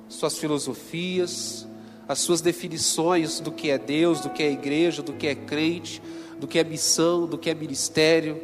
suas 0.08 0.38
filosofias, 0.38 1.68
as 2.08 2.20
suas 2.20 2.40
definições 2.40 3.40
do 3.40 3.52
que 3.52 3.70
é 3.70 3.78
Deus, 3.78 4.22
do 4.22 4.30
que 4.30 4.42
é 4.42 4.52
igreja, 4.52 5.02
do 5.02 5.14
que 5.14 5.28
é 5.28 5.36
crente, 5.36 6.02
do 6.40 6.48
que 6.48 6.58
é 6.58 6.64
missão, 6.64 7.28
do 7.28 7.38
que 7.38 7.50
é 7.50 7.54
ministério. 7.54 8.42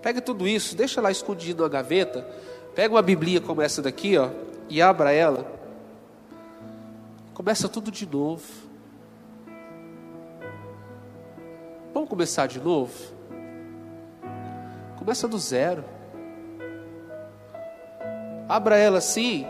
Pega 0.00 0.20
tudo 0.20 0.48
isso, 0.48 0.74
deixa 0.74 1.00
lá 1.00 1.10
escondido 1.10 1.62
na 1.62 1.68
gaveta, 1.68 2.26
pega 2.74 2.94
uma 2.94 3.02
Bíblia 3.02 3.40
como 3.40 3.60
essa 3.60 3.82
daqui, 3.82 4.16
ó, 4.16 4.30
e 4.68 4.80
abra 4.80 5.12
ela. 5.12 5.61
Começa 7.42 7.68
tudo 7.68 7.90
de 7.90 8.06
novo. 8.06 8.44
Vamos 11.92 12.08
começar 12.08 12.46
de 12.46 12.60
novo? 12.60 12.94
Começa 14.96 15.26
do 15.26 15.36
zero. 15.40 15.82
Abra 18.48 18.76
ela 18.76 18.98
assim 18.98 19.44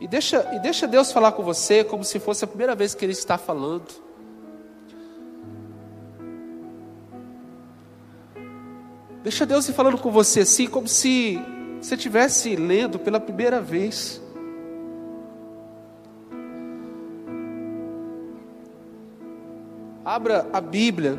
e 0.00 0.06
deixa, 0.06 0.48
e 0.54 0.60
deixa 0.60 0.86
Deus 0.86 1.10
falar 1.10 1.32
com 1.32 1.42
você 1.42 1.82
como 1.82 2.04
se 2.04 2.20
fosse 2.20 2.44
a 2.44 2.46
primeira 2.46 2.76
vez 2.76 2.94
que 2.94 3.04
Ele 3.04 3.10
está 3.10 3.36
falando. 3.36 3.90
Deixa 9.24 9.44
Deus 9.44 9.68
ir 9.68 9.72
falando 9.72 9.98
com 9.98 10.12
você 10.12 10.42
assim, 10.42 10.68
como 10.68 10.86
se 10.86 11.36
você 11.80 11.96
estivesse 11.96 12.54
lendo 12.54 12.96
pela 12.96 13.18
primeira 13.18 13.60
vez. 13.60 14.21
Abra 20.04 20.48
a 20.52 20.60
Bíblia 20.60 21.16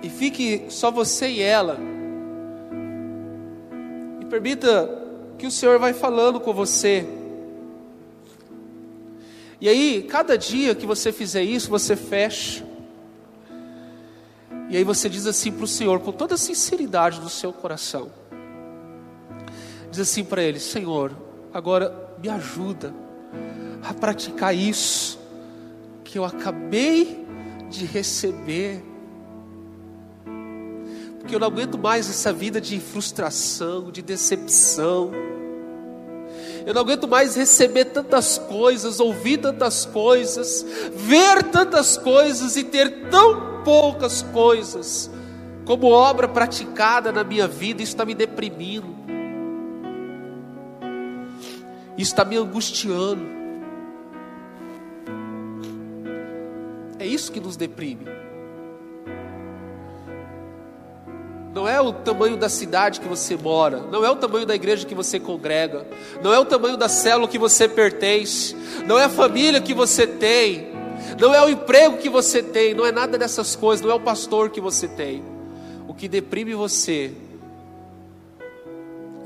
e 0.00 0.08
fique 0.08 0.66
só 0.68 0.92
você 0.92 1.28
e 1.28 1.42
ela. 1.42 1.78
E 4.20 4.24
permita 4.26 5.02
que 5.36 5.46
o 5.46 5.50
Senhor 5.50 5.78
vai 5.80 5.92
falando 5.92 6.38
com 6.38 6.52
você. 6.54 7.04
E 9.60 9.68
aí, 9.68 10.02
cada 10.02 10.38
dia 10.38 10.74
que 10.74 10.86
você 10.86 11.10
fizer 11.10 11.42
isso, 11.42 11.68
você 11.68 11.96
fecha. 11.96 12.64
E 14.68 14.76
aí 14.76 14.84
você 14.84 15.08
diz 15.08 15.26
assim 15.26 15.50
para 15.50 15.64
o 15.64 15.68
Senhor, 15.68 15.98
com 16.00 16.12
toda 16.12 16.34
a 16.34 16.38
sinceridade 16.38 17.20
do 17.20 17.28
seu 17.28 17.52
coração: 17.52 18.10
diz 19.90 20.00
assim 20.00 20.22
para 20.22 20.42
Ele: 20.42 20.60
Senhor, 20.60 21.12
agora 21.52 22.14
me 22.22 22.28
ajuda 22.28 22.94
a 23.82 23.92
praticar 23.92 24.54
isso 24.54 25.18
que 26.04 26.18
eu 26.18 26.24
acabei 26.24 27.23
de 27.78 27.86
receber. 27.86 28.82
Porque 31.18 31.34
eu 31.34 31.40
não 31.40 31.48
aguento 31.48 31.78
mais 31.78 32.08
essa 32.08 32.32
vida 32.32 32.60
de 32.60 32.78
frustração, 32.78 33.90
de 33.90 34.02
decepção. 34.02 35.10
Eu 36.66 36.72
não 36.72 36.80
aguento 36.82 37.06
mais 37.06 37.36
receber 37.36 37.86
tantas 37.86 38.38
coisas, 38.38 39.00
ouvir 39.00 39.38
tantas 39.38 39.84
coisas, 39.84 40.64
ver 40.94 41.42
tantas 41.44 41.96
coisas 41.96 42.56
e 42.56 42.64
ter 42.64 43.08
tão 43.10 43.62
poucas 43.62 44.22
coisas 44.22 45.10
como 45.64 45.88
obra 45.88 46.28
praticada 46.28 47.10
na 47.10 47.24
minha 47.24 47.48
vida, 47.48 47.82
isso 47.82 47.92
está 47.92 48.04
me 48.04 48.14
deprimindo, 48.14 48.94
isso 51.96 52.12
está 52.12 52.24
me 52.24 52.36
angustiando. 52.36 53.43
É 57.04 57.06
isso 57.06 57.30
que 57.30 57.38
nos 57.38 57.54
deprime. 57.54 58.06
Não 61.52 61.68
é 61.68 61.78
o 61.78 61.92
tamanho 61.92 62.34
da 62.34 62.48
cidade 62.48 62.98
que 62.98 63.06
você 63.06 63.36
mora, 63.36 63.80
não 63.92 64.02
é 64.02 64.10
o 64.10 64.16
tamanho 64.16 64.46
da 64.46 64.54
igreja 64.54 64.86
que 64.86 64.94
você 64.94 65.20
congrega, 65.20 65.86
não 66.22 66.32
é 66.32 66.38
o 66.38 66.46
tamanho 66.46 66.78
da 66.78 66.88
célula 66.88 67.28
que 67.28 67.38
você 67.38 67.68
pertence, 67.68 68.56
não 68.86 68.98
é 68.98 69.04
a 69.04 69.10
família 69.10 69.60
que 69.60 69.74
você 69.74 70.06
tem, 70.06 70.68
não 71.20 71.34
é 71.34 71.44
o 71.44 71.50
emprego 71.50 71.98
que 71.98 72.08
você 72.08 72.42
tem, 72.42 72.72
não 72.72 72.86
é 72.86 72.90
nada 72.90 73.18
dessas 73.18 73.54
coisas, 73.54 73.84
não 73.84 73.92
é 73.92 73.94
o 73.94 74.00
pastor 74.00 74.48
que 74.48 74.60
você 74.60 74.88
tem. 74.88 75.22
O 75.86 75.92
que 75.92 76.08
deprime 76.08 76.54
você 76.54 77.12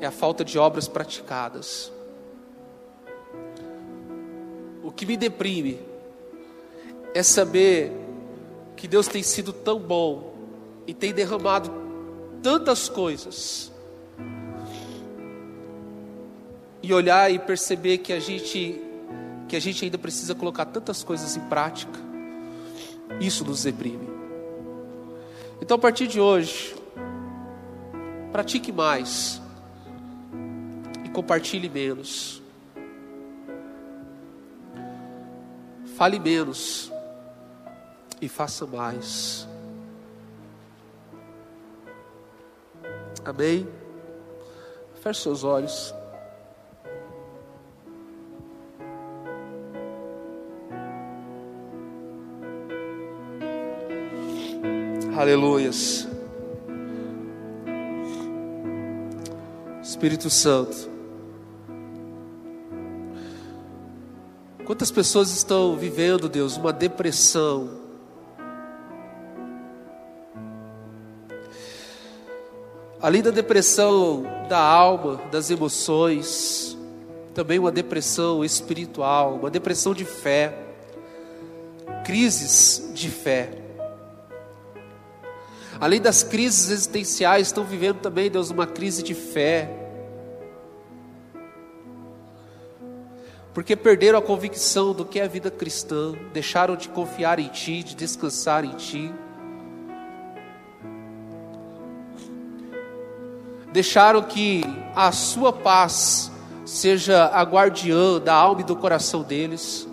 é 0.00 0.06
a 0.06 0.10
falta 0.10 0.44
de 0.44 0.58
obras 0.58 0.88
praticadas. 0.88 1.92
O 4.82 4.90
que 4.90 5.06
me 5.06 5.16
deprime 5.16 5.87
é 7.18 7.22
saber 7.24 7.90
que 8.76 8.86
Deus 8.86 9.08
tem 9.08 9.24
sido 9.24 9.52
tão 9.52 9.80
bom 9.80 10.34
e 10.86 10.94
tem 10.94 11.12
derramado 11.12 11.68
tantas 12.40 12.88
coisas. 12.88 13.72
E 16.80 16.94
olhar 16.94 17.28
e 17.28 17.40
perceber 17.40 17.98
que 17.98 18.12
a 18.12 18.20
gente 18.20 18.80
que 19.48 19.56
a 19.56 19.60
gente 19.60 19.84
ainda 19.84 19.98
precisa 19.98 20.32
colocar 20.32 20.66
tantas 20.66 21.02
coisas 21.02 21.36
em 21.36 21.40
prática. 21.48 21.98
Isso 23.18 23.44
nos 23.44 23.64
deprime. 23.64 24.08
Então, 25.60 25.76
a 25.76 25.80
partir 25.80 26.06
de 26.06 26.20
hoje, 26.20 26.76
pratique 28.30 28.70
mais 28.70 29.42
e 31.04 31.08
compartilhe 31.08 31.68
menos. 31.68 32.40
Fale 35.96 36.20
menos 36.20 36.92
e 38.20 38.28
faça 38.28 38.66
mais. 38.66 39.46
Amém? 43.24 43.68
Feche 45.02 45.22
seus 45.22 45.44
olhos. 45.44 45.94
Aleluias. 55.16 56.06
Espírito 59.82 60.30
Santo. 60.30 60.88
Quantas 64.64 64.90
pessoas 64.90 65.30
estão 65.30 65.76
vivendo, 65.76 66.28
Deus, 66.28 66.56
uma 66.56 66.72
depressão? 66.72 67.87
Além 73.00 73.22
da 73.22 73.30
depressão 73.30 74.24
da 74.48 74.58
alma, 74.58 75.20
das 75.30 75.50
emoções, 75.50 76.76
também 77.32 77.56
uma 77.56 77.70
depressão 77.70 78.44
espiritual, 78.44 79.36
uma 79.36 79.50
depressão 79.50 79.94
de 79.94 80.04
fé, 80.04 80.58
crises 82.04 82.90
de 82.94 83.08
fé. 83.08 83.50
Além 85.80 86.00
das 86.00 86.24
crises 86.24 86.70
existenciais, 86.70 87.46
estão 87.46 87.62
vivendo 87.62 87.98
também, 87.98 88.28
Deus, 88.28 88.50
uma 88.50 88.66
crise 88.66 89.00
de 89.00 89.14
fé. 89.14 89.70
Porque 93.54 93.76
perderam 93.76 94.18
a 94.18 94.22
convicção 94.22 94.92
do 94.92 95.04
que 95.04 95.20
é 95.20 95.24
a 95.24 95.28
vida 95.28 95.52
cristã, 95.52 96.14
deixaram 96.32 96.74
de 96.74 96.88
confiar 96.88 97.38
em 97.38 97.46
Ti, 97.46 97.84
de 97.84 97.94
descansar 97.94 98.64
em 98.64 98.72
Ti. 98.72 99.14
Deixaram 103.78 104.20
que 104.24 104.64
a 104.92 105.12
Sua 105.12 105.52
paz 105.52 106.32
seja 106.66 107.26
a 107.26 107.44
guardiã 107.44 108.18
da 108.18 108.34
alma 108.34 108.62
e 108.62 108.64
do 108.64 108.74
coração 108.74 109.22
deles. 109.22 109.86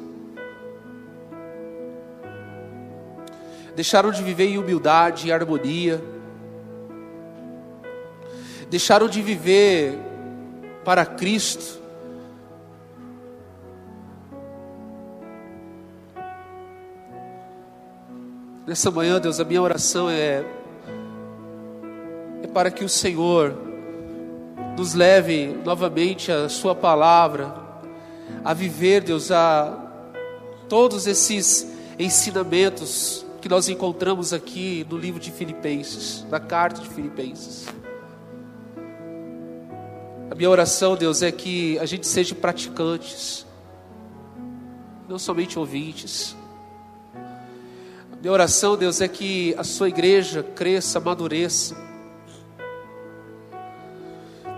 deixaram 3.75 4.09
de 4.09 4.23
viver 4.23 4.47
em 4.47 4.57
humildade 4.57 5.27
e 5.27 5.31
harmonia, 5.31 6.01
deixaram 8.71 9.07
de 9.07 9.21
viver 9.21 9.99
para 10.83 11.05
Cristo. 11.05 11.79
Nessa 18.65 18.89
manhã, 18.89 19.21
Deus, 19.21 19.39
a 19.39 19.43
minha 19.43 19.61
oração 19.61 20.09
é, 20.09 20.43
é 22.41 22.47
para 22.47 22.71
que 22.71 22.83
o 22.83 22.89
Senhor 22.89 23.64
nos 24.75 24.93
leve 24.93 25.47
novamente 25.63 26.31
a 26.31 26.49
Sua 26.49 26.75
palavra, 26.75 27.53
a 28.43 28.53
viver, 28.53 29.01
Deus, 29.01 29.31
a 29.31 29.81
todos 30.67 31.07
esses 31.07 31.67
ensinamentos 31.97 33.25
que 33.41 33.47
nós 33.47 33.69
encontramos 33.69 34.33
aqui 34.33 34.85
no 34.89 34.97
livro 34.97 35.19
de 35.19 35.31
Filipenses, 35.31 36.25
na 36.29 36.39
carta 36.39 36.81
de 36.81 36.89
Filipenses. 36.89 37.67
A 40.29 40.35
minha 40.35 40.49
oração, 40.49 40.95
Deus, 40.95 41.21
é 41.21 41.31
que 41.31 41.77
a 41.79 41.85
gente 41.85 42.07
seja 42.07 42.35
praticantes, 42.35 43.45
não 45.07 45.19
somente 45.19 45.57
ouvintes. 45.57 46.35
A 48.11 48.15
minha 48.19 48.33
oração, 48.33 48.75
Deus, 48.75 48.99
é 48.99 49.07
que 49.07 49.55
a 49.57 49.63
sua 49.63 49.87
igreja 49.87 50.43
cresça, 50.43 50.97
amadureça. 50.97 51.84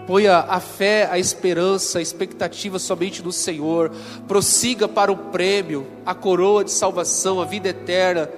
Ponha 0.08 0.38
a 0.38 0.62
fé, 0.62 1.10
a 1.12 1.20
esperança, 1.20 2.00
a 2.00 2.02
expectativa 2.02 2.80
somente 2.80 3.22
no 3.22 3.34
Senhor. 3.34 3.92
Prossiga 4.26 4.88
para 4.88 5.12
o 5.12 5.18
prêmio, 5.18 5.86
a 6.06 6.16
coroa 6.16 6.64
de 6.64 6.72
salvação, 6.72 7.42
a 7.42 7.46
vida 7.46 7.68
eterna 7.68 8.30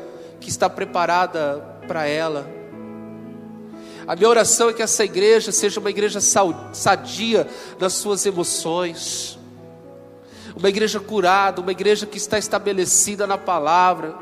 que 0.42 0.50
está 0.50 0.68
preparada 0.68 1.64
para 1.88 2.08
ela. 2.08 2.50
A 4.08 4.16
minha 4.16 4.28
oração 4.28 4.70
é 4.70 4.74
que 4.74 4.82
essa 4.82 5.06
igreja 5.06 5.52
seja 5.52 5.80
uma 5.80 5.92
igreja 5.92 6.20
sadia 6.20 7.48
nas 7.80 7.94
suas 7.94 8.26
emoções, 8.26 9.38
uma 10.56 10.70
igreja 10.70 11.00
curada, 11.00 11.62
uma 11.62 11.72
igreja 11.72 12.08
que 12.08 12.18
está 12.18 12.40
estabelecida 12.40 13.28
na 13.28 13.38
palavra, 13.38 14.16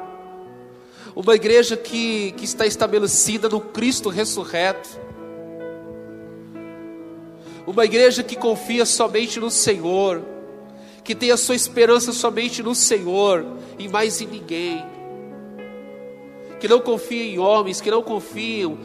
uma 1.15 1.34
igreja 1.34 1.78
que, 1.78 2.34
que 2.34 2.44
está 2.44 2.65
estabelecida 2.65 3.48
no 3.48 3.61
Cristo 3.61 4.10
ressurreto, 4.10 5.06
uma 7.68 7.84
igreja 7.84 8.23
que 8.23 8.38
confia 8.38 8.85
somente 8.85 9.41
no 9.41 9.52
Senhor, 9.52 10.23
que 11.03 11.14
tem 11.14 11.31
a 11.31 11.38
sua 11.38 11.53
esperança 11.53 12.14
somente 12.14 12.64
no 12.64 12.73
Senhor 12.73 13.45
e 13.77 13.89
mais 13.89 14.22
em 14.22 14.27
ninguém, 14.27 14.85
que 16.61 16.68
não 16.68 16.80
confia 16.80 17.23
em 17.23 17.38
homens, 17.38 17.81
que 17.81 17.91
não 17.91 18.02
confiam 18.02 18.77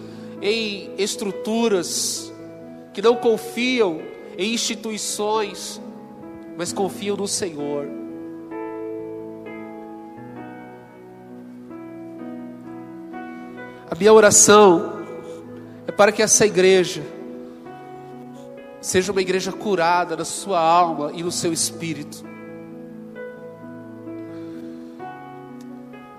em 0.42 0.90
estruturas, 0.98 2.32
que 2.92 3.00
não 3.00 3.14
confiam 3.14 4.02
em 4.36 4.52
instituições, 4.52 5.80
mas 6.58 6.72
confiam 6.72 7.16
no 7.16 7.28
Senhor. 7.28 7.86
A 13.88 13.94
minha 13.94 14.12
oração 14.12 15.04
é 15.86 15.92
para 15.92 16.10
que 16.10 16.20
essa 16.20 16.44
igreja 16.44 17.21
seja 18.82 19.12
uma 19.12 19.20
igreja 19.20 19.52
curada 19.52 20.16
na 20.16 20.24
sua 20.24 20.60
alma 20.60 21.12
e 21.14 21.22
no 21.22 21.30
seu 21.30 21.52
espírito. 21.52 22.24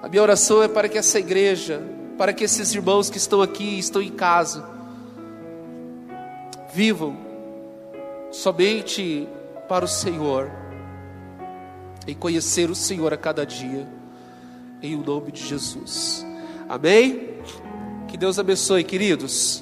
A 0.02 0.08
minha 0.08 0.22
oração 0.22 0.64
é 0.64 0.68
para 0.68 0.88
que 0.88 0.98
essa 0.98 1.20
igreja, 1.20 1.84
para 2.18 2.32
que 2.32 2.46
esses 2.46 2.74
irmãos 2.74 3.10
que 3.10 3.18
estão 3.18 3.42
aqui, 3.42 3.78
estão 3.78 4.02
em 4.02 4.12
casa, 4.12 4.66
vivam 6.74 7.18
somente 8.32 9.28
para 9.68 9.84
o 9.84 9.88
Senhor, 9.88 10.50
em 12.08 12.16
conhecer 12.16 12.70
o 12.70 12.76
Senhor 12.76 13.14
a 13.14 13.18
cada 13.18 13.46
dia, 13.46 13.88
em 14.82 14.96
o 14.96 15.04
nome 15.04 15.34
de 15.34 15.46
Jesus. 15.46 16.26
Amém? 16.68 17.40
Que 18.08 18.18
Deus 18.18 18.40
abençoe, 18.40 18.84
queridos. 18.84 19.62